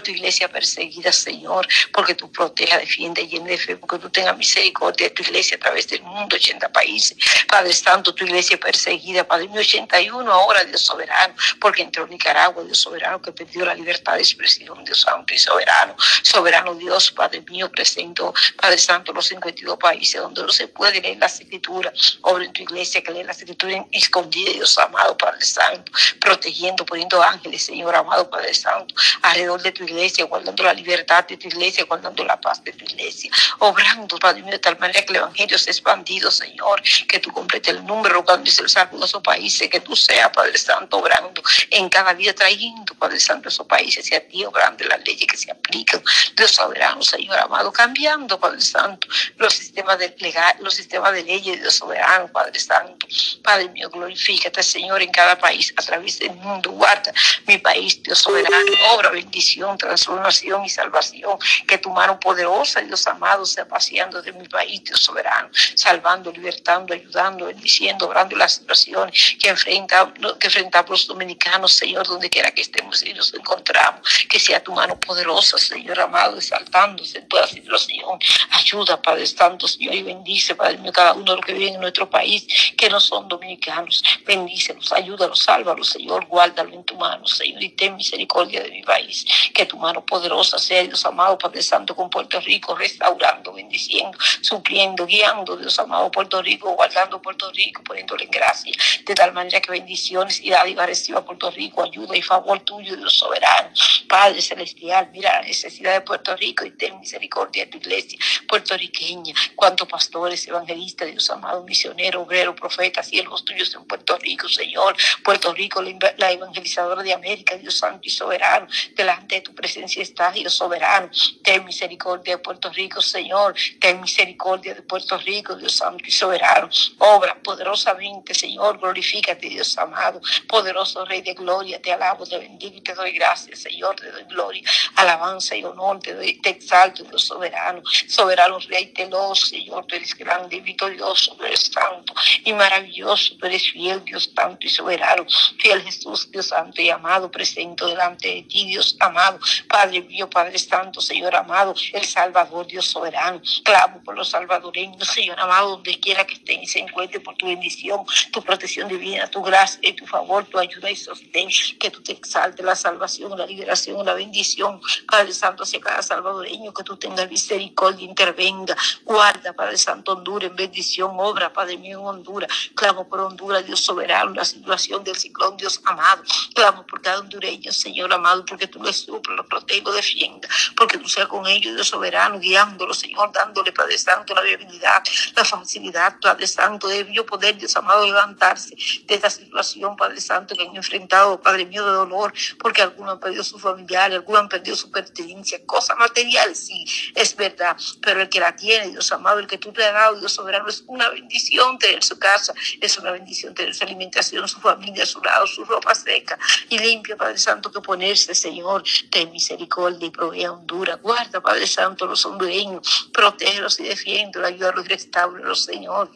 tu 0.00 0.10
iglesia 0.10 0.48
perseguida, 0.48 1.12
Señor, 1.12 1.66
porque 1.92 2.14
tú 2.14 2.30
proteja, 2.30 2.78
defiende, 2.78 3.26
llena 3.26 3.46
de 3.46 3.58
fe, 3.58 3.76
porque 3.76 3.98
tú 3.98 4.08
tengas 4.10 4.36
misericordia 4.36 5.08
de 5.08 5.14
tu 5.14 5.22
iglesia 5.22 5.56
a 5.56 5.60
través 5.60 5.88
del 5.88 6.02
mundo, 6.02 6.36
80 6.36 6.70
países. 6.70 7.16
Padre 7.48 7.72
Santo, 7.72 8.14
tu 8.14 8.24
iglesia 8.24 8.58
perseguida, 8.58 9.24
Padre 9.24 9.48
mío, 9.48 9.60
81 9.60 10.32
ahora, 10.32 10.64
Dios 10.64 10.82
soberano, 10.82 11.34
porque 11.60 11.82
entró 11.82 12.06
Nicaragua, 12.06 12.64
Dios 12.64 12.78
soberano, 12.78 13.20
que 13.20 13.32
perdió 13.32 13.64
la 13.64 13.74
libertad 13.74 14.14
de 14.14 14.20
expresión, 14.20 14.84
Dios 14.84 15.00
santo 15.00 15.34
y 15.34 15.38
soberano. 15.38 15.96
Soberano 16.22 16.74
Dios, 16.74 17.10
Padre 17.10 17.42
mío, 17.42 17.70
presento, 17.70 18.32
Padre 18.60 18.78
Santo, 18.78 19.12
los 19.12 19.26
52 19.26 19.76
países 19.78 20.20
donde 20.20 20.42
no 20.42 20.50
se 20.50 20.68
puede 20.68 21.00
leer 21.00 21.18
las 21.18 21.40
escrituras. 21.40 22.18
Obra 22.22 22.44
en 22.44 22.52
tu 22.52 22.62
iglesia 22.62 23.02
que 23.02 23.12
lee 23.12 23.24
las 23.24 23.38
escrituras 23.38 23.84
escondidas, 23.90 24.54
Dios 24.54 24.78
amado, 24.78 25.16
Padre 25.16 25.44
Santo, 25.44 25.92
protegiendo, 26.20 26.84
poniendo 26.86 27.22
ángeles, 27.22 27.64
Señor 27.64 27.94
amado, 27.94 28.28
Padre 28.30 28.54
Santo, 28.54 28.94
alrededor 29.22 29.62
de 29.62 29.72
tu 29.72 29.81
iglesia, 29.84 30.24
guardando 30.24 30.62
la 30.62 30.72
libertad 30.74 31.26
de 31.26 31.36
tu 31.36 31.48
iglesia, 31.48 31.84
guardando 31.84 32.24
la 32.24 32.40
paz 32.40 32.62
de 32.64 32.72
tu 32.72 32.84
iglesia, 32.84 33.30
obrando, 33.58 34.18
Padre 34.18 34.42
mío, 34.42 34.52
de 34.52 34.58
tal 34.58 34.78
manera 34.78 35.02
que 35.02 35.12
el 35.12 35.16
Evangelio 35.16 35.58
sea 35.58 35.72
expandido, 35.72 36.30
Señor, 36.30 36.82
que 37.08 37.18
tú 37.18 37.32
completes 37.32 37.74
el 37.74 37.84
número, 37.84 38.24
cuando 38.24 38.48
es 38.48 38.58
el 38.58 38.68
salvo 38.68 39.04
esos 39.04 39.22
países, 39.22 39.68
que 39.68 39.80
tú 39.80 39.96
seas, 39.96 40.30
Padre 40.30 40.56
Santo, 40.58 40.98
obrando 40.98 41.42
en 41.70 41.88
cada 41.88 42.12
vida, 42.14 42.32
trayendo, 42.32 42.94
Padre 42.94 43.20
Santo, 43.20 43.48
esos 43.48 43.66
países, 43.66 44.10
y 44.10 44.14
a 44.14 44.26
ti, 44.26 44.44
obrando 44.44 44.84
las 44.84 45.00
leyes 45.04 45.26
que 45.26 45.36
se 45.36 45.50
aplican, 45.50 46.02
Dios 46.36 46.52
soberano, 46.52 47.02
Señor 47.02 47.38
amado, 47.38 47.72
cambiando, 47.72 48.38
Padre 48.38 48.60
Santo, 48.60 49.08
los 49.36 49.54
sistemas 49.54 49.98
de 49.98 50.14
legal, 50.18 50.56
los 50.60 50.74
sistemas 50.74 51.12
de 51.12 51.22
leyes, 51.24 51.60
Dios 51.60 51.74
soberano, 51.74 52.28
Padre 52.28 52.58
Santo, 52.58 53.06
Padre 53.42 53.68
mío, 53.68 53.90
glorifícate, 53.90 54.62
Señor, 54.62 55.02
en 55.02 55.10
cada 55.10 55.38
país, 55.38 55.72
a 55.76 55.82
través 55.82 56.18
del 56.18 56.32
mundo, 56.32 56.70
guarda 56.70 57.12
mi 57.46 57.58
país, 57.58 58.02
Dios 58.02 58.18
soberano, 58.18 58.72
obra 58.94 59.10
bendición, 59.10 59.71
transformación 59.78 60.64
y 60.64 60.68
salvación. 60.68 61.38
Que 61.66 61.78
tu 61.78 61.90
mano 61.90 62.18
poderosa, 62.18 62.80
Dios 62.80 63.06
amado, 63.06 63.44
sea 63.46 63.66
paseando 63.66 64.22
de 64.22 64.32
mi 64.32 64.48
país, 64.48 64.84
Dios 64.84 65.00
soberano, 65.00 65.48
salvando, 65.74 66.30
libertando, 66.32 66.94
ayudando, 66.94 67.46
bendiciendo, 67.46 68.06
obrando 68.06 68.36
las 68.36 68.54
situaciones 68.54 69.36
que, 69.40 69.48
enfrenta, 69.48 70.12
que 70.38 70.46
enfrentamos 70.46 70.90
los 70.90 71.06
dominicanos, 71.06 71.74
Señor, 71.74 72.06
donde 72.06 72.28
quiera 72.28 72.50
que 72.50 72.62
estemos 72.62 73.02
y 73.02 73.14
nos 73.14 73.32
encontramos. 73.34 74.26
Que 74.28 74.38
sea 74.38 74.62
tu 74.62 74.72
mano 74.72 74.98
poderosa, 74.98 75.58
Señor 75.58 76.00
amado, 76.00 76.36
exaltándose 76.36 77.18
en 77.18 77.28
toda 77.28 77.46
situación. 77.46 78.18
Ayuda, 78.50 79.00
Padre 79.00 79.26
Santo, 79.26 79.68
Señor, 79.68 79.94
y 79.94 80.02
bendice, 80.02 80.54
Padre 80.54 80.78
mío, 80.78 80.92
cada 80.92 81.14
uno 81.14 81.32
de 81.32 81.36
los 81.36 81.46
que 81.46 81.52
vive 81.54 81.68
en 81.68 81.80
nuestro 81.80 82.08
país, 82.08 82.46
que 82.76 82.88
no 82.88 83.00
son 83.00 83.28
dominicanos. 83.28 84.02
Bendícelos, 84.26 84.92
ayúdalos, 84.92 85.42
sálvalos, 85.42 85.88
Señor, 85.88 86.26
guárdalo 86.26 86.72
en 86.74 86.84
tu 86.84 86.96
mano, 86.96 87.26
Señor, 87.26 87.62
y 87.62 87.70
ten 87.70 87.96
misericordia 87.96 88.62
de 88.62 88.70
mi 88.70 88.82
país. 88.82 89.24
Que 89.52 89.66
tu 89.66 89.76
mano 89.76 90.04
poderosa 90.04 90.58
sea, 90.58 90.82
Dios 90.82 91.04
amado, 91.04 91.36
Padre 91.38 91.62
Santo, 91.62 91.94
con 91.94 92.08
Puerto 92.08 92.40
Rico, 92.40 92.74
restaurando, 92.74 93.52
bendiciendo, 93.52 94.16
supliendo, 94.40 95.06
guiando, 95.06 95.56
Dios 95.56 95.78
amado, 95.78 96.10
Puerto 96.10 96.40
Rico, 96.42 96.70
guardando 96.72 97.20
Puerto 97.20 97.50
Rico, 97.52 97.82
poniéndole 97.82 98.24
en 98.24 98.30
gracia, 98.30 98.72
de 99.04 99.14
tal 99.14 99.32
manera 99.32 99.60
que 99.60 99.70
bendiciones 99.70 100.40
y 100.40 100.50
dádiva 100.50 100.86
reciba 100.86 101.24
Puerto 101.24 101.50
Rico, 101.50 101.82
ayuda 101.82 102.16
y 102.16 102.22
favor 102.22 102.60
tuyo, 102.60 102.96
Dios 102.96 103.14
soberano. 103.16 103.70
Padre 104.08 104.40
celestial, 104.42 105.10
mira 105.12 105.32
la 105.32 105.42
necesidad 105.42 105.92
de 105.94 106.00
Puerto 106.00 106.36
Rico 106.36 106.64
y 106.64 106.70
ten 106.72 106.98
misericordia 106.98 107.64
de 107.64 107.70
tu 107.70 107.78
iglesia 107.78 108.18
puertorriqueña. 108.48 109.34
Cuántos 109.54 109.88
pastores, 109.88 110.46
evangelistas, 110.46 111.08
Dios 111.08 111.30
amado, 111.30 111.64
misioneros, 111.64 112.24
obreros, 112.26 112.54
profetas, 112.54 113.08
siervos 113.08 113.44
tuyos 113.44 113.74
en 113.74 113.84
Puerto 113.84 114.16
Rico, 114.18 114.48
Señor. 114.48 114.96
Puerto 115.24 115.52
Rico, 115.52 115.82
la 116.16 116.32
evangelizadora 116.32 117.02
de 117.02 117.12
América, 117.12 117.56
Dios 117.56 117.78
santo 117.78 118.00
y 118.02 118.10
soberano, 118.10 118.66
delante 118.94 119.36
de 119.36 119.40
tu 119.42 119.54
presencia 119.54 120.02
está, 120.02 120.30
Dios 120.30 120.54
soberano. 120.54 121.10
Ten 121.42 121.64
misericordia 121.64 122.36
de 122.36 122.42
Puerto 122.42 122.70
Rico, 122.70 123.00
Señor. 123.00 123.54
Ten 123.80 124.00
misericordia 124.00 124.74
de 124.74 124.82
Puerto 124.82 125.18
Rico, 125.18 125.56
Dios 125.56 125.74
santo 125.74 126.04
y 126.06 126.10
soberano. 126.10 126.68
Obra 126.98 127.36
poderosamente, 127.42 128.34
Señor. 128.34 128.78
Glorifícate, 128.78 129.48
Dios 129.48 129.76
amado. 129.78 130.20
Poderoso 130.48 131.04
Rey 131.04 131.22
de 131.22 131.34
gloria, 131.34 131.80
te 131.80 131.92
alabo, 131.92 132.26
te 132.26 132.38
bendigo 132.38 132.76
y 132.76 132.80
te 132.80 132.94
doy 132.94 133.12
gracias, 133.12 133.60
Señor. 133.60 133.96
Te 133.96 134.10
doy 134.10 134.24
gloria, 134.24 134.62
alabanza 134.96 135.56
y 135.56 135.64
honor. 135.64 136.00
Te, 136.00 136.14
doy, 136.14 136.40
te 136.40 136.50
exalto, 136.50 137.04
Dios 137.04 137.24
soberano. 137.24 137.82
Soberano 138.08 138.58
Rey 138.60 138.86
teloso, 138.92 139.46
Señor. 139.46 139.86
Tú 139.86 139.96
eres 139.96 140.14
grande 140.14 140.56
y 140.56 140.60
victorioso, 140.60 141.34
tú 141.36 141.44
eres 141.44 141.70
santo 141.72 142.14
y 142.44 142.52
maravilloso. 142.52 143.36
Tú 143.38 143.46
eres 143.46 143.70
fiel, 143.70 144.04
Dios 144.04 144.30
santo 144.34 144.66
y 144.66 144.70
soberano. 144.70 145.26
Fiel 145.58 145.82
Jesús, 145.82 146.30
Dios 146.30 146.48
santo 146.48 146.80
y 146.80 146.90
amado, 146.90 147.30
presento 147.30 147.86
delante 147.86 148.28
de 148.28 148.42
ti, 148.42 148.66
Dios 148.66 148.96
amado. 149.00 149.31
Padre 149.68 150.02
mío, 150.02 150.28
Padre 150.28 150.58
Santo, 150.58 151.00
Señor 151.00 151.34
amado, 151.34 151.74
el 151.92 152.04
Salvador, 152.04 152.66
Dios 152.66 152.86
soberano. 152.86 153.40
Clamo 153.64 154.02
por 154.02 154.16
los 154.16 154.30
salvadoreños, 154.30 155.08
Señor 155.08 155.38
amado, 155.40 155.70
donde 155.70 155.98
quiera 155.98 156.26
que 156.26 156.34
estén 156.34 156.62
y 156.62 156.66
se 156.66 156.80
encuentren 156.80 157.22
por 157.22 157.36
tu 157.36 157.46
bendición, 157.46 158.04
tu 158.32 158.42
protección 158.42 158.88
divina, 158.88 159.26
tu 159.28 159.42
gracia 159.42 159.80
y 159.82 159.92
tu 159.92 160.06
favor, 160.06 160.44
tu 160.44 160.58
ayuda 160.58 160.90
y 160.90 160.96
sostén. 160.96 161.48
Que 161.78 161.90
tú 161.90 162.02
te 162.02 162.12
exalte 162.12 162.62
la 162.62 162.76
salvación, 162.76 163.36
la 163.36 163.46
liberación, 163.46 164.04
la 164.04 164.14
bendición, 164.14 164.80
Padre 165.08 165.32
Santo, 165.32 165.62
hacia 165.62 165.80
cada 165.80 166.02
salvadoreño 166.02 166.72
que 166.72 166.84
tú 166.84 166.96
tengas 166.96 167.30
misericordia, 167.30 168.04
intervenga, 168.04 168.76
guarda, 169.04 169.52
Padre 169.52 169.78
Santo, 169.78 170.12
Honduras 170.12 170.50
en 170.50 170.56
bendición, 170.56 171.12
obra, 171.18 171.52
Padre 171.52 171.78
mío, 171.78 172.00
en 172.00 172.06
Honduras. 172.06 172.50
Clamo 172.74 173.08
por 173.08 173.20
Honduras, 173.20 173.66
Dios 173.66 173.80
soberano, 173.80 174.32
la 174.34 174.44
situación 174.44 175.04
del 175.04 175.16
ciclón, 175.16 175.56
Dios 175.56 175.80
amado. 175.84 176.22
Clamo 176.54 176.86
por 176.86 177.00
cada 177.00 177.20
hondureño, 177.20 177.72
Señor 177.72 178.12
amado, 178.12 178.44
porque 178.44 178.66
tú 178.66 178.82
lo 178.82 178.92
lo 179.30 179.46
protege, 179.46 179.82
lo 179.82 179.92
defienda, 179.92 180.48
porque 180.76 180.98
tú 180.98 181.08
seas 181.08 181.26
con 181.28 181.46
ellos, 181.46 181.74
Dios 181.74 181.88
soberano, 181.88 182.38
guiándolo, 182.38 182.94
Señor, 182.94 183.30
dándole, 183.32 183.72
Padre 183.72 183.98
Santo, 183.98 184.34
la 184.34 184.42
viabilidad, 184.42 185.02
la 185.34 185.44
facilidad, 185.44 186.16
Padre 186.20 186.46
Santo, 186.46 186.88
de 186.88 187.04
Dios 187.04 187.24
poder, 187.26 187.56
Dios 187.56 187.76
amado, 187.76 188.06
levantarse 188.06 188.74
de 189.04 189.14
esta 189.14 189.30
situación, 189.30 189.96
Padre 189.96 190.20
Santo, 190.20 190.54
que 190.54 190.66
han 190.66 190.76
enfrentado, 190.76 191.40
Padre 191.40 191.66
mío, 191.66 191.84
de 191.84 191.92
dolor, 191.92 192.32
porque 192.58 192.82
algunos 192.82 193.14
han 193.14 193.20
perdido 193.20 193.44
su 193.44 193.58
familiar, 193.58 194.12
algunos 194.12 194.42
han 194.42 194.48
perdido 194.48 194.76
su 194.76 194.90
pertenencia, 194.90 195.64
cosas 195.66 195.96
materiales, 195.96 196.58
sí, 196.58 196.84
es 197.14 197.36
verdad, 197.36 197.76
pero 198.00 198.22
el 198.22 198.28
que 198.28 198.40
la 198.40 198.54
tiene, 198.54 198.90
Dios 198.90 199.10
amado, 199.12 199.38
el 199.38 199.46
que 199.46 199.58
tú 199.58 199.72
te 199.72 199.84
has 199.84 199.92
dado, 199.92 200.18
Dios 200.18 200.32
soberano, 200.32 200.68
es 200.68 200.84
una 200.86 201.08
bendición 201.08 201.78
tener 201.78 202.02
su 202.02 202.18
casa, 202.18 202.54
es 202.80 202.98
una 202.98 203.12
bendición 203.12 203.54
tener 203.54 203.74
su 203.74 203.84
alimentación, 203.84 204.48
su 204.48 204.60
familia 204.60 205.04
a 205.04 205.06
su 205.06 205.20
lado, 205.20 205.46
su 205.46 205.64
ropa 205.64 205.94
seca 205.94 206.38
y 206.68 206.78
limpia, 206.78 207.16
Padre 207.16 207.38
Santo, 207.38 207.70
que 207.70 207.80
ponerse, 207.80 208.34
Señor, 208.34 208.82
ten 209.12 209.30
misericordia 209.30 210.06
y 210.06 210.10
provee 210.10 210.44
a 210.44 210.52
Honduras, 210.52 211.00
guarda, 211.02 211.40
Padre 211.40 211.66
Santo, 211.66 212.06
los 212.06 212.24
hondureños, 212.24 213.10
protégelos 213.12 213.78
y 213.78 213.84
defiéndolos, 213.84 214.48
ayúdalos 214.48 214.86
y 214.86 214.88
restauralos, 214.88 215.64
Señor. 215.64 216.10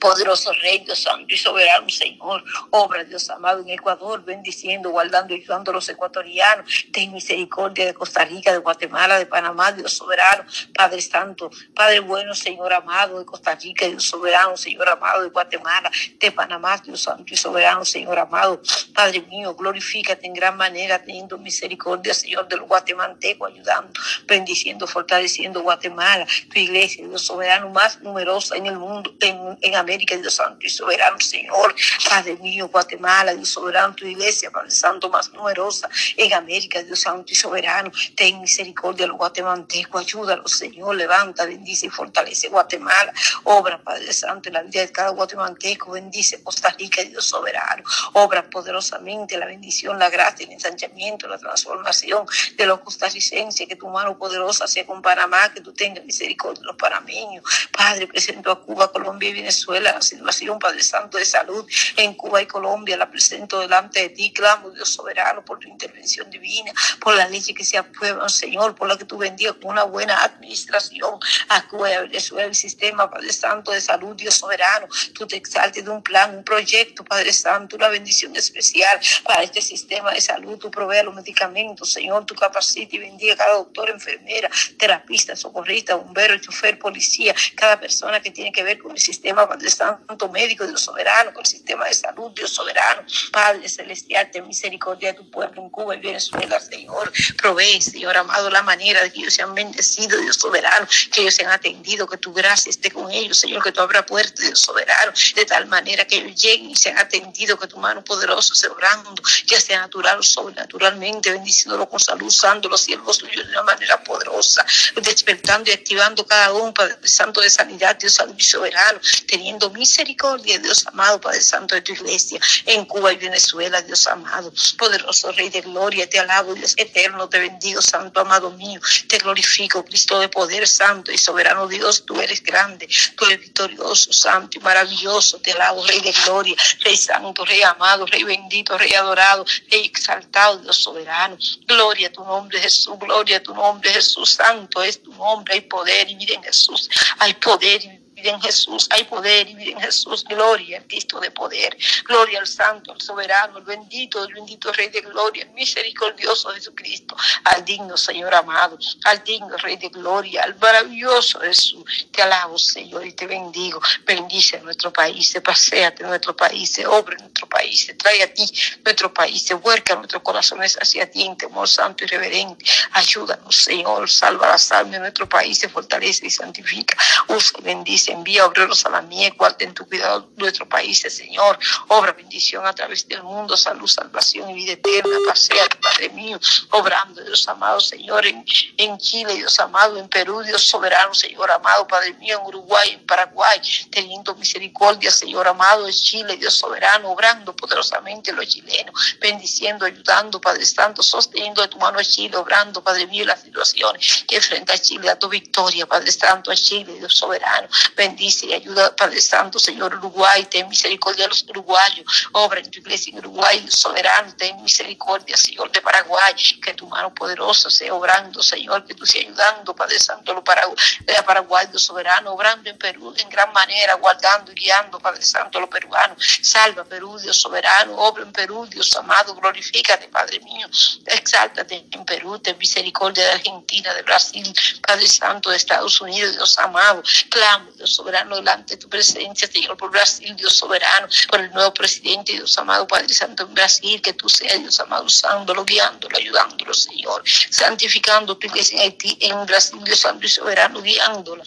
Poderoso 0.00 0.52
Rey, 0.54 0.80
Dios 0.80 1.02
Santo 1.02 1.32
y 1.34 1.36
Soberano, 1.36 1.88
Señor, 1.88 2.44
obra, 2.70 3.04
Dios 3.04 3.28
amado, 3.30 3.60
en 3.60 3.70
Ecuador, 3.70 4.24
bendiciendo, 4.24 4.90
guardando 4.90 5.34
y 5.34 5.40
ayudando 5.40 5.70
a 5.70 5.74
los 5.74 5.88
ecuatorianos. 5.88 6.86
Ten 6.92 7.12
misericordia 7.12 7.86
de 7.86 7.94
Costa 7.94 8.24
Rica, 8.24 8.52
de 8.52 8.58
Guatemala, 8.58 9.18
de 9.18 9.26
Panamá, 9.26 9.72
Dios 9.72 9.92
soberano, 9.92 10.44
Padre 10.74 11.00
Santo, 11.00 11.50
Padre 11.74 12.00
bueno, 12.00 12.34
Señor 12.34 12.72
amado, 12.72 13.18
de 13.18 13.24
Costa 13.24 13.54
Rica, 13.54 13.86
Dios 13.86 14.04
soberano, 14.04 14.56
Señor 14.56 14.88
amado, 14.88 15.22
de 15.22 15.30
Guatemala, 15.30 15.90
de 16.18 16.32
Panamá, 16.32 16.78
Dios 16.78 17.02
Santo 17.02 17.32
y 17.32 17.36
Soberano, 17.36 17.84
Señor 17.84 18.18
amado, 18.18 18.60
Padre 18.94 19.22
mío, 19.22 19.54
glorifícate 19.54 20.26
en 20.26 20.34
gran 20.34 20.56
manera, 20.56 21.02
teniendo 21.02 21.38
misericordia, 21.38 22.14
Señor, 22.14 22.48
de 22.48 22.56
los 22.56 22.68
guatemaltecos, 22.68 23.52
ayudando, 23.52 23.92
bendiciendo, 24.26 24.86
fortaleciendo 24.86 25.62
Guatemala, 25.62 26.26
tu 26.52 26.58
iglesia, 26.58 27.06
Dios 27.06 27.22
soberano, 27.22 27.70
más 27.70 28.00
numerosa 28.00 28.56
en 28.56 28.66
el 28.66 28.78
mundo, 28.78 29.14
en 29.20 29.56
en 29.62 29.74
América, 29.76 30.16
Dios 30.16 30.34
Santo 30.34 30.66
y 30.66 30.70
soberano, 30.70 31.18
Señor, 31.20 31.74
Padre 32.08 32.36
mío, 32.36 32.68
Guatemala, 32.68 33.34
Dios 33.34 33.48
soberano, 33.48 33.94
tu 33.94 34.06
iglesia, 34.06 34.50
Padre 34.50 34.70
Santo, 34.70 35.08
más 35.08 35.32
numerosa 35.32 35.88
en 36.16 36.32
América, 36.34 36.82
Dios 36.82 37.00
Santo 37.00 37.32
y 37.32 37.36
soberano, 37.36 37.90
ten 38.16 38.40
misericordia 38.40 39.04
a 39.04 39.08
los 39.08 39.16
guatemaltecos, 39.16 40.02
ayúdalos, 40.02 40.52
Señor, 40.52 40.96
levanta, 40.96 41.46
bendice 41.46 41.86
y 41.86 41.90
fortalece 41.90 42.48
Guatemala, 42.48 43.12
obra, 43.44 43.80
Padre 43.82 44.12
Santo, 44.12 44.48
en 44.48 44.54
la 44.54 44.62
vida 44.62 44.80
de 44.80 44.90
cada 44.90 45.10
guatemalteco, 45.10 45.92
bendice 45.92 46.42
Costa 46.42 46.74
Rica, 46.78 47.02
Dios 47.02 47.24
soberano, 47.26 47.82
obra 48.14 48.48
poderosamente 48.50 49.36
la 49.36 49.46
bendición, 49.46 49.98
la 49.98 50.10
gracia, 50.10 50.44
el 50.46 50.52
ensanchamiento, 50.52 51.28
la 51.28 51.38
transformación 51.38 52.26
de 52.56 52.66
los 52.66 52.80
costarricenses, 52.80 53.68
que 53.68 53.76
tu 53.76 53.88
mano 53.88 54.18
poderosa 54.18 54.66
sea 54.66 54.86
con 54.86 55.00
Panamá, 55.02 55.52
que 55.52 55.60
tú 55.60 55.72
tengas 55.72 56.04
misericordia 56.04 56.60
de 56.60 56.66
los 56.66 56.76
panameños, 56.76 57.44
Padre, 57.70 58.06
presento 58.06 58.50
a 58.50 58.60
Cuba, 58.60 58.90
Colombia 58.90 59.30
y 59.30 59.34
Venezuela, 59.34 59.51
la 59.80 60.02
situación, 60.02 60.58
Padre 60.58 60.82
Santo, 60.82 61.18
de 61.18 61.24
salud 61.24 61.66
en 61.96 62.14
Cuba 62.14 62.42
y 62.42 62.46
Colombia, 62.46 62.96
la 62.96 63.10
presento 63.10 63.60
delante 63.60 64.00
de 64.00 64.08
ti, 64.10 64.32
clamo, 64.32 64.70
Dios 64.70 64.90
soberano, 64.90 65.44
por 65.44 65.58
tu 65.58 65.68
intervención 65.68 66.30
divina, 66.30 66.72
por 67.00 67.14
la 67.14 67.28
leche 67.28 67.54
que 67.54 67.64
se 67.64 67.78
aprueba, 67.78 68.28
Señor, 68.28 68.74
por 68.74 68.88
la 68.88 68.96
que 68.96 69.04
tú 69.04 69.18
bendigas 69.18 69.54
con 69.60 69.72
una 69.72 69.84
buena 69.84 70.22
administración. 70.22 71.18
A 71.48 71.68
Cuba 71.68 71.92
y 71.92 71.96
Venezuela, 72.08 72.48
el 72.48 72.54
sistema, 72.54 73.10
Padre 73.10 73.32
Santo, 73.32 73.72
de 73.72 73.80
salud, 73.80 74.16
Dios 74.16 74.34
soberano, 74.34 74.86
tú 75.14 75.26
te 75.26 75.36
exaltes 75.36 75.84
de 75.84 75.90
un 75.90 76.02
plan, 76.02 76.36
un 76.36 76.44
proyecto, 76.44 77.04
Padre 77.04 77.32
Santo, 77.32 77.76
una 77.76 77.88
bendición 77.88 78.34
especial 78.36 79.00
para 79.24 79.42
este 79.42 79.60
sistema 79.60 80.12
de 80.12 80.20
salud, 80.20 80.58
tú 80.58 80.70
proveas 80.70 81.04
los 81.04 81.14
medicamentos, 81.14 81.92
Señor, 81.92 82.24
tú 82.24 82.34
capacita 82.34 82.96
y 82.96 82.98
bendiga 82.98 83.34
a 83.34 83.36
cada 83.36 83.54
doctor, 83.54 83.90
enfermera, 83.90 84.50
terapista, 84.78 85.36
socorrista, 85.36 85.94
bombero, 85.94 86.38
chofer, 86.38 86.78
policía, 86.78 87.34
cada 87.54 87.78
persona 87.78 88.20
que 88.20 88.30
tiene 88.30 88.52
que 88.52 88.62
ver 88.62 88.78
con 88.78 88.92
el 88.92 88.98
sistema 88.98 89.41
Padre 89.48 89.70
Santo, 89.70 90.28
médico, 90.28 90.66
Dios 90.66 90.80
soberano, 90.80 91.32
con 91.32 91.42
el 91.42 91.46
sistema 91.46 91.86
de 91.86 91.94
salud, 91.94 92.32
Dios 92.34 92.50
soberano, 92.50 93.02
Padre 93.30 93.68
celestial, 93.68 94.30
ten 94.30 94.46
misericordia 94.46 95.12
de 95.12 95.18
tu 95.18 95.30
pueblo 95.30 95.62
en 95.62 95.70
Cuba 95.70 95.94
y 95.96 96.00
Venezuela, 96.00 96.60
Señor. 96.60 97.12
Provee, 97.36 97.80
Señor 97.80 98.16
amado, 98.16 98.50
la 98.50 98.62
manera 98.62 99.02
de 99.02 99.12
que 99.12 99.20
ellos 99.20 99.34
sean 99.34 99.54
bendecidos, 99.54 100.20
Dios 100.20 100.36
soberano, 100.36 100.86
que 101.12 101.22
ellos 101.22 101.34
sean 101.34 101.50
atendidos, 101.50 102.08
que 102.10 102.18
tu 102.18 102.32
gracia 102.32 102.70
esté 102.70 102.90
con 102.90 103.10
ellos, 103.10 103.38
Señor, 103.38 103.62
que 103.62 103.72
tú 103.72 103.80
abra 103.80 104.04
puertas, 104.04 104.44
Dios 104.44 104.60
soberano, 104.60 105.12
de 105.34 105.44
tal 105.44 105.66
manera 105.66 106.04
que 106.06 106.16
ellos 106.16 106.40
lleguen 106.40 106.70
y 106.70 106.76
sean 106.76 106.98
atendidos, 106.98 107.58
que 107.58 107.66
tu 107.66 107.78
mano 107.78 108.02
poderosa 108.04 108.54
se 108.54 108.68
obrando, 108.68 109.22
ya 109.46 109.60
sea 109.60 109.80
natural 109.80 110.18
o 110.18 110.22
sobrenaturalmente, 110.22 111.32
bendiciéndolo 111.32 111.88
con 111.88 112.00
salud, 112.00 112.26
usando 112.26 112.68
los 112.68 112.82
siervos 112.82 113.18
tuyos 113.18 113.46
de 113.46 113.52
una 113.52 113.62
manera 113.62 114.02
poderosa, 114.02 114.64
despertando 114.96 115.70
y 115.70 115.74
activando 115.74 116.26
cada 116.26 116.52
uno, 116.52 116.72
Padre 116.74 116.96
Santo 117.04 117.40
de 117.40 117.50
sanidad, 117.50 117.96
Dios 117.96 118.18
soberano, 118.38 119.00
teniendo 119.32 119.70
misericordia, 119.70 120.58
Dios 120.58 120.86
amado, 120.86 121.18
Padre 121.18 121.40
Santo 121.40 121.74
de 121.74 121.80
tu 121.80 121.94
iglesia, 121.94 122.38
en 122.66 122.84
Cuba 122.84 123.14
y 123.14 123.16
Venezuela, 123.16 123.80
Dios 123.80 124.06
amado, 124.06 124.52
poderoso 124.76 125.32
Rey 125.32 125.48
de 125.48 125.62
gloria, 125.62 126.06
te 126.06 126.18
alabo, 126.18 126.52
Dios 126.52 126.74
eterno, 126.76 127.30
te 127.30 127.38
bendigo, 127.38 127.80
Santo 127.80 128.20
amado 128.20 128.50
mío, 128.50 128.78
te 129.08 129.16
glorifico, 129.16 129.86
Cristo 129.86 130.18
de 130.18 130.28
poder, 130.28 130.68
Santo 130.68 131.10
y 131.10 131.16
soberano 131.16 131.66
Dios, 131.66 132.04
tú 132.04 132.20
eres 132.20 132.42
grande, 132.42 132.86
tú 133.16 133.24
eres 133.24 133.40
victorioso, 133.40 134.12
Santo 134.12 134.58
y 134.58 134.60
maravilloso, 134.60 135.38
te 135.38 135.52
alabo, 135.52 135.82
Rey 135.86 136.02
de 136.02 136.12
gloria, 136.12 136.54
Rey 136.80 136.98
Santo, 136.98 137.42
Rey 137.46 137.62
amado, 137.62 138.04
Rey 138.04 138.24
bendito, 138.24 138.76
Rey 138.76 138.92
adorado, 138.92 139.46
Rey 139.70 139.86
exaltado, 139.86 140.58
Dios 140.58 140.76
soberano, 140.76 141.38
gloria 141.66 142.08
a 142.08 142.12
tu 142.12 142.22
nombre, 142.22 142.60
Jesús, 142.60 142.98
gloria 142.98 143.38
a 143.38 143.42
tu 143.42 143.54
nombre, 143.54 143.90
Jesús, 143.94 144.32
Santo 144.32 144.82
es 144.82 145.02
tu 145.02 145.10
nombre, 145.14 145.54
hay 145.54 145.62
poder 145.62 146.10
y 146.10 146.16
vida 146.16 146.34
en 146.34 146.42
Jesús, 146.42 146.90
hay 147.18 147.32
poder 147.32 147.82
y 147.82 148.01
en 148.30 148.40
Jesús, 148.40 148.88
hay 148.90 149.04
poder 149.04 149.48
y 149.48 149.54
vida 149.54 149.72
en 149.72 149.80
Jesús, 149.80 150.24
gloria 150.24 150.78
al 150.78 150.86
Cristo 150.86 151.20
de 151.20 151.30
poder, 151.30 151.76
gloria 152.06 152.40
al 152.40 152.46
Santo, 152.46 152.92
al 152.92 153.00
Soberano, 153.00 153.58
al 153.58 153.64
bendito, 153.64 154.24
el 154.24 154.34
bendito 154.34 154.72
Rey 154.72 154.88
de 154.88 155.00
Gloria, 155.00 155.44
el 155.44 155.50
misericordioso 155.50 156.50
Jesucristo, 156.50 157.16
al 157.44 157.64
digno 157.64 157.96
Señor 157.96 158.34
amado, 158.34 158.78
al 159.04 159.24
digno 159.24 159.56
Rey 159.56 159.76
de 159.76 159.88
Gloria, 159.88 160.42
al 160.44 160.56
maravilloso 160.56 161.40
Jesús, 161.40 161.84
te 162.10 162.22
alabo 162.22 162.58
Señor 162.58 163.06
y 163.06 163.12
te 163.12 163.26
bendigo, 163.26 163.80
bendice 164.04 164.56
a 164.56 164.60
nuestro 164.60 164.92
país, 164.92 165.34
paséate 165.42 166.02
en 166.02 166.08
nuestro 166.08 166.36
país, 166.36 166.80
obra 166.86 167.14
en 167.16 167.22
nuestro 167.22 167.48
país, 167.48 167.92
trae 167.98 168.22
a 168.22 168.32
ti 168.32 168.44
nuestro 168.84 169.12
país, 169.12 169.52
vuelca 169.60 169.94
nuestros 169.94 170.22
corazones 170.22 170.76
hacia 170.80 171.10
ti 171.10 171.24
en 171.24 171.36
temor 171.36 171.68
santo 171.68 172.04
y 172.04 172.06
reverente, 172.06 172.64
ayúdanos 172.92 173.56
Señor, 173.64 174.08
salva 174.10 174.48
la 174.48 174.58
salva 174.58 174.90
de 174.90 175.00
nuestro 175.00 175.28
país, 175.28 175.58
se 175.58 175.68
fortalece 175.68 176.26
y 176.26 176.30
santifica, 176.30 176.96
usa 177.28 177.58
y 177.60 177.62
bendice 177.62 178.11
envía 178.12 178.46
obreros 178.46 178.84
a 178.86 178.90
la 178.90 179.02
mies, 179.02 179.34
guarda 179.36 179.56
en 179.60 179.74
tu 179.74 179.86
cuidado 179.86 180.30
nuestro 180.36 180.68
país, 180.68 181.00
Señor. 181.00 181.58
Obra 181.88 182.12
bendición 182.12 182.66
a 182.66 182.72
través 182.72 183.06
del 183.08 183.22
mundo, 183.22 183.56
salud, 183.56 183.86
salvación 183.86 184.50
y 184.50 184.54
vida 184.54 184.72
eterna. 184.72 185.16
Pasea, 185.26 185.66
Padre 185.80 186.10
mío, 186.10 186.38
obrando, 186.70 187.22
Dios 187.22 187.46
amado, 187.48 187.80
Señor, 187.80 188.26
en, 188.26 188.44
en 188.76 188.98
Chile, 188.98 189.34
Dios 189.34 189.58
amado, 189.58 189.98
en 189.98 190.08
Perú, 190.08 190.42
Dios 190.42 190.66
soberano, 190.66 191.14
Señor 191.14 191.50
amado, 191.50 191.86
Padre 191.86 192.14
mío, 192.14 192.38
en 192.40 192.46
Uruguay, 192.46 192.90
en 192.92 193.06
Paraguay, 193.06 193.60
teniendo 193.90 194.34
misericordia, 194.34 195.10
Señor 195.10 195.48
amado, 195.48 195.86
en 195.86 195.92
Chile, 195.92 196.36
Dios 196.36 196.54
soberano, 196.54 197.10
obrando 197.10 197.54
poderosamente 197.54 198.32
los 198.32 198.46
chilenos, 198.46 199.16
bendiciendo, 199.20 199.86
ayudando, 199.86 200.40
Padre 200.40 200.64
Santo, 200.66 201.02
sosteniendo 201.02 201.62
de 201.62 201.68
tu 201.68 201.78
mano 201.78 201.98
a 201.98 202.04
Chile, 202.04 202.36
obrando, 202.36 202.82
Padre 202.82 203.06
mío, 203.06 203.24
las 203.24 203.42
situaciones 203.42 204.24
que 204.26 204.36
enfrenta 204.36 204.78
Chile, 204.78 205.10
a 205.10 205.18
tu 205.18 205.28
victoria, 205.28 205.86
Padre 205.86 206.10
Santo, 206.12 206.50
a 206.50 206.56
Chile, 206.56 206.94
Dios 206.98 207.14
soberano, 207.14 207.68
bendice 208.02 208.46
y 208.46 208.52
ayuda, 208.52 208.94
Padre 208.96 209.20
Santo, 209.20 209.60
Señor 209.60 209.94
Uruguay, 209.94 210.44
ten 210.46 210.68
misericordia 210.68 211.24
de 211.24 211.28
los 211.28 211.44
uruguayos, 211.48 212.04
obra 212.32 212.58
en 212.58 212.68
tu 212.68 212.80
iglesia 212.80 213.12
en 213.12 213.18
Uruguay, 213.18 213.64
soberano, 213.68 214.34
ten 214.36 214.60
misericordia, 214.60 215.36
Señor 215.36 215.70
de 215.70 215.80
Paraguay, 215.80 216.34
que 216.60 216.74
tu 216.74 216.88
mano 216.88 217.14
poderosa 217.14 217.70
sea 217.70 217.94
obrando, 217.94 218.42
Señor, 218.42 218.84
que 218.84 218.94
tú 218.94 219.06
seas 219.06 219.26
ayudando, 219.26 219.74
Padre 219.76 220.00
Santo, 220.00 220.34
lo 220.34 220.42
Paraguay, 220.42 220.76
Paraguay, 221.24 221.66
soberano, 221.74 222.32
obrando 222.32 222.68
en 222.68 222.76
Perú 222.76 223.14
en 223.16 223.28
gran 223.28 223.52
manera, 223.52 223.94
guardando 223.94 224.50
y 224.50 224.56
guiando, 224.56 224.98
Padre 224.98 225.22
Santo, 225.22 225.60
lo 225.60 225.70
peruano, 225.70 226.16
salva 226.42 226.84
Perú, 226.84 227.18
Dios 227.18 227.36
soberano, 227.36 227.96
obra 227.98 228.24
en 228.24 228.32
Perú, 228.32 228.66
Dios 228.66 228.96
amado, 228.96 229.34
glorifícate, 229.36 230.08
Padre 230.08 230.40
mío, 230.40 230.66
exáltate 231.06 231.86
en 231.90 232.04
Perú, 232.04 232.38
ten 232.40 232.58
misericordia 232.58 233.24
de 233.24 233.32
Argentina, 233.32 233.94
de 233.94 234.02
Brasil, 234.02 234.52
Padre 234.84 235.06
Santo, 235.06 235.50
de 235.50 235.56
Estados 235.56 236.00
Unidos, 236.00 236.34
Dios 236.34 236.58
amado, 236.58 237.02
clamo, 237.30 237.70
Dios 237.76 237.91
Soberano, 237.92 238.36
delante 238.36 238.74
de 238.74 238.80
tu 238.80 238.88
presencia, 238.88 239.48
Señor, 239.48 239.76
por 239.76 239.90
Brasil, 239.90 240.34
Dios 240.36 240.56
soberano, 240.56 241.08
por 241.28 241.40
el 241.40 241.52
nuevo 241.52 241.72
presidente, 241.74 242.32
Dios 242.32 242.56
amado, 242.58 242.86
Padre 242.86 243.12
Santo 243.12 243.44
en 243.44 243.54
Brasil, 243.54 244.00
que 244.00 244.14
tú 244.14 244.28
seas, 244.28 244.60
Dios 244.60 244.80
amado, 244.80 245.04
usándolo, 245.04 245.64
guiándolo, 245.64 246.16
ayudándolo, 246.16 246.74
Señor, 246.74 247.22
santificando 247.50 248.36
tu 248.36 248.46
iglesia 248.46 248.76
en 248.76 248.82
Haití, 248.82 249.18
en 249.20 249.46
Brasil, 249.46 249.78
Dios 249.84 250.00
Santo 250.00 250.26
y 250.26 250.28
soberano, 250.28 250.80
guiándolo 250.80 251.42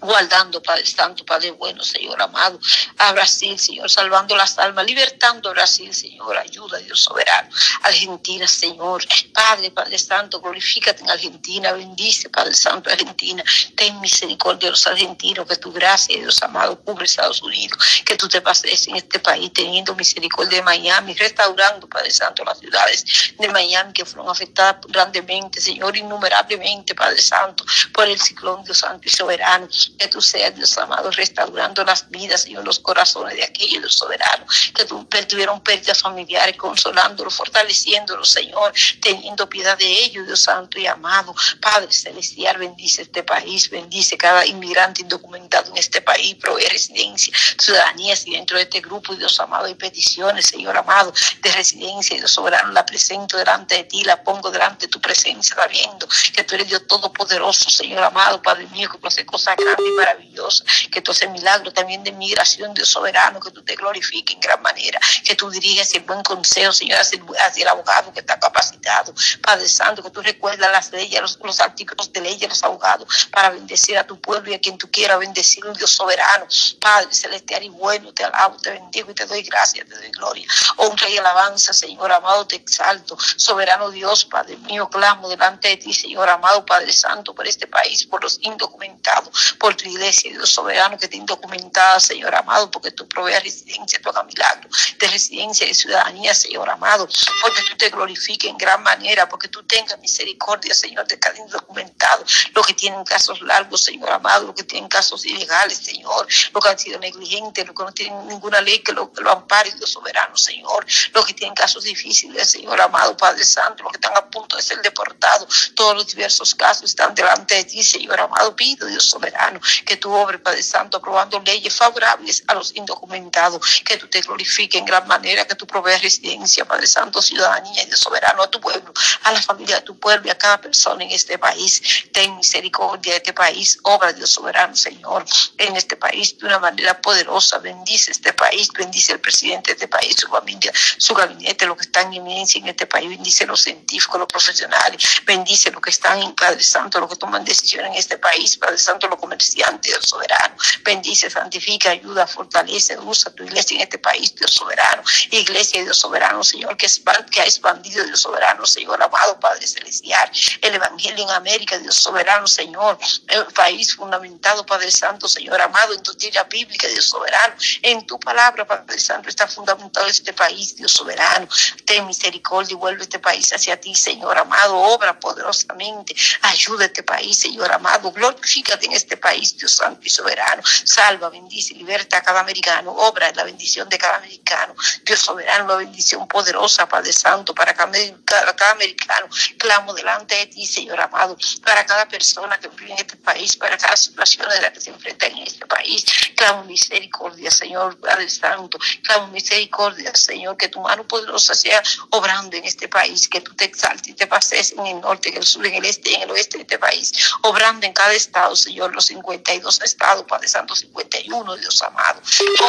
guardando, 0.00 0.62
Padre 0.62 0.86
Santo, 0.86 1.24
Padre 1.24 1.50
bueno, 1.52 1.82
Señor 1.82 2.20
amado, 2.20 2.58
a 2.98 3.12
Brasil, 3.12 3.58
Señor, 3.58 3.90
salvando 3.90 4.36
las 4.36 4.58
almas, 4.58 4.86
libertando 4.86 5.50
a 5.50 5.52
Brasil, 5.52 5.94
Señor, 5.94 6.36
ayuda, 6.36 6.78
Dios 6.78 7.00
soberano, 7.00 7.50
Argentina, 7.82 8.46
Señor, 8.46 9.04
Padre, 9.32 9.70
Padre 9.70 9.98
Santo, 9.98 10.40
glorifícate 10.40 11.02
en 11.02 11.10
Argentina, 11.10 11.72
bendice, 11.72 12.28
Padre 12.30 12.54
Santo, 12.54 12.90
Argentina, 12.90 13.42
ten 13.76 14.00
misericordia 14.00 14.66
de 14.66 14.70
los 14.72 14.86
argentinos, 14.86 15.46
que 15.46 15.56
tu 15.56 15.72
gracia, 15.72 16.16
Dios 16.18 16.42
amado, 16.42 16.80
cubre 16.80 17.04
Estados 17.04 17.42
Unidos, 17.42 17.78
que 18.04 18.16
tú 18.16 18.28
te 18.28 18.40
pases 18.40 18.88
en 18.88 18.96
este 18.96 19.18
país, 19.18 19.52
teniendo 19.52 19.94
misericordia 19.94 20.58
de 20.58 20.64
Miami, 20.64 21.14
restaurando, 21.14 21.88
Padre 21.88 22.10
Santo, 22.10 22.44
las 22.44 22.58
ciudades 22.58 23.04
de 23.38 23.48
Miami 23.48 23.92
que 23.92 24.04
fueron 24.04 24.30
afectadas 24.30 24.76
grandemente, 24.88 25.60
Señor, 25.60 25.96
innumerablemente, 25.96 26.94
Padre 26.94 27.20
Santo, 27.20 27.64
por 27.92 28.08
el 28.08 28.20
ciclón, 28.20 28.64
Dios 28.64 28.78
Santo 28.78 29.08
y 29.08 29.10
soberano, 29.10 29.68
que 29.98 30.08
tú 30.08 30.20
seas, 30.20 30.54
Dios 30.54 30.76
amado, 30.78 31.10
restaurando 31.10 31.84
las 31.84 32.08
vidas, 32.08 32.46
y 32.46 32.54
los 32.54 32.80
corazones 32.80 33.36
de 33.36 33.44
aquellos 33.44 33.94
soberanos 33.94 34.72
que 34.74 34.84
tú, 34.84 35.06
tuvieron 35.28 35.60
pérdidas 35.60 36.00
familiares, 36.00 36.56
consolándolos, 36.56 37.34
fortaleciéndolos, 37.34 38.30
Señor, 38.30 38.72
teniendo 39.00 39.48
piedad 39.48 39.76
de 39.78 39.86
ellos, 40.04 40.26
Dios 40.26 40.40
Santo 40.40 40.78
y 40.78 40.86
amado. 40.86 41.34
Padre 41.60 41.92
Celestial, 41.92 42.58
bendice 42.58 43.02
este 43.02 43.22
país, 43.22 43.70
bendice 43.70 44.16
cada 44.16 44.44
inmigrante 44.46 45.02
indocumentado 45.02 45.70
en 45.70 45.78
este 45.78 46.00
país, 46.00 46.36
provee 46.36 46.66
residencia, 46.68 47.32
ciudadanía, 47.58 48.14
y 48.24 48.32
dentro 48.32 48.56
de 48.56 48.64
este 48.64 48.80
grupo, 48.80 49.14
Dios 49.14 49.38
amado, 49.40 49.66
hay 49.66 49.74
peticiones, 49.74 50.46
Señor 50.46 50.76
amado, 50.76 51.12
de 51.42 51.52
residencia, 51.52 52.16
Dios 52.16 52.32
soberano, 52.32 52.72
la 52.72 52.84
presento 52.84 53.36
delante 53.36 53.76
de 53.76 53.84
ti, 53.84 54.04
la 54.04 54.22
pongo 54.22 54.50
delante 54.50 54.86
de 54.86 54.90
tu 54.90 55.00
presencia, 55.00 55.54
sabiendo 55.54 56.08
que 56.34 56.44
tú 56.44 56.54
eres 56.54 56.68
Dios 56.68 56.86
Todopoderoso, 56.86 57.70
Señor 57.70 58.02
amado, 58.02 58.42
Padre 58.42 58.66
mío, 58.68 58.90
que 58.90 58.98
tú 58.98 59.06
haces 59.06 59.24
cosas 59.24 59.56
grandes 59.56 59.79
y 59.86 59.92
maravillosa, 59.92 60.64
que 60.90 61.00
tú 61.00 61.12
haces 61.12 61.30
milagro 61.30 61.72
también 61.72 62.02
de 62.04 62.12
migración, 62.12 62.74
Dios 62.74 62.88
soberano, 62.88 63.40
que 63.40 63.50
tú 63.50 63.62
te 63.62 63.76
glorifiques 63.76 64.34
en 64.34 64.40
gran 64.40 64.62
manera, 64.62 64.98
que 65.24 65.34
tú 65.34 65.50
diriges 65.50 65.92
el 65.94 66.02
buen 66.02 66.22
consejo, 66.22 66.72
Señor, 66.72 66.98
hacia 66.98 67.62
el, 67.62 67.68
abogado 67.68 68.12
que 68.12 68.20
está 68.20 68.38
capacitado, 68.38 69.14
Padre 69.42 69.68
Santo, 69.68 70.02
que 70.02 70.10
tú 70.10 70.22
recuerdas 70.22 70.70
las 70.70 70.92
leyes, 70.92 71.20
los, 71.20 71.38
los 71.42 71.60
artículos 71.60 72.12
de 72.12 72.20
ley 72.20 72.38
los 72.48 72.62
abogados, 72.62 73.28
para 73.30 73.50
bendecir 73.50 73.98
a 73.98 74.06
tu 74.06 74.20
pueblo 74.20 74.50
y 74.50 74.54
a 74.54 74.60
quien 74.60 74.78
tú 74.78 74.90
quieras 74.90 75.18
bendecir, 75.18 75.64
un 75.64 75.74
Dios 75.74 75.90
soberano, 75.90 76.46
Padre 76.80 77.12
celestial 77.12 77.62
y 77.62 77.68
bueno, 77.68 78.12
te 78.12 78.24
alabo, 78.24 78.56
te 78.56 78.70
bendigo 78.70 79.10
y 79.10 79.14
te 79.14 79.26
doy 79.26 79.42
gracias, 79.42 79.86
te 79.86 79.94
doy 79.94 80.10
gloria, 80.10 80.46
honra 80.76 81.08
y 81.08 81.18
alabanza, 81.18 81.72
Señor 81.72 82.12
amado, 82.12 82.46
te 82.46 82.56
exalto, 82.56 83.16
soberano 83.36 83.90
Dios, 83.90 84.24
Padre 84.24 84.56
mío, 84.58 84.88
clamo 84.88 85.28
delante 85.28 85.68
de 85.68 85.76
ti, 85.76 85.92
Señor 85.92 86.28
amado, 86.28 86.64
Padre 86.64 86.92
Santo, 86.92 87.34
por 87.34 87.46
este 87.46 87.66
país, 87.66 88.06
por 88.06 88.22
los 88.22 88.38
indocumentados, 88.42 89.56
por 89.58 89.69
tu 89.76 89.88
iglesia, 89.88 90.30
Dios 90.30 90.50
soberano, 90.50 90.98
que 90.98 91.08
te 91.08 91.16
indocumentada, 91.16 92.00
Señor 92.00 92.34
amado, 92.34 92.70
porque 92.70 92.90
tú 92.90 93.08
proveas 93.08 93.42
residencia, 93.42 94.00
tú 94.02 94.10
hagas 94.10 94.26
milagro 94.26 94.68
de 94.98 95.08
residencia, 95.08 95.66
de 95.66 95.74
ciudadanía, 95.74 96.34
Señor 96.34 96.68
amado, 96.68 97.08
porque 97.42 97.62
tú 97.62 97.76
te 97.76 97.88
glorifiques 97.90 98.50
en 98.50 98.56
gran 98.56 98.82
manera, 98.82 99.28
porque 99.28 99.48
tú 99.48 99.62
tengas 99.64 99.98
misericordia, 99.98 100.74
Señor, 100.74 101.06
de 101.06 101.18
cada 101.18 101.38
indocumentado, 101.38 102.24
los 102.54 102.66
que 102.66 102.74
tienen 102.74 103.04
casos 103.04 103.40
largos, 103.42 103.82
Señor 103.82 104.10
amado, 104.10 104.46
los 104.46 104.54
que 104.54 104.64
tienen 104.64 104.88
casos 104.88 105.24
ilegales, 105.24 105.78
Señor, 105.78 106.26
los 106.52 106.62
que 106.62 106.70
han 106.70 106.78
sido 106.78 106.98
negligentes, 106.98 107.66
los 107.66 107.76
que 107.76 107.84
no 107.84 107.92
tienen 107.92 108.26
ninguna 108.28 108.60
ley 108.60 108.80
que 108.80 108.92
lo, 108.92 109.12
que 109.12 109.22
lo 109.22 109.30
ampare, 109.30 109.70
Dios 109.72 109.90
soberano, 109.90 110.36
Señor, 110.36 110.86
los 111.12 111.26
que 111.26 111.34
tienen 111.34 111.54
casos 111.54 111.84
difíciles, 111.84 112.50
Señor 112.50 112.80
amado, 112.80 113.16
Padre 113.16 113.44
Santo, 113.44 113.82
los 113.82 113.92
que 113.92 113.98
están 113.98 114.16
a 114.16 114.28
punto 114.28 114.56
de 114.56 114.62
ser 114.62 114.80
deportados, 114.82 115.72
todos 115.74 115.94
los 115.94 116.06
diversos 116.06 116.54
casos 116.54 116.84
están 116.84 117.14
delante 117.14 117.54
de 117.54 117.64
ti, 117.64 117.82
Señor 117.82 118.20
amado, 118.20 118.54
pido, 118.54 118.86
Dios 118.86 119.08
soberano, 119.08 119.59
que 119.84 119.96
tu 119.96 120.12
obra, 120.12 120.38
Padre 120.38 120.62
Santo, 120.62 120.98
aprobando 120.98 121.40
leyes 121.40 121.74
favorables 121.74 122.42
a 122.46 122.54
los 122.54 122.74
indocumentados, 122.74 123.82
que 123.84 123.96
tú 123.96 124.08
te 124.08 124.20
glorifiques 124.20 124.78
en 124.78 124.84
gran 124.84 125.06
manera, 125.06 125.46
que 125.46 125.54
tú 125.54 125.66
proveas 125.66 126.02
residencia, 126.02 126.64
Padre 126.64 126.86
Santo, 126.86 127.20
ciudadanía 127.22 127.82
y 127.82 127.86
de 127.86 127.96
soberano 127.96 128.42
a 128.42 128.50
tu 128.50 128.60
pueblo, 128.60 128.92
a 129.24 129.32
la 129.32 129.42
familia 129.42 129.76
de 129.76 129.82
tu 129.82 129.98
pueblo 129.98 130.28
y 130.28 130.30
a 130.30 130.38
cada 130.38 130.60
persona 130.60 131.04
en 131.04 131.10
este 131.10 131.38
país. 131.38 131.82
Ten 132.12 132.36
misericordia 132.36 133.12
de 133.12 133.18
este 133.18 133.32
país, 133.32 133.78
obra 133.82 134.12
Dios 134.12 134.30
soberano, 134.30 134.76
Señor, 134.76 135.24
en 135.58 135.76
este 135.76 135.96
país 135.96 136.38
de 136.38 136.46
una 136.46 136.58
manera 136.58 137.00
poderosa. 137.00 137.58
Bendice 137.58 138.12
este 138.12 138.32
país, 138.32 138.68
bendice 138.72 139.12
el 139.12 139.20
presidente 139.20 139.70
de 139.70 139.72
este 139.74 139.88
país, 139.88 140.14
su 140.16 140.28
familia, 140.28 140.72
su 140.98 141.14
gabinete, 141.14 141.66
lo 141.66 141.76
que 141.76 141.84
está 141.84 142.02
en 142.02 142.20
en 142.20 142.68
este 142.68 142.86
país, 142.86 143.08
bendice 143.08 143.46
los 143.46 143.62
científicos, 143.62 144.18
los 144.18 144.28
profesionales, 144.28 145.02
bendice 145.24 145.70
los 145.70 145.80
que 145.80 145.90
están 145.90 146.18
en 146.22 146.34
Padre 146.34 146.62
Santo, 146.62 147.00
los 147.00 147.08
que 147.08 147.16
toman 147.16 147.44
decisiones 147.44 147.92
en 147.92 147.98
este 147.98 148.18
país, 148.18 148.56
Padre 148.56 148.78
Santo, 148.78 149.08
los 149.08 149.18
comerciantes, 149.18 149.49
Dios 149.54 150.04
soberano. 150.06 150.54
Bendice, 150.82 151.30
santifica, 151.30 151.90
ayuda, 151.90 152.26
fortalece, 152.26 152.98
usa 152.98 153.30
tu 153.34 153.44
iglesia 153.44 153.76
en 153.76 153.82
este 153.82 153.98
país, 153.98 154.34
Dios 154.34 154.52
soberano. 154.52 155.02
Iglesia, 155.30 155.82
Dios 155.82 155.98
soberano, 155.98 156.42
Señor, 156.42 156.76
que, 156.76 156.86
que 157.30 157.40
ha 157.40 157.44
expandido, 157.44 158.04
Dios 158.04 158.20
soberano, 158.20 158.66
Señor, 158.66 159.02
amado 159.02 159.38
Padre 159.40 159.66
Celestial. 159.66 160.30
El 160.60 160.74
Evangelio 160.74 161.24
en 161.24 161.30
América, 161.30 161.78
Dios 161.78 161.96
soberano, 161.96 162.46
Señor. 162.46 162.98
El 163.28 163.44
país 163.46 163.94
fundamentado, 163.94 164.64
Padre 164.64 164.90
Santo, 164.90 165.28
Señor, 165.28 165.60
amado, 165.60 165.94
en 165.94 166.02
tu 166.02 166.14
tierra 166.14 166.44
bíblica, 166.44 166.88
Dios 166.88 167.06
soberano. 167.06 167.54
En 167.82 168.06
tu 168.06 168.18
palabra, 168.18 168.66
Padre 168.66 168.98
Santo, 168.98 169.28
está 169.28 169.46
fundamentado 169.46 170.06
este 170.06 170.32
país, 170.32 170.76
Dios 170.76 170.92
soberano. 170.92 171.48
Ten 171.84 172.06
misericordia 172.06 172.72
y 172.72 172.76
vuelve 172.76 173.02
este 173.02 173.18
país 173.18 173.52
hacia 173.52 173.80
ti, 173.80 173.94
Señor, 173.94 174.36
amado. 174.38 174.76
Obra 174.76 175.18
poderosamente. 175.18 176.14
Ayuda 176.42 176.84
a 176.84 176.86
este 176.86 177.02
país, 177.02 177.38
Señor, 177.38 177.70
amado. 177.72 178.12
Glorifícate 178.12 178.86
en 178.86 178.92
este 178.92 179.16
país, 179.16 179.29
Dios 179.38 179.72
Santo 179.72 180.00
y 180.04 180.10
soberano. 180.10 180.62
Salva, 180.84 181.28
bendice, 181.30 181.74
liberta 181.74 182.18
a 182.18 182.22
cada 182.22 182.40
americano. 182.40 182.92
Obra 182.92 183.28
en 183.28 183.36
la 183.36 183.44
bendición 183.44 183.88
de 183.88 183.98
cada 183.98 184.16
americano. 184.16 184.74
Dios 185.04 185.20
soberano, 185.20 185.64
una 185.64 185.76
bendición 185.76 186.26
poderosa, 186.26 186.88
Padre 186.88 187.12
Santo, 187.12 187.54
para 187.54 187.74
cada, 187.74 187.92
cada 188.24 188.70
americano. 188.72 189.28
Clamo 189.58 189.94
delante 189.94 190.34
de 190.34 190.46
ti, 190.46 190.66
Señor 190.66 191.00
amado, 191.00 191.36
para 191.64 191.84
cada 191.86 192.06
persona 192.08 192.58
que 192.58 192.68
vive 192.68 192.92
en 192.92 192.98
este 192.98 193.16
país, 193.16 193.56
para 193.56 193.76
cada 193.76 193.96
situación 193.96 194.48
de 194.48 194.60
la 194.60 194.72
que 194.72 194.80
se 194.80 194.90
enfrenta 194.90 195.26
en 195.26 195.38
este 195.38 195.66
país. 195.66 196.04
Clamo 196.36 196.64
misericordia, 196.64 197.50
Señor, 197.50 197.98
Padre 197.98 198.28
Santo. 198.28 198.78
Clamo 199.02 199.28
misericordia, 199.28 200.14
Señor, 200.14 200.56
que 200.56 200.68
tu 200.68 200.80
mano 200.80 201.06
poderosa 201.06 201.54
sea 201.54 201.82
obrando 202.10 202.56
en 202.56 202.64
este 202.64 202.88
país, 202.88 203.28
que 203.28 203.40
tú 203.40 203.54
te 203.54 203.64
exaltes 203.64 204.08
y 204.08 204.14
te 204.14 204.26
pases 204.26 204.72
en 204.72 204.86
el 204.86 205.00
norte, 205.00 205.28
en 205.28 205.36
el 205.36 205.44
sur, 205.44 205.66
en 205.66 205.74
el 205.74 205.84
este, 205.84 206.14
en 206.14 206.22
el 206.22 206.30
oeste 206.30 206.58
de 206.58 206.62
este 206.62 206.78
país, 206.78 207.12
obrando 207.42 207.86
en 207.86 207.92
cada 207.92 208.12
estado, 208.12 208.54
Señor, 208.56 208.94
los 208.94 209.10
52 209.22 209.82
estados, 209.82 210.24
Padre 210.24 210.48
Santo, 210.48 210.74
51, 210.74 211.56
Dios 211.56 211.82
amado. 211.82 212.20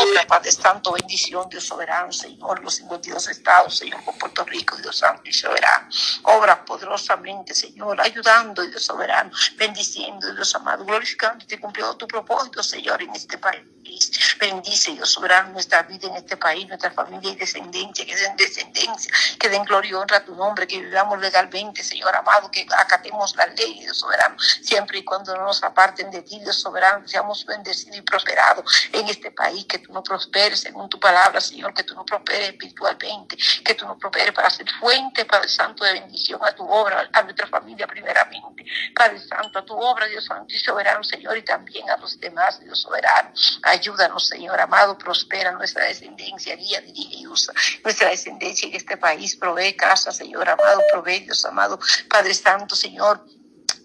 Obra, 0.03 0.27
Padre 0.27 0.51
Santo, 0.51 0.91
bendición, 0.91 1.47
Dios 1.49 1.65
soberano, 1.65 2.11
Señor, 2.11 2.61
los 2.61 2.75
52 2.75 3.27
estados, 3.29 3.77
Señor, 3.77 4.03
con 4.03 4.17
Puerto 4.17 4.43
Rico, 4.45 4.75
Dios 4.77 4.97
Santo 4.97 5.21
y 5.25 5.33
soberano. 5.33 5.89
Obra 6.23 6.63
poderosamente, 6.65 7.53
Señor, 7.53 7.99
ayudando, 8.01 8.61
Dios 8.63 8.83
soberano, 8.83 9.31
bendiciendo, 9.55 10.33
Dios 10.33 10.53
amado, 10.55 10.85
glorificando 10.85 11.45
y 11.47 11.57
cumpliendo 11.57 11.95
tu 11.95 12.07
propósito, 12.07 12.61
Señor, 12.63 13.01
en 13.01 13.15
este 13.15 13.37
país. 13.37 13.63
Bendice, 14.39 14.93
Dios 14.93 15.11
soberano, 15.11 15.49
nuestra 15.49 15.83
vida 15.83 16.07
en 16.07 16.15
este 16.15 16.37
país, 16.37 16.67
nuestra 16.67 16.91
familia 16.91 17.31
y 17.31 17.35
descendencia, 17.35 18.05
que 18.05 18.15
den 18.15 18.35
descendencia, 18.37 19.13
que 19.39 19.49
den 19.49 19.63
gloria 19.63 19.91
y 19.91 19.93
honra 19.93 20.17
a 20.17 20.25
tu 20.25 20.35
nombre, 20.35 20.65
que 20.65 20.79
vivamos 20.79 21.19
legalmente, 21.19 21.83
Señor 21.83 22.15
amado, 22.15 22.49
que 22.49 22.65
acatemos 22.77 23.35
la 23.35 23.45
ley, 23.47 23.79
Dios 23.79 23.97
soberano, 23.97 24.37
siempre 24.39 24.99
y 24.99 25.03
cuando 25.03 25.35
no 25.35 25.43
nos 25.43 25.61
aparten 25.63 26.09
de 26.09 26.21
ti, 26.21 26.39
Dios 26.39 26.59
soberano, 26.59 27.07
seamos 27.07 27.45
bendecidos 27.45 27.97
y 27.97 28.01
prosperados 28.01 28.89
en 28.91 29.07
este 29.09 29.31
país, 29.31 29.65
que 29.65 29.79
tú 29.79 29.93
nos 29.93 30.03
prosperes 30.03 30.61
según 30.61 30.89
tu 30.89 30.99
palabra, 30.99 31.41
Señor, 31.41 31.73
que 31.73 31.83
tú 31.83 31.93
nos 31.95 32.05
prosperes 32.05 32.49
espiritualmente, 32.49 33.37
que 33.63 33.75
tú 33.75 33.85
nos 33.85 33.97
prosperes 33.97 34.33
para 34.33 34.49
ser 34.49 34.67
fuente, 34.79 35.25
Padre 35.25 35.49
Santo, 35.49 35.83
de 35.83 35.93
bendición 35.93 36.39
a 36.43 36.53
tu 36.53 36.67
obra, 36.67 37.09
a 37.11 37.23
nuestra 37.23 37.47
familia 37.47 37.87
primeramente, 37.87 38.65
Padre 38.95 39.19
Santo, 39.19 39.59
a 39.59 39.65
tu 39.65 39.75
obra, 39.77 40.05
Dios 40.07 40.25
Santo 40.25 40.53
y 40.53 40.59
soberano, 40.59 41.03
Señor, 41.03 41.37
y 41.37 41.43
también 41.43 41.89
a 41.89 41.97
los 41.97 42.19
demás, 42.19 42.59
Dios 42.59 42.81
soberano. 42.81 43.31
Ayúdanos, 43.81 44.27
Señor 44.27 44.61
amado, 44.61 44.95
prospera 44.95 45.51
nuestra 45.53 45.85
descendencia, 45.85 46.55
guía, 46.55 46.81
dirige 46.81 47.15
y 47.15 47.25
usa 47.25 47.51
nuestra 47.83 48.09
descendencia 48.09 48.69
en 48.69 48.75
este 48.75 48.95
país, 48.95 49.35
provee 49.35 49.75
casa, 49.75 50.11
Señor 50.11 50.47
amado, 50.47 50.81
provee, 50.91 51.21
Dios 51.21 51.43
amado, 51.45 51.79
Padre 52.07 52.35
Santo, 52.35 52.75
Señor, 52.75 53.25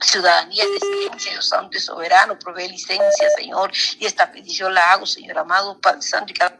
ciudadanía, 0.02 0.64
residencia, 0.70 1.32
Dios 1.32 1.48
Santo 1.48 1.78
y 1.78 1.80
soberano, 1.80 2.38
provee 2.38 2.68
licencia, 2.68 3.30
Señor, 3.38 3.72
y 3.98 4.04
esta 4.04 4.30
petición 4.30 4.74
la 4.74 4.92
hago, 4.92 5.06
Señor 5.06 5.38
amado, 5.38 5.80
Padre 5.80 6.02
Santo, 6.02 6.30
y 6.30 6.34
cada 6.34 6.58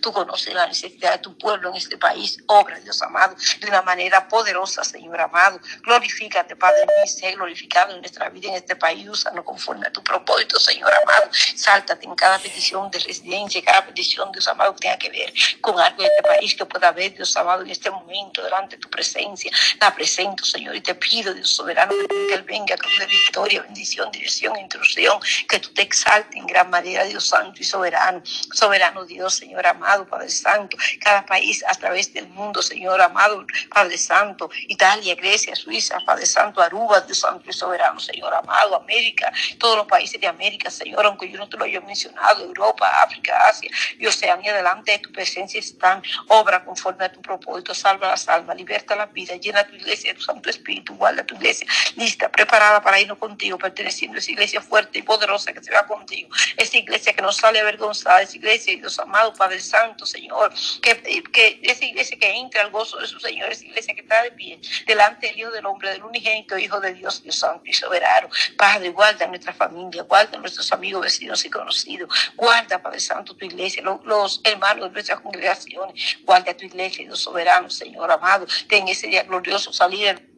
Tú 0.00 0.12
conoces 0.12 0.52
la 0.54 0.66
necesidad 0.66 1.12
de 1.12 1.18
tu 1.18 1.36
pueblo 1.36 1.70
en 1.70 1.76
este 1.76 1.96
país. 1.96 2.38
Obra, 2.46 2.78
Dios 2.80 3.00
amado, 3.02 3.36
de 3.60 3.68
una 3.68 3.82
manera 3.82 4.28
poderosa, 4.28 4.84
Señor 4.84 5.20
amado. 5.20 5.60
Glorifícate, 5.82 6.56
Padre 6.56 6.86
mío, 6.86 7.06
sé 7.06 7.32
glorificado 7.32 7.94
en 7.94 8.00
nuestra 8.00 8.28
vida 8.28 8.48
en 8.48 8.54
este 8.54 8.76
país. 8.76 9.08
Úsanos 9.08 9.44
conforme 9.44 9.86
a 9.86 9.92
tu 9.92 10.02
propósito, 10.02 10.58
Señor 10.58 10.92
amado. 11.02 11.30
Sáltate 11.32 12.06
en 12.06 12.14
cada 12.14 12.38
petición 12.38 12.90
de 12.90 12.98
residencia, 12.98 13.62
cada 13.62 13.84
petición, 13.86 14.30
Dios 14.32 14.46
amado, 14.48 14.74
que 14.74 14.80
tenga 14.80 14.98
que 14.98 15.10
ver 15.10 15.32
con 15.60 15.78
algo 15.78 16.02
de 16.02 16.08
este 16.08 16.22
país 16.22 16.54
que 16.54 16.66
pueda 16.66 16.88
haber, 16.88 17.14
Dios 17.14 17.36
amado, 17.36 17.62
en 17.62 17.70
este 17.70 17.90
momento, 17.90 18.42
delante 18.42 18.76
de 18.76 18.82
tu 18.82 18.90
presencia. 18.90 19.50
La 19.80 19.94
presento, 19.94 20.44
Señor, 20.44 20.74
y 20.76 20.80
te 20.80 20.94
pido, 20.94 21.32
Dios 21.34 21.50
soberano, 21.50 21.92
que 22.08 22.34
Él 22.34 22.42
venga 22.42 22.76
con 22.76 22.90
de 22.98 23.06
victoria, 23.06 23.62
bendición, 23.62 24.10
dirección, 24.10 24.58
instrucción, 24.58 25.18
que 25.48 25.58
tú 25.58 25.72
te 25.72 25.82
exaltes 25.82 26.36
en 26.36 26.46
gran 26.46 26.70
manera, 26.70 27.04
Dios 27.04 27.26
Santo 27.26 27.60
y 27.60 27.64
soberano. 27.64 28.22
Soberano 28.52 29.04
Dios, 29.04 29.11
Señor 29.30 29.66
amado, 29.66 30.06
Padre 30.06 30.28
Santo, 30.28 30.76
cada 31.00 31.24
país 31.24 31.64
a 31.66 31.74
través 31.74 32.12
del 32.12 32.28
mundo, 32.28 32.62
Señor 32.62 33.00
amado, 33.00 33.46
Padre 33.70 33.98
Santo, 33.98 34.50
Italia, 34.68 35.14
Grecia, 35.14 35.54
Suiza, 35.54 35.98
Padre 36.04 36.26
Santo, 36.26 36.60
Aruba, 36.60 37.00
Dios 37.00 37.20
Santo 37.20 37.48
y 37.48 37.52
soberano, 37.52 38.00
Señor 38.00 38.34
amado, 38.34 38.76
América, 38.76 39.32
todos 39.58 39.76
los 39.76 39.86
países 39.86 40.20
de 40.20 40.26
América, 40.26 40.70
Señor, 40.70 41.04
aunque 41.06 41.30
yo 41.30 41.38
no 41.38 41.48
te 41.48 41.56
lo 41.56 41.64
haya 41.64 41.80
mencionado, 41.80 42.44
Europa, 42.44 42.86
África, 43.02 43.48
Asia 43.48 43.70
y 43.98 44.06
Oceanía, 44.06 44.54
delante 44.54 44.92
de 44.92 44.98
tu 44.98 45.12
presencia 45.12 45.60
están, 45.60 46.02
obra 46.28 46.64
conforme 46.64 47.04
a 47.04 47.12
tu 47.12 47.20
propósito, 47.20 47.74
salva 47.74 48.08
las 48.08 48.28
almas, 48.28 48.56
liberta 48.56 48.96
la 48.96 49.06
vida, 49.06 49.36
llena 49.36 49.66
tu 49.66 49.74
iglesia 49.74 50.12
de 50.12 50.18
tu 50.18 50.24
Santo 50.24 50.50
Espíritu, 50.50 50.94
guarda 50.96 51.24
tu 51.24 51.34
iglesia 51.34 51.66
lista, 51.96 52.30
preparada 52.30 52.82
para 52.82 53.00
irnos 53.00 53.18
contigo, 53.18 53.58
perteneciendo 53.58 54.16
a 54.16 54.18
esa 54.18 54.30
iglesia 54.30 54.60
fuerte 54.60 54.98
y 54.98 55.02
poderosa 55.02 55.52
que 55.52 55.62
se 55.62 55.72
va 55.72 55.86
contigo, 55.86 56.28
esa 56.56 56.76
iglesia 56.76 57.12
que 57.12 57.22
no 57.22 57.32
sale 57.32 57.60
avergonzada, 57.60 58.22
esa 58.22 58.36
iglesia, 58.36 58.74
Dios 58.76 58.94
amado, 59.02 59.32
Padre 59.34 59.60
Santo, 59.60 60.06
Señor, 60.06 60.52
que, 60.80 61.22
que 61.24 61.60
esa 61.62 61.84
iglesia 61.84 62.18
que 62.18 62.30
entra 62.30 62.62
al 62.62 62.70
gozo 62.70 62.98
de 62.98 63.06
su 63.06 63.18
Señor, 63.20 63.50
esa 63.50 63.64
iglesia 63.64 63.94
que 63.94 64.00
está 64.02 64.22
de 64.22 64.32
pie 64.32 64.60
delante 64.86 65.28
del 65.28 65.38
Hijo 65.38 65.50
del 65.50 65.66
Hombre, 65.66 65.90
del 65.90 66.04
unigénito 66.04 66.58
Hijo 66.58 66.80
de 66.80 66.94
Dios, 66.94 67.22
Dios 67.22 67.36
Santo 67.36 67.62
y 67.64 67.72
soberano. 67.72 68.28
Padre, 68.56 68.90
guarda 68.90 69.26
nuestra 69.26 69.52
familia, 69.52 70.02
guarda 70.02 70.38
nuestros 70.38 70.72
amigos, 70.72 71.02
vecinos 71.02 71.44
y 71.44 71.50
conocidos, 71.50 72.32
guarda, 72.36 72.80
Padre 72.80 73.00
Santo, 73.00 73.34
tu 73.36 73.44
iglesia, 73.44 73.82
los, 73.82 74.04
los 74.04 74.40
hermanos 74.44 74.86
de 74.86 74.92
nuestras 74.92 75.20
congregaciones, 75.20 76.18
guarda 76.22 76.54
tu 76.56 76.64
iglesia, 76.64 77.04
Dios 77.04 77.20
soberano, 77.20 77.68
Señor 77.70 78.10
amado, 78.10 78.46
ten 78.68 78.88
ese 78.88 79.06
día 79.06 79.22
glorioso 79.24 79.72
salir 79.72 80.31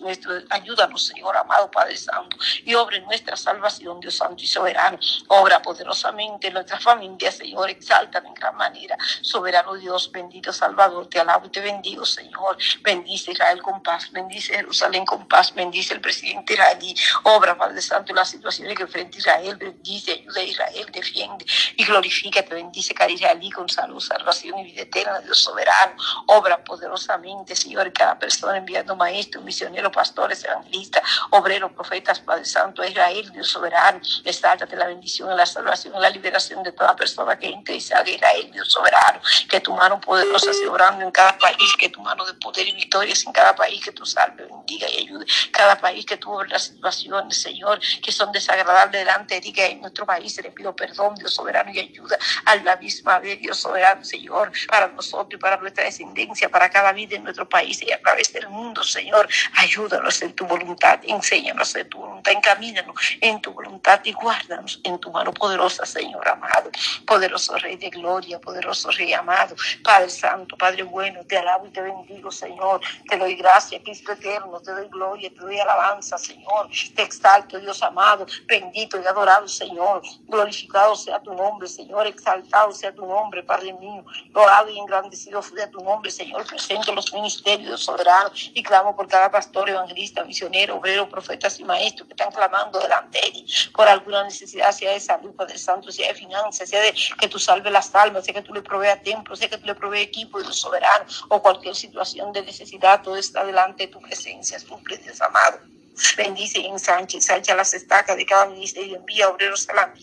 nuestro, 0.00 0.32
ayúdanos, 0.50 1.06
Señor 1.06 1.36
amado 1.36 1.70
Padre 1.70 1.96
Santo, 1.96 2.36
y 2.64 2.74
obre 2.74 3.00
nuestra 3.02 3.36
salvación, 3.36 4.00
Dios 4.00 4.16
Santo 4.16 4.42
y 4.42 4.46
soberano. 4.46 4.98
Obra 5.28 5.62
poderosamente 5.62 6.48
en 6.48 6.54
nuestra 6.54 6.78
familia, 6.78 7.30
Señor, 7.30 7.70
exalta 7.70 8.22
en 8.24 8.34
gran 8.34 8.56
manera. 8.56 8.96
Soberano 9.22 9.74
Dios, 9.74 10.10
bendito 10.10 10.52
Salvador, 10.52 11.08
te 11.08 11.20
alabo 11.20 11.46
y 11.46 11.50
te 11.50 11.60
bendigo, 11.60 12.04
Señor. 12.04 12.56
Bendice 12.82 13.32
Israel 13.32 13.62
con 13.62 13.82
paz, 13.82 14.10
bendice 14.10 14.54
Jerusalén 14.54 15.04
con 15.04 15.26
paz, 15.28 15.54
bendice 15.54 15.94
el 15.94 16.00
presidente 16.00 16.54
israelí. 16.54 16.94
Obra, 17.24 17.56
Padre 17.56 17.80
Santo, 17.82 18.12
las 18.14 18.30
situaciones 18.30 18.76
que 18.76 18.82
enfrenta 18.82 19.18
Israel, 19.18 19.56
bendice, 19.56 20.12
ayuda 20.12 20.40
a 20.40 20.44
Israel, 20.44 20.86
defiende 20.92 21.44
y 21.76 21.84
glorifica, 21.84 22.42
te 22.42 22.54
bendice 22.54 22.94
cada 22.94 23.10
israelí 23.10 23.50
con 23.50 23.68
salud, 23.68 24.00
salvación 24.00 24.58
y 24.58 24.64
vida 24.64 24.82
eterna, 24.82 25.20
Dios 25.20 25.38
soberano. 25.38 25.96
Obra 26.26 26.62
poderosamente, 26.64 27.54
Señor, 27.54 27.92
cada 27.92 28.18
persona 28.18 28.56
enviando 28.56 28.96
maestros, 28.96 29.44
misioneros 29.44 29.75
pastores, 29.92 30.44
evangelistas, 30.44 31.02
obreros, 31.30 31.72
profetas, 31.72 32.20
Padre 32.20 32.44
Santo, 32.44 32.84
Israel, 32.84 33.30
Dios 33.32 33.48
soberano, 33.48 34.00
de 34.24 34.76
la 34.76 34.86
bendición, 34.86 35.36
la 35.36 35.46
salvación, 35.46 36.00
la 36.00 36.10
liberación 36.10 36.62
de 36.62 36.72
toda 36.72 36.94
persona 36.96 37.38
que 37.38 37.48
entre 37.48 37.76
y 37.76 37.80
salga 37.80 38.10
Israel, 38.10 38.50
Dios 38.52 38.70
soberano, 38.70 39.20
que 39.48 39.60
tu 39.60 39.74
mano 39.74 40.00
poderosa 40.00 40.52
se 40.52 40.68
obrando 40.68 41.04
en 41.04 41.10
cada 41.10 41.36
país, 41.38 41.74
que 41.78 41.88
tu 41.88 42.00
mano 42.00 42.24
de 42.24 42.34
poder 42.34 42.66
y 42.66 42.72
victorias 42.72 43.24
en 43.26 43.32
cada 43.32 43.54
país, 43.54 43.82
que 43.82 43.92
tu 43.92 44.04
salve, 44.06 44.44
bendiga 44.44 44.88
y 44.90 44.98
ayude 45.02 45.26
cada 45.52 45.78
país 45.78 46.04
que 46.04 46.16
tuvo 46.16 46.44
las 46.44 46.64
situaciones, 46.64 47.40
Señor, 47.40 47.80
que 48.02 48.12
son 48.12 48.32
desagradables 48.32 49.00
delante 49.00 49.36
de 49.36 49.40
ti, 49.40 49.52
que 49.52 49.66
en 49.66 49.80
nuestro 49.80 50.06
país 50.06 50.36
le 50.42 50.50
pido 50.50 50.74
perdón, 50.74 51.14
Dios 51.16 51.34
soberano, 51.34 51.70
y 51.72 51.78
ayuda 51.78 52.18
a 52.44 52.56
la 52.56 52.76
misma 52.76 53.18
vez, 53.18 53.40
Dios 53.40 53.58
soberano, 53.58 54.04
Señor, 54.04 54.52
para 54.68 54.88
nosotros 54.88 55.34
y 55.34 55.36
para 55.36 55.56
nuestra 55.56 55.84
descendencia, 55.84 56.48
para 56.48 56.70
cada 56.70 56.92
vida 56.92 57.16
en 57.16 57.24
nuestro 57.24 57.48
país 57.48 57.82
y 57.82 57.92
a 57.92 58.00
través 58.00 58.32
del 58.32 58.48
mundo, 58.48 58.82
Señor. 58.84 59.28
Ayúdanos 59.66 60.22
en 60.22 60.32
tu 60.32 60.46
voluntad, 60.46 61.00
enséñanos 61.02 61.74
en 61.74 61.88
tu 61.88 61.98
voluntad, 61.98 62.30
encamínanos 62.30 62.94
en 63.20 63.40
tu 63.40 63.50
voluntad 63.52 64.00
y 64.04 64.12
guárdanos 64.12 64.80
en 64.84 64.96
tu 65.00 65.10
mano 65.10 65.34
poderosa, 65.34 65.84
Señor 65.84 66.26
amado. 66.28 66.70
Poderoso 67.04 67.56
Rey 67.56 67.76
de 67.76 67.90
gloria, 67.90 68.40
poderoso 68.40 68.92
Rey 68.92 69.12
amado, 69.12 69.56
Padre 69.82 70.08
Santo, 70.08 70.56
Padre 70.56 70.84
bueno, 70.84 71.24
te 71.26 71.36
alabo 71.36 71.66
y 71.66 71.70
te 71.70 71.82
bendigo, 71.82 72.30
Señor. 72.30 72.80
Te 73.08 73.16
doy 73.16 73.34
gracia, 73.34 73.82
Cristo 73.82 74.12
eterno, 74.12 74.60
te 74.60 74.70
doy 74.70 74.86
gloria, 74.86 75.30
te 75.30 75.40
doy 75.40 75.58
alabanza, 75.58 76.16
Señor. 76.16 76.68
Te 76.94 77.02
exalto, 77.02 77.58
Dios 77.58 77.82
amado, 77.82 78.24
bendito 78.46 79.02
y 79.02 79.06
adorado, 79.06 79.48
Señor. 79.48 80.00
Glorificado 80.28 80.94
sea 80.94 81.20
tu 81.20 81.34
nombre, 81.34 81.66
Señor. 81.66 82.06
Exaltado 82.06 82.70
sea 82.70 82.94
tu 82.94 83.04
nombre, 83.04 83.42
Padre 83.42 83.72
mío. 83.72 84.04
Loado 84.32 84.70
y 84.70 84.78
engrandecido 84.78 85.42
sea 85.42 85.68
tu 85.68 85.80
nombre, 85.80 86.12
Señor. 86.12 86.46
Presento 86.46 86.92
los 86.92 87.12
ministerios 87.12 87.82
soberanos 87.82 88.52
y 88.54 88.62
clamo 88.62 88.94
por 88.94 89.08
cada 89.08 89.28
pastor 89.28 89.55
evangelista, 89.64 90.24
misionero, 90.24 90.76
obrero, 90.76 91.08
profetas 91.08 91.58
y 91.60 91.64
maestros 91.64 92.06
que 92.08 92.14
están 92.14 92.30
clamando 92.30 92.78
delante 92.78 93.20
de 93.20 93.30
ti 93.30 93.46
por 93.74 93.88
alguna 93.88 94.24
necesidad, 94.24 94.72
sea 94.72 94.92
de 94.92 95.00
salud, 95.00 95.34
Padre 95.34 95.58
Santo, 95.58 95.90
sea 95.90 96.08
de 96.08 96.14
finanzas, 96.14 96.68
sea 96.68 96.80
de 96.80 96.94
que 97.18 97.28
tú 97.28 97.38
salves 97.38 97.72
las 97.72 97.94
almas, 97.94 98.24
sea 98.24 98.34
que 98.34 98.42
tú 98.42 98.52
le 98.54 98.62
proveas 98.62 99.02
templo, 99.02 99.36
sea 99.36 99.48
que 99.48 99.58
tú 99.58 99.66
le 99.66 99.74
proveas 99.74 100.04
equipo 100.04 100.42
de 100.42 100.52
soberano 100.52 101.04
o 101.28 101.42
cualquier 101.42 101.74
situación 101.74 102.32
de 102.32 102.42
necesidad, 102.42 103.02
todo 103.02 103.16
está 103.16 103.44
delante 103.44 103.86
de 103.86 103.92
tu 103.92 104.00
presencia, 104.00 104.58
cumple 104.68 104.96
Dios 104.98 105.20
amado. 105.20 105.75
Bendice 106.16 106.58
y 106.58 106.66
ensancha, 106.66 107.54
las 107.54 107.72
estacas 107.74 108.16
de 108.16 108.26
cada 108.26 108.46
ministerio, 108.46 108.96
envía 108.96 109.28
obreros 109.28 109.68
a 109.70 109.74
la 109.74 109.94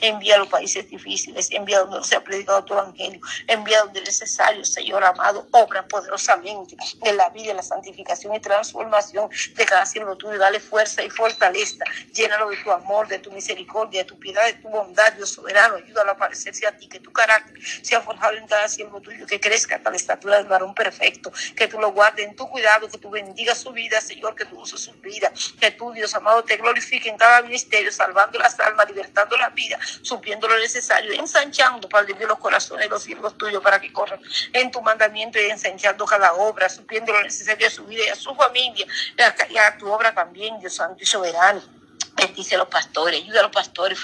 envía 0.00 0.36
a 0.36 0.38
los 0.38 0.48
países 0.48 0.88
difíciles, 0.88 1.50
envía 1.50 1.80
donde 1.80 1.98
no 1.98 2.04
se 2.04 2.16
ha 2.16 2.22
predicado 2.22 2.64
tu 2.64 2.74
evangelio, 2.74 3.20
envía 3.46 3.80
donde 3.80 4.00
es 4.00 4.06
necesario, 4.06 4.64
Señor 4.64 5.02
amado, 5.02 5.48
obra 5.50 5.86
poderosamente 5.88 6.76
en 7.02 7.16
la 7.16 7.30
vida, 7.30 7.50
en 7.50 7.56
la 7.56 7.62
santificación 7.62 8.34
y 8.34 8.40
transformación 8.40 9.28
de 9.54 9.66
cada 9.66 9.86
siervo 9.86 10.16
tuyo, 10.16 10.38
dale 10.38 10.60
fuerza 10.60 11.02
y 11.02 11.10
fortaleza, 11.10 11.84
llénalo 12.12 12.50
de 12.50 12.56
tu 12.58 12.70
amor, 12.70 13.08
de 13.08 13.18
tu 13.18 13.32
misericordia, 13.32 14.02
de 14.02 14.08
tu 14.08 14.18
piedad, 14.18 14.44
de 14.46 14.54
tu 14.54 14.68
bondad, 14.68 15.12
Dios 15.14 15.30
soberano, 15.30 15.76
ayúdalo 15.76 16.12
a 16.12 16.16
parecerse 16.16 16.66
a 16.66 16.76
ti, 16.76 16.88
que 16.88 17.00
tu 17.00 17.12
carácter 17.12 17.58
sea 17.82 18.00
forjado 18.00 18.36
en 18.36 18.46
cada 18.46 18.68
siervo 18.68 19.00
tuyo, 19.00 19.26
que 19.26 19.40
crezca 19.40 19.76
hasta 19.76 19.90
la 19.90 19.96
estatura 19.96 20.36
del 20.36 20.46
varón 20.46 20.74
perfecto, 20.74 21.32
que 21.56 21.66
tú 21.66 21.80
lo 21.80 21.92
guardes 21.92 22.26
en 22.26 22.36
tu 22.36 22.48
cuidado, 22.48 22.88
que 22.88 22.98
tú 22.98 23.10
bendigas 23.10 23.58
su 23.58 23.72
vida, 23.72 24.00
Señor, 24.00 24.34
que 24.34 24.44
tú 24.44 24.60
uses 24.60 24.80
su 24.80 24.92
vida 24.94 25.32
que 25.60 25.70
tú, 25.72 25.92
Dios 25.92 26.14
amado, 26.14 26.42
te 26.44 26.56
glorifique 26.56 27.08
en 27.08 27.16
cada 27.16 27.42
ministerio, 27.42 27.90
salvando 27.92 28.38
las 28.38 28.58
almas, 28.60 28.86
libertando 28.88 29.36
la 29.36 29.50
vida, 29.50 29.78
supiendo 30.02 30.48
lo 30.48 30.58
necesario, 30.58 31.12
ensanchando, 31.12 31.88
Padre 31.88 32.14
Dios, 32.14 32.28
los 32.28 32.38
corazones 32.38 32.86
de 32.86 32.90
los 32.90 33.02
siervos 33.02 33.36
tuyos 33.36 33.62
para 33.62 33.80
que 33.80 33.92
corran 33.92 34.20
en 34.52 34.70
tu 34.70 34.82
mandamiento 34.82 35.38
y 35.40 35.50
ensanchando 35.50 36.04
cada 36.06 36.32
obra, 36.34 36.68
supiendo 36.68 37.12
lo 37.12 37.22
necesario 37.22 37.66
a 37.66 37.70
su 37.70 37.84
vida 37.84 38.04
y 38.06 38.08
a 38.08 38.14
su 38.14 38.34
familia, 38.34 38.86
y 39.48 39.58
a, 39.58 39.78
tu 39.78 39.90
obra 39.90 40.14
también, 40.14 40.58
Dios 40.58 40.74
Santo 40.74 41.02
y 41.02 41.06
soberano. 41.06 41.79
Bendice 42.20 42.54
a 42.54 42.58
los 42.58 42.68
pastores, 42.68 43.22
ayuda 43.22 43.40
a 43.40 43.42
los 43.44 43.52
pastores, 43.52 43.98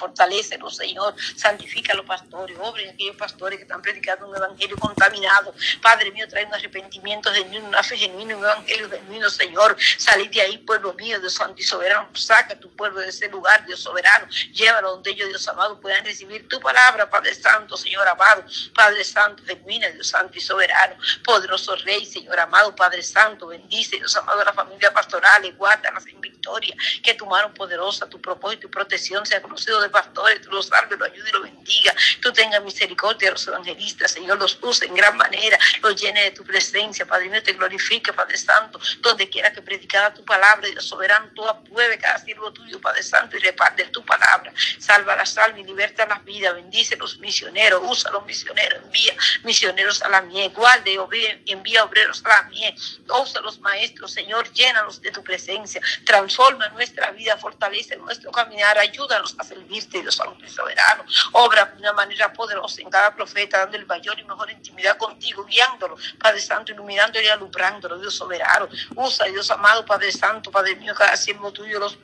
los 0.58 0.76
Señor. 0.76 1.14
Santifica 1.36 1.92
a 1.92 1.96
los 1.96 2.06
pastores, 2.06 2.56
obren 2.60 2.90
aquellos 2.90 3.16
pastores 3.16 3.58
que 3.58 3.64
están 3.64 3.82
predicando 3.82 4.28
un 4.28 4.36
evangelio 4.36 4.76
contaminado. 4.78 5.54
Padre 5.82 6.10
mío, 6.12 6.26
trae 6.28 6.46
un 6.46 6.54
arrepentimiento 6.54 7.30
genuino, 7.32 7.68
una 7.68 7.82
fe 7.82 7.96
genuina, 7.96 8.36
un 8.36 8.44
evangelio 8.44 8.88
genuino, 8.88 9.28
Señor. 9.28 9.76
Salid 9.98 10.30
de 10.30 10.40
ahí, 10.40 10.58
pueblo 10.58 10.94
mío, 10.94 11.20
Dios 11.20 11.34
santo 11.34 11.60
y 11.60 11.64
soberano. 11.64 12.08
Saca 12.14 12.54
a 12.54 12.58
tu 12.58 12.70
pueblo 12.74 13.00
de 13.00 13.08
ese 13.08 13.28
lugar, 13.28 13.66
Dios 13.66 13.80
soberano. 13.80 14.26
Llévalo 14.52 14.92
donde 14.92 15.10
ellos, 15.10 15.28
Dios 15.28 15.46
amado, 15.48 15.78
puedan 15.80 16.04
recibir 16.04 16.48
tu 16.48 16.58
palabra, 16.60 17.10
Padre 17.10 17.34
Santo, 17.34 17.76
Señor 17.76 18.08
amado. 18.08 18.44
Padre 18.74 19.04
Santo, 19.04 19.42
genuina, 19.46 19.88
Dios 19.90 20.08
Santo 20.08 20.38
y 20.38 20.40
soberano. 20.40 20.96
Poderoso 21.22 21.76
Rey, 21.76 22.06
Señor 22.06 22.40
amado, 22.40 22.74
Padre 22.74 23.02
Santo. 23.02 23.48
Bendice, 23.48 23.96
Dios 23.96 24.16
amado, 24.16 24.40
a 24.40 24.44
la 24.44 24.52
familia 24.54 24.92
pastoral, 24.92 25.44
y 25.44 25.52
guárdalas 25.52 26.06
en 26.06 26.20
victoria. 26.20 26.74
Que 27.02 27.14
tu 27.14 27.26
mano 27.26 27.52
poderosa 27.52 28.05
tu 28.08 28.20
propósito 28.20 28.66
y 28.66 28.70
protección 28.70 29.24
sea 29.26 29.42
conocido 29.42 29.80
de 29.80 29.88
pastores, 29.88 30.40
tú 30.42 30.50
los 30.50 30.66
salves, 30.66 30.98
los 30.98 31.08
ayude 31.08 31.28
y 31.28 31.32
los 31.32 31.42
bendiga. 31.42 31.94
Tú 32.20 32.32
tengas 32.32 32.62
misericordia 32.62 33.28
de 33.28 33.32
los 33.32 33.46
evangelistas, 33.46 34.12
Señor, 34.12 34.38
los 34.38 34.58
use 34.62 34.86
en 34.86 34.94
gran 34.94 35.16
manera, 35.16 35.58
los 35.82 36.00
llene 36.00 36.22
de 36.24 36.30
tu 36.32 36.44
presencia, 36.44 37.06
Padre 37.06 37.28
mío, 37.28 37.42
te 37.42 37.52
glorifique, 37.52 38.12
Padre 38.12 38.36
Santo, 38.36 38.80
donde 39.00 39.28
quiera 39.28 39.52
que 39.52 39.62
predicara 39.62 40.12
tu 40.12 40.24
palabra, 40.24 40.68
Dios 40.68 40.84
soberano, 40.84 41.30
tú 41.34 41.46
apruebe 41.48 41.98
cada 41.98 42.18
siervo 42.18 42.52
tuyo, 42.52 42.80
Padre 42.80 43.02
Santo, 43.02 43.36
y 43.36 43.40
reparte 43.40 43.84
tu 43.84 44.04
palabra. 44.04 44.52
Salva 44.78 45.16
las 45.16 45.36
almas 45.38 45.60
y 45.60 45.64
liberta 45.64 46.06
las 46.06 46.24
vidas, 46.24 46.54
bendice 46.54 46.96
los 46.96 47.18
misioneros, 47.18 47.80
usa 47.84 48.10
los 48.10 48.24
misioneros, 48.26 48.82
envía 48.84 49.14
misioneros 49.44 50.02
a 50.02 50.08
la 50.08 50.22
mies, 50.22 50.52
guarde, 50.52 50.98
envía 51.46 51.84
obreros 51.84 52.22
a 52.24 52.28
la 52.28 52.42
mies, 52.44 53.00
usa 53.08 53.40
los 53.40 53.58
maestros, 53.60 54.12
Señor, 54.12 54.50
llénalos 54.52 55.00
de 55.00 55.10
tu 55.10 55.22
presencia, 55.22 55.80
transforma 56.04 56.68
nuestra 56.70 57.10
vida, 57.12 57.36
fortalece 57.36 57.85
fortalece 57.86 57.96
nuestro 57.96 58.30
caminar, 58.30 58.78
ayúdanos 58.78 59.34
a 59.38 59.44
servirte, 59.44 60.00
Dios 60.00 60.14
Santo 60.14 60.44
y 60.44 60.48
soberano. 60.48 61.04
Obra 61.32 61.66
de 61.66 61.80
una 61.80 61.92
manera 61.92 62.32
poderosa 62.32 62.80
en 62.82 62.90
cada 62.90 63.14
profeta, 63.14 63.58
dando 63.58 63.76
el 63.76 63.86
mayor 63.86 64.18
y 64.18 64.24
mejor 64.24 64.50
intimidad 64.50 64.96
contigo, 64.96 65.44
guiándolo, 65.44 65.96
Padre 66.18 66.40
Santo, 66.40 66.72
iluminándolo 66.72 67.24
y 67.24 67.28
alumbrándolo, 67.28 67.98
Dios 67.98 68.14
soberano. 68.14 68.68
Usa, 68.94 69.26
Dios 69.26 69.50
amado, 69.50 69.84
Padre 69.84 70.12
Santo, 70.12 70.50
Padre 70.50 70.76
mío, 70.76 70.94
cada 70.94 71.16
siervo 71.16 71.52
tuyo, 71.52 71.78
los 71.78 71.98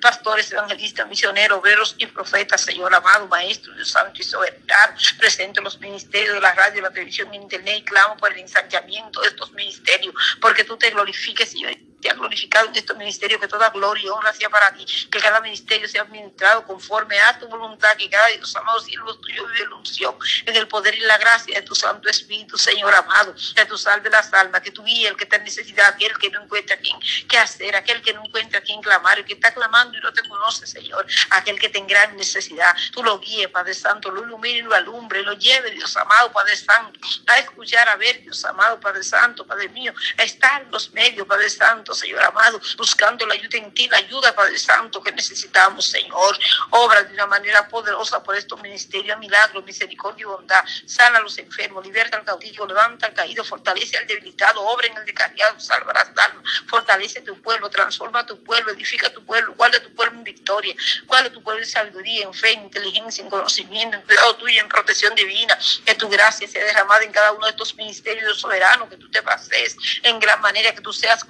pastores, 0.00 0.50
evangelistas, 0.52 1.06
misioneros, 1.08 1.58
obreros 1.58 1.94
y 1.98 2.06
profetas, 2.06 2.60
Señor 2.60 2.94
amado, 2.94 3.26
Maestro, 3.28 3.74
Dios 3.74 3.90
Santo 3.90 4.20
y 4.20 4.24
soberano. 4.24 4.96
Presento 5.18 5.60
los 5.60 5.78
ministerios 5.80 6.34
de 6.34 6.40
la 6.40 6.52
radio, 6.52 6.82
la 6.82 6.90
televisión, 6.90 7.32
internet 7.34 7.78
y 7.78 7.82
clamo 7.82 8.16
por 8.16 8.32
el 8.32 8.38
ensanchamiento 8.40 9.20
de 9.20 9.28
estos 9.28 9.52
ministerios, 9.52 10.14
porque 10.40 10.64
tú 10.64 10.76
te 10.76 10.90
glorifiques, 10.90 11.50
Señor 11.50 11.72
te 12.06 12.12
ha 12.12 12.14
glorificado 12.14 12.68
en 12.68 12.76
estos 12.76 12.96
ministerios, 12.96 13.40
que 13.40 13.48
toda 13.48 13.68
gloria 13.70 14.04
y 14.04 14.08
honra 14.08 14.32
sea 14.32 14.48
para 14.48 14.72
ti, 14.72 14.86
que 15.10 15.18
cada 15.18 15.40
ministerio 15.40 15.88
sea 15.88 16.02
administrado 16.02 16.64
conforme 16.64 17.18
a 17.18 17.36
tu 17.38 17.48
voluntad, 17.48 17.96
que 17.96 18.08
cada 18.08 18.28
Dios 18.28 18.54
amado 18.54 18.78
siervo 18.80 19.16
tuyo 19.16 19.44
vive 19.48 19.66
la 19.68 19.74
unción, 19.74 20.16
en 20.44 20.56
el 20.56 20.68
poder 20.68 20.94
y 20.94 21.00
la 21.00 21.18
gracia 21.18 21.58
de 21.58 21.62
tu 21.62 21.74
Santo 21.74 22.08
Espíritu, 22.08 22.56
Señor 22.56 22.94
amado, 22.94 23.34
que 23.54 23.64
tu 23.64 23.76
salve 23.76 24.08
las 24.08 24.32
almas, 24.32 24.60
que 24.60 24.70
tu 24.70 24.84
guía, 24.84 25.08
el 25.08 25.16
que 25.16 25.24
está 25.24 25.36
en 25.36 25.44
necesidad, 25.44 25.94
aquel 25.94 26.16
que 26.18 26.30
no 26.30 26.42
encuentra 26.42 26.76
quien 26.76 26.96
qué 27.28 27.38
hacer, 27.38 27.74
aquel 27.74 28.00
que 28.02 28.12
no 28.12 28.24
encuentra 28.24 28.60
quien 28.60 28.80
clamar, 28.80 29.18
el 29.18 29.24
que 29.24 29.34
está 29.34 29.52
clamando 29.52 29.98
y 29.98 30.00
no 30.00 30.12
te 30.12 30.22
conoce, 30.28 30.66
Señor, 30.66 31.06
aquel 31.30 31.58
que 31.58 31.68
tenga 31.68 31.86
gran 31.86 32.16
necesidad, 32.16 32.74
tú 32.92 33.02
lo 33.02 33.18
guíes, 33.18 33.48
Padre 33.48 33.74
Santo, 33.74 34.10
lo 34.10 34.22
ilumine 34.24 34.58
y 34.58 34.62
lo 34.62 34.74
alumbre, 34.74 35.22
lo 35.22 35.32
lleve, 35.34 35.70
Dios 35.70 35.96
amado, 35.96 36.32
Padre 36.32 36.56
Santo, 36.56 36.98
a 37.26 37.38
escuchar, 37.38 37.88
a 37.88 37.96
ver, 37.96 38.20
Dios 38.22 38.44
amado, 38.44 38.78
Padre 38.80 39.02
Santo, 39.02 39.46
Padre 39.46 39.68
mío, 39.68 39.94
a 40.18 40.22
estar 40.22 40.62
en 40.62 40.70
los 40.70 40.92
medios, 40.92 41.26
Padre 41.26 41.48
Santo, 41.48 41.94
Señor 41.96 42.22
amado, 42.22 42.60
buscando 42.76 43.26
la 43.26 43.34
ayuda 43.34 43.58
en 43.58 43.72
ti, 43.72 43.88
la 43.88 43.98
ayuda, 43.98 44.34
Padre 44.34 44.58
Santo, 44.58 45.02
que 45.02 45.12
necesitamos, 45.12 45.86
Señor. 45.86 46.38
Obra 46.70 47.02
de 47.02 47.14
una 47.14 47.26
manera 47.26 47.66
poderosa 47.68 48.22
por 48.22 48.36
estos 48.36 48.60
ministerios, 48.62 49.18
milagros, 49.18 49.64
misericordia 49.64 50.22
y 50.22 50.26
bondad. 50.26 50.64
Sana 50.86 51.18
a 51.18 51.22
los 51.22 51.38
enfermos, 51.38 51.84
liberta 51.84 52.16
al 52.16 52.24
cautivo, 52.24 52.66
levanta 52.66 53.06
al 53.06 53.14
caído, 53.14 53.44
fortalece 53.44 53.96
al 53.96 54.06
debilitado, 54.06 54.62
obra 54.62 54.86
en 54.86 54.96
el 54.96 55.04
decariado, 55.04 55.58
salvarás 55.58 56.10
alma, 56.16 56.42
fortalece 56.66 57.20
tu 57.22 57.40
pueblo, 57.40 57.68
transforma 57.70 58.24
tu 58.26 58.42
pueblo, 58.42 58.72
edifica 58.72 59.10
tu 59.10 59.24
pueblo, 59.24 59.54
guarda 59.54 59.80
tu 59.80 59.92
pueblo 59.94 60.18
en 60.18 60.24
victoria, 60.24 60.74
guarda 61.06 61.30
tu 61.30 61.42
pueblo 61.42 61.62
en 61.62 61.68
sabiduría, 61.68 62.24
en 62.24 62.34
fe, 62.34 62.52
en 62.52 62.64
inteligencia, 62.64 63.22
en 63.22 63.30
conocimiento, 63.30 63.96
en 63.96 64.02
cuidado 64.02 64.36
tuyo, 64.36 64.60
en 64.60 64.68
protección 64.68 65.14
divina. 65.14 65.58
Que 65.84 65.94
tu 65.94 66.08
gracia 66.08 66.46
sea 66.48 66.64
derramada 66.64 67.04
en 67.04 67.12
cada 67.12 67.32
uno 67.32 67.46
de 67.46 67.50
estos 67.50 67.74
ministerios 67.74 68.40
soberanos, 68.40 68.88
que 68.88 68.96
tú 68.96 69.10
te 69.10 69.22
pases 69.22 69.76
en 70.02 70.18
gran 70.18 70.40
manera, 70.40 70.74
que 70.74 70.80
tú 70.80 70.92
seas 70.92 71.24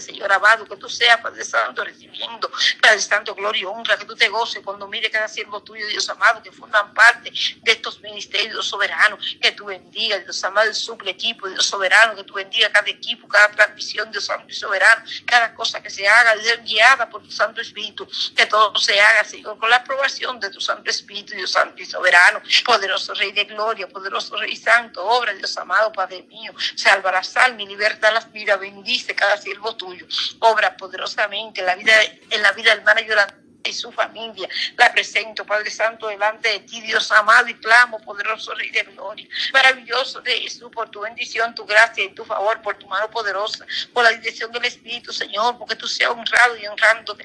Señor 0.00 0.32
amado, 0.32 0.64
que 0.66 0.76
tú 0.76 0.88
seas, 0.88 1.20
Padre 1.20 1.44
Santo, 1.44 1.84
recibiendo, 1.84 2.50
Padre 2.80 3.00
Santo, 3.00 3.34
gloria 3.34 3.62
y 3.62 3.64
honra, 3.64 3.96
que 3.96 4.04
tú 4.04 4.14
te 4.14 4.28
goces 4.28 4.62
cuando 4.64 4.86
mire 4.86 5.10
cada 5.10 5.28
siervo 5.28 5.62
tuyo, 5.62 5.86
Dios 5.88 6.08
amado, 6.08 6.42
que 6.42 6.52
forman 6.52 6.92
parte 6.94 7.30
de 7.30 7.72
estos 7.72 8.00
ministerios 8.00 8.66
soberanos, 8.66 9.36
que 9.40 9.52
tú 9.52 9.66
bendiga, 9.66 10.18
Dios 10.18 10.42
amado, 10.44 10.68
el 10.68 10.74
suple 10.74 11.10
equipo, 11.10 11.48
Dios 11.48 11.66
soberano, 11.66 12.14
que 12.14 12.24
tú 12.24 12.34
bendiga 12.34 12.70
cada 12.70 12.88
equipo, 12.90 13.26
cada 13.26 13.50
transmisión, 13.50 14.10
Dios 14.10 14.26
santo 14.26 14.46
y 14.48 14.54
soberano, 14.54 15.04
cada 15.26 15.54
cosa 15.54 15.82
que 15.82 15.90
se 15.90 16.06
haga, 16.06 16.34
guiada 16.62 17.08
por 17.08 17.22
tu 17.22 17.30
Santo 17.30 17.60
Espíritu, 17.60 18.08
que 18.36 18.46
todo 18.46 18.76
se 18.76 19.00
haga, 19.00 19.24
Señor, 19.24 19.58
con 19.58 19.70
la 19.70 19.76
aprobación 19.76 20.38
de 20.40 20.50
tu 20.50 20.60
Santo 20.60 20.90
Espíritu, 20.90 21.34
Dios 21.34 21.50
Santo 21.50 21.82
y 21.82 21.86
soberano, 21.86 22.40
poderoso 22.64 23.14
Rey 23.14 23.32
de 23.32 23.44
gloria, 23.44 23.88
poderoso 23.88 24.36
Rey 24.36 24.56
Santo, 24.56 25.04
obra, 25.04 25.32
Dios 25.34 25.56
amado, 25.56 25.92
Padre 25.92 26.22
mío, 26.22 26.52
salvará, 26.76 27.22
salme 27.22 27.64
y 27.64 27.66
liberta 27.66 28.10
las 28.10 28.30
vidas, 28.32 28.58
bendice 28.60 29.14
cada 29.14 29.36
siervo 29.36 29.76
tuyo 29.78 30.06
Obra 30.40 30.76
poderosamente 30.76 31.60
en 31.60 31.66
la 31.66 31.74
vida, 31.76 31.94
en 32.30 32.42
la 32.42 32.52
vida 32.52 32.76
del 32.76 33.06
Yolanda 33.06 33.34
y 33.64 33.72
su 33.72 33.92
familia. 33.92 34.48
La 34.76 34.92
presento, 34.92 35.44
Padre 35.44 35.70
Santo, 35.70 36.08
delante 36.08 36.48
de 36.48 36.60
ti, 36.60 36.80
Dios 36.80 37.10
amado, 37.12 37.48
y 37.48 37.54
clamo, 37.54 38.00
poderoso 38.00 38.54
Rey 38.54 38.70
de 38.70 38.82
Gloria. 38.82 39.26
Maravilloso 39.52 40.20
de 40.20 40.32
Jesús, 40.40 40.70
por 40.72 40.90
tu 40.90 41.00
bendición, 41.00 41.54
tu 41.54 41.64
gracia 41.64 42.04
y 42.04 42.14
tu 42.14 42.24
favor, 42.24 42.60
por 42.62 42.76
tu 42.76 42.86
mano 42.86 43.10
poderosa, 43.10 43.66
por 43.92 44.04
la 44.04 44.10
dirección 44.10 44.50
del 44.52 44.64
Espíritu, 44.64 45.12
Señor, 45.12 45.58
porque 45.58 45.76
tú 45.76 45.86
seas 45.86 46.10
honrado 46.10 46.56
y 46.56 46.66
honrando, 46.66 47.16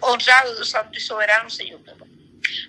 honrado, 0.00 0.54
Dios 0.54 0.68
Santo 0.68 0.96
y 0.96 1.00
soberano, 1.00 1.48
Señor 1.50 1.80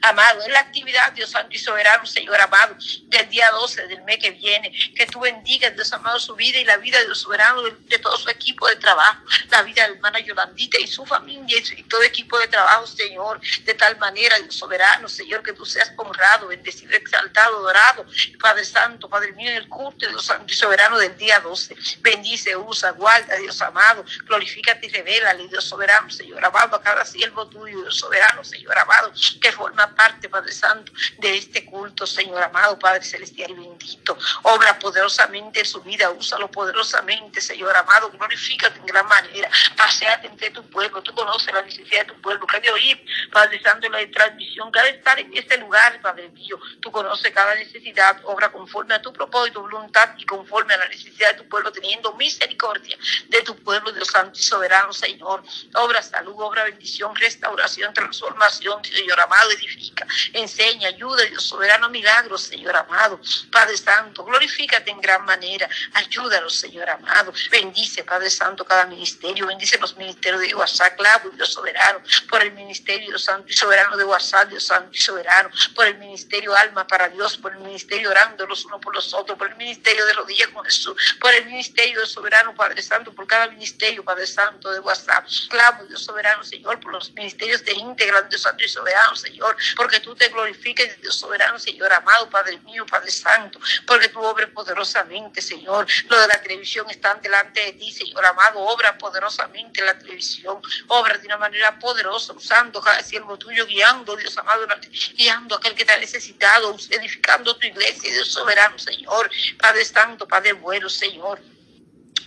amado, 0.02 0.44
en 0.44 0.54
la 0.54 0.60
actividad, 0.60 1.12
Dios 1.14 1.32
Santo 1.32 1.56
y 1.56 1.60
Soberano, 1.60 2.06
Señor 2.06 2.40
amado, 2.40 2.76
del 3.04 3.30
día 3.30 3.50
12 3.52 3.88
del 3.88 4.02
mes 4.04 4.18
que 4.20 4.32
viene, 4.32 4.72
que 4.96 5.06
tú 5.08 5.20
bendigas, 5.20 5.74
Dios 5.76 5.92
amado, 5.94 6.20
su 6.20 6.36
vida 6.36 6.60
y 6.60 6.66
la 6.66 6.78
vida 6.78 7.00
de 7.00 7.06
Dios 7.06 7.20
soberano 7.20 7.62
de, 7.62 8.00
todo 8.00 8.18
su 8.18 8.30
equipo 8.30 8.68
de 8.68 8.76
trabajo, 8.78 9.24
la 9.50 9.62
vida 9.64 9.84
de 9.84 9.90
la 9.90 9.96
hermana 9.96 10.20
Yolandita 10.20 10.80
y 10.80 10.88
su 10.88 11.06
familia 11.06 11.58
y, 11.58 11.84
todo 11.84 12.02
equipo 12.04 12.38
de 12.40 12.48
trabajo, 12.48 12.88
Señor, 12.88 13.40
de 13.64 13.74
tal 13.74 13.98
manera, 13.98 14.38
Dios 14.40 14.56
soberano, 14.56 15.08
Señor, 15.08 15.44
que 15.44 15.54
tú 15.54 15.66
seas 15.66 15.92
honrado, 15.98 16.48
bendecido, 16.48 16.96
exaltado, 16.96 17.58
adorado, 17.58 18.06
Padre 18.40 18.66
Santo, 18.66 19.10
Padre 19.10 19.34
mío, 19.34 19.52
en 19.52 19.58
el 19.58 19.68
culto 19.68 20.08
Dios 20.08 20.26
Santo 20.26 20.52
y 20.52 20.56
Soberano 20.56 20.98
del 20.98 21.16
día 21.18 21.40
12. 21.40 21.76
Bendice, 22.02 22.56
usa, 22.56 22.92
guarda, 22.92 23.36
Dios 23.38 23.62
amado, 23.62 24.04
glorifícate 24.26 24.88
y 24.88 24.90
revélale, 24.90 25.48
Dios 25.48 25.66
soberano, 25.66 26.10
Señor 26.10 26.44
amado, 26.44 26.76
a 26.76 26.82
cada 26.82 27.06
siervo 27.06 27.48
tuyo, 27.48 27.82
Dios 27.82 27.98
soberano, 27.98 28.44
Señor 28.44 28.78
amado, 28.78 29.12
que 29.40 29.52
forma 29.72 29.96
parte, 29.96 30.28
Padre 30.28 30.52
Santo, 30.52 30.92
de 31.18 31.38
este 31.38 31.66
culto, 31.66 32.06
Señor 32.06 32.44
amado, 32.44 32.78
Padre 32.78 33.04
Celestial 33.04 33.52
y 33.52 33.54
bendito. 33.54 34.18
Obra 34.44 34.78
poderosamente 34.78 35.62
en 35.62 35.66
su 35.66 35.82
vida, 35.82 36.10
úsalo 36.10 36.52
poderosamente, 36.52 37.40
Señor 37.40 37.76
amado, 37.76 38.12
glorifícate 38.12 38.80
en 38.80 38.86
gran 38.86 39.08
manera, 39.08 39.50
paseate 39.78 40.28
entre 40.28 40.52
tu 40.52 40.64
pueblo, 40.70 41.02
tú 41.02 41.14
conoces 41.14 41.54
la 41.54 41.62
necesidad 41.62 42.06
de 42.06 42.14
tu 42.14 42.22
pueblo, 42.22 42.46
que 42.48 42.60
de 42.60 42.70
oír, 42.70 43.06
Padre 43.32 43.62
Santo, 43.64 43.88
la 43.90 44.00
transmisión, 44.12 44.72
cada 44.72 44.90
estar 44.90 45.18
en 45.20 45.32
este 45.38 45.58
lugar, 45.58 46.02
Padre 46.02 46.28
mío, 46.30 46.60
tú 46.82 46.92
conoces 46.92 47.32
cada 47.32 47.56
necesidad, 47.56 48.20
obra 48.26 48.52
conforme 48.52 48.96
a 48.96 49.02
tu 49.02 49.14
propósito, 49.14 49.62
voluntad 49.62 50.16
y 50.18 50.26
conforme 50.26 50.74
a 50.74 50.78
la 50.78 50.88
necesidad 50.90 51.32
de 51.32 51.44
tu 51.44 51.50
pueblo, 51.50 51.72
teniendo 51.72 52.14
misericordia 52.14 52.98
de 53.30 53.42
tu 53.44 53.56
pueblo, 53.56 53.92
Dios 53.94 54.10
Santo 54.10 54.38
y 54.38 54.44
soberano, 54.44 54.92
Señor. 54.92 55.44
Obra 55.76 56.02
salud, 56.02 56.36
obra 56.38 56.66
bendición, 56.66 57.16
restauración, 57.16 57.94
transformación, 57.94 58.84
Señor 58.84 59.20
amado, 59.20 59.51
edifica, 59.54 60.08
enseña, 60.34 60.90
ayuda, 60.90 61.24
Dios 61.26 61.44
soberano, 61.44 61.90
milagros, 61.90 62.44
Señor 62.44 62.76
amado. 62.76 63.20
Padre 63.52 63.78
Santo, 63.78 64.24
glorifícate 64.24 64.92
en 64.92 65.02
gran 65.02 65.26
manera. 65.26 65.68
Ayúdalos, 65.94 66.56
Señor 66.56 66.90
amado. 66.90 67.34
Bendice, 67.50 68.04
Padre 68.04 68.30
Santo, 68.30 68.66
cada 68.66 68.86
ministerio. 68.86 69.48
Bendice 69.48 69.78
los 69.78 69.96
ministerios 69.98 70.42
de 70.42 70.56
WhatsApp, 70.56 70.96
clavo, 70.98 71.30
Dios 71.32 71.52
soberano. 71.54 72.02
Por 72.30 72.42
el 72.42 72.52
ministerio, 72.54 73.10
Dios 73.10 73.24
Santo 73.24 73.48
y 73.50 73.54
soberano 73.54 73.98
de 73.98 74.04
WhatsApp, 74.04 74.50
Dios 74.50 74.66
Santo 74.66 74.92
y 74.94 75.00
soberano. 75.00 75.50
Por 75.76 75.88
el 75.88 75.98
ministerio 75.98 76.56
Alma 76.56 76.88
para 76.88 77.10
Dios. 77.10 77.38
Por 77.38 77.54
el 77.54 77.60
ministerio 77.60 78.10
orando 78.10 78.46
los 78.46 78.66
unos 78.66 78.82
por 78.82 78.94
los 78.94 79.14
otros. 79.14 79.38
Por 79.38 79.50
el 79.50 79.58
ministerio 79.58 80.06
de 80.06 80.14
rodillas 80.14 80.50
con 80.50 80.64
Jesús. 80.64 81.18
Por 81.20 81.34
el 81.34 81.46
ministerio 81.46 82.06
soberano, 82.06 82.56
Padre 82.56 82.82
Santo. 82.82 83.14
Por 83.14 83.28
cada 83.28 83.48
ministerio, 83.48 84.04
Padre 84.04 84.28
Santo 84.28 84.72
de 84.72 84.80
WhatsApp. 84.80 85.26
Clavo, 85.50 85.86
Dios 85.86 86.04
soberano, 86.04 86.44
Señor. 86.44 86.80
Por 86.80 86.94
los 86.94 87.12
ministerios 87.14 87.64
de 87.66 87.74
íntegra, 87.74 88.22
Dios 88.24 88.42
Santo 88.42 88.64
y 88.64 88.70
soberano, 88.70 89.16
Señor 89.16 89.41
porque 89.76 90.00
tú 90.00 90.16
te 90.16 90.30
glorifiques, 90.30 91.00
Dios 91.02 91.16
soberano, 91.16 91.60
Señor 91.60 91.92
amado, 91.94 92.30
Padre 92.30 92.58
mío, 92.60 92.86
Padre 92.86 93.12
Santo, 93.12 93.60
porque 93.86 94.10
tú 94.10 94.20
obras 94.22 94.50
poderosamente, 94.50 95.42
Señor. 95.42 95.88
Lo 96.10 96.20
de 96.20 96.28
la 96.28 96.42
televisión 96.42 96.90
están 96.90 97.22
delante 97.22 97.62
de 97.62 97.74
ti, 97.74 97.92
Señor 97.92 98.26
amado, 98.26 98.60
obra 98.60 98.98
poderosamente 98.98 99.84
la 99.84 99.98
televisión, 99.98 100.62
obra 100.88 101.18
de 101.18 101.26
una 101.28 101.38
manera 101.38 101.78
poderosa, 101.80 102.34
usando 102.34 102.82
cada 102.82 103.02
siervo 103.04 103.38
tuyo, 103.38 103.66
guiando, 103.66 104.16
Dios 104.16 104.38
amado, 104.38 104.68
guiando 105.16 105.56
a 105.56 105.58
aquel 105.58 105.76
que 105.76 105.86
te 105.86 105.94
ha 105.94 105.98
necesitado, 105.98 106.76
edificando 106.90 107.56
tu 107.58 107.68
iglesia, 107.68 108.12
Dios 108.12 108.32
soberano, 108.32 108.78
Señor, 108.78 109.30
Padre 109.58 109.86
Santo, 109.86 110.28
Padre 110.28 110.54
bueno, 110.54 110.90
Señor. 110.90 111.40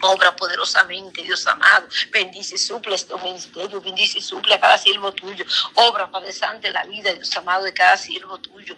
Obra 0.03 0.35
poderosamente, 0.35 1.23
Dios 1.23 1.47
amado. 1.47 1.89
Bendice 2.11 2.57
y 2.57 2.59
suple 2.59 2.95
este 2.95 3.15
ministerio. 3.17 3.81
Bendice 3.81 4.19
y 4.19 4.23
suple 4.23 4.55
a 4.55 4.61
cada 4.61 4.79
siervo 4.79 5.13
tuyo. 5.13 5.45
Obra, 5.75 6.11
Padre 6.11 6.33
Santo, 6.33 6.71
la 6.71 6.85
vida, 6.85 7.13
Dios 7.13 7.35
amado, 7.37 7.65
de 7.65 7.73
cada 7.73 7.97
siervo 7.97 8.39
tuyo. 8.39 8.77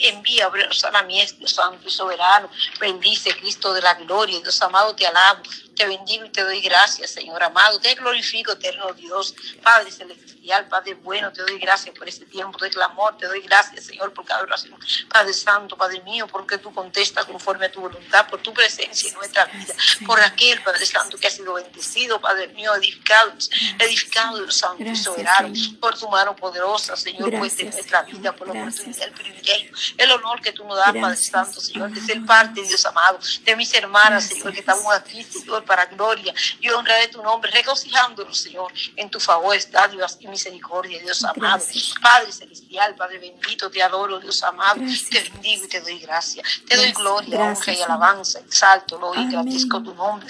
envía 0.00 0.48
obreros 0.48 0.84
a 0.84 0.90
la 0.90 1.02
mies, 1.02 1.38
Dios 1.38 1.52
Santo 1.52 1.86
y 1.86 1.90
soberano. 1.90 2.50
Bendice, 2.80 3.34
Cristo 3.36 3.72
de 3.72 3.82
la 3.82 3.94
gloria. 3.94 4.40
Dios 4.40 4.60
amado, 4.62 4.94
te 4.94 5.06
alabo. 5.06 5.42
Te 5.74 5.86
bendigo 5.86 6.24
y 6.24 6.30
te 6.30 6.42
doy 6.42 6.60
gracias, 6.60 7.10
Señor 7.10 7.42
amado. 7.42 7.80
Te 7.80 7.94
glorifico, 7.94 8.52
eterno 8.52 8.92
Dios. 8.92 9.34
Padre 9.62 9.90
celestial, 9.90 10.68
Padre 10.68 10.94
bueno, 10.94 11.32
te 11.32 11.42
doy 11.42 11.58
gracias 11.58 11.96
por 11.96 12.08
este 12.08 12.26
tiempo 12.26 12.58
de 12.62 12.70
clamor. 12.70 13.16
Te 13.16 13.26
doy 13.26 13.40
gracias, 13.40 13.86
Señor, 13.86 14.12
por 14.12 14.24
cada 14.24 14.42
oración. 14.42 14.78
Padre 15.08 15.32
Santo, 15.32 15.76
Padre 15.76 16.00
mío, 16.02 16.26
porque 16.26 16.58
tú 16.58 16.72
contestas 16.74 17.24
conforme 17.24 17.66
a 17.66 17.72
tu 17.72 17.80
voluntad, 17.80 18.28
por 18.28 18.40
tu 18.40 18.52
presencia 18.52 19.08
en 19.08 19.14
nuestra 19.14 19.46
vida, 19.46 19.74
por 20.06 20.20
aquel, 20.20 20.62
Padre 20.62 20.84
Santo, 20.84 21.16
que 21.16 21.26
ha 21.26 21.30
sido 21.30 21.54
bendecido, 21.54 22.20
Padre 22.20 22.48
mío, 22.48 22.74
edificado, 22.74 23.32
edificado, 23.78 24.38
Dios 24.38 24.56
Santo 24.56 24.82
y 24.84 24.96
soberano, 24.96 25.52
por 25.80 25.98
tu 25.98 26.08
mano 26.08 26.36
poderosa, 26.36 26.96
Señor, 26.96 27.30
pues 27.38 27.56
de 27.56 27.64
nuestra 27.64 28.02
vida, 28.02 28.32
por 28.34 28.48
la 28.48 28.62
oportunidad, 28.62 29.08
el 29.08 29.12
privilegio, 29.12 29.72
el 29.96 30.10
honor 30.10 30.40
que 30.40 30.52
tú 30.52 30.64
nos 30.64 30.76
das, 30.76 30.92
Padre 30.92 31.16
Santo, 31.16 31.60
Señor, 31.60 31.90
de 31.90 32.00
ser 32.00 32.24
parte, 32.26 32.62
Dios 32.62 32.84
amado, 32.84 33.18
de 33.42 33.56
mis 33.56 33.72
hermanas, 33.74 34.24
Señor, 34.24 34.52
que 34.52 34.60
estamos 34.60 34.92
aquí, 34.92 35.22
Señor, 35.22 35.61
Señor, 35.62 35.64
para 35.64 35.86
gloria 35.86 36.34
y 36.60 36.68
honra 36.70 36.96
de 36.96 37.08
tu 37.08 37.22
nombre, 37.22 37.50
regocijándonos, 37.50 38.38
Señor, 38.38 38.72
en 38.96 39.10
tu 39.10 39.20
favor, 39.20 39.56
dádivas 39.70 40.18
y 40.20 40.28
misericordia, 40.28 41.00
Dios 41.00 41.24
amado. 41.24 41.64
Padre 42.00 42.32
celestial, 42.32 42.94
Padre 42.94 43.18
bendito, 43.18 43.70
te 43.70 43.82
adoro, 43.82 44.18
Dios 44.18 44.42
amado. 44.42 44.80
Te 45.10 45.20
bendigo 45.20 45.64
y 45.64 45.68
te 45.68 45.80
doy 45.80 45.98
gracia. 45.98 46.42
Te 46.68 46.76
doy 46.76 46.92
gloria, 46.92 47.40
honra 47.40 47.72
y 47.72 47.80
alabanza, 47.80 48.38
exalto, 48.40 48.98
lo 48.98 49.14
y 49.14 49.18
agradezco 49.18 49.82
tu 49.82 49.94
nombre, 49.94 50.28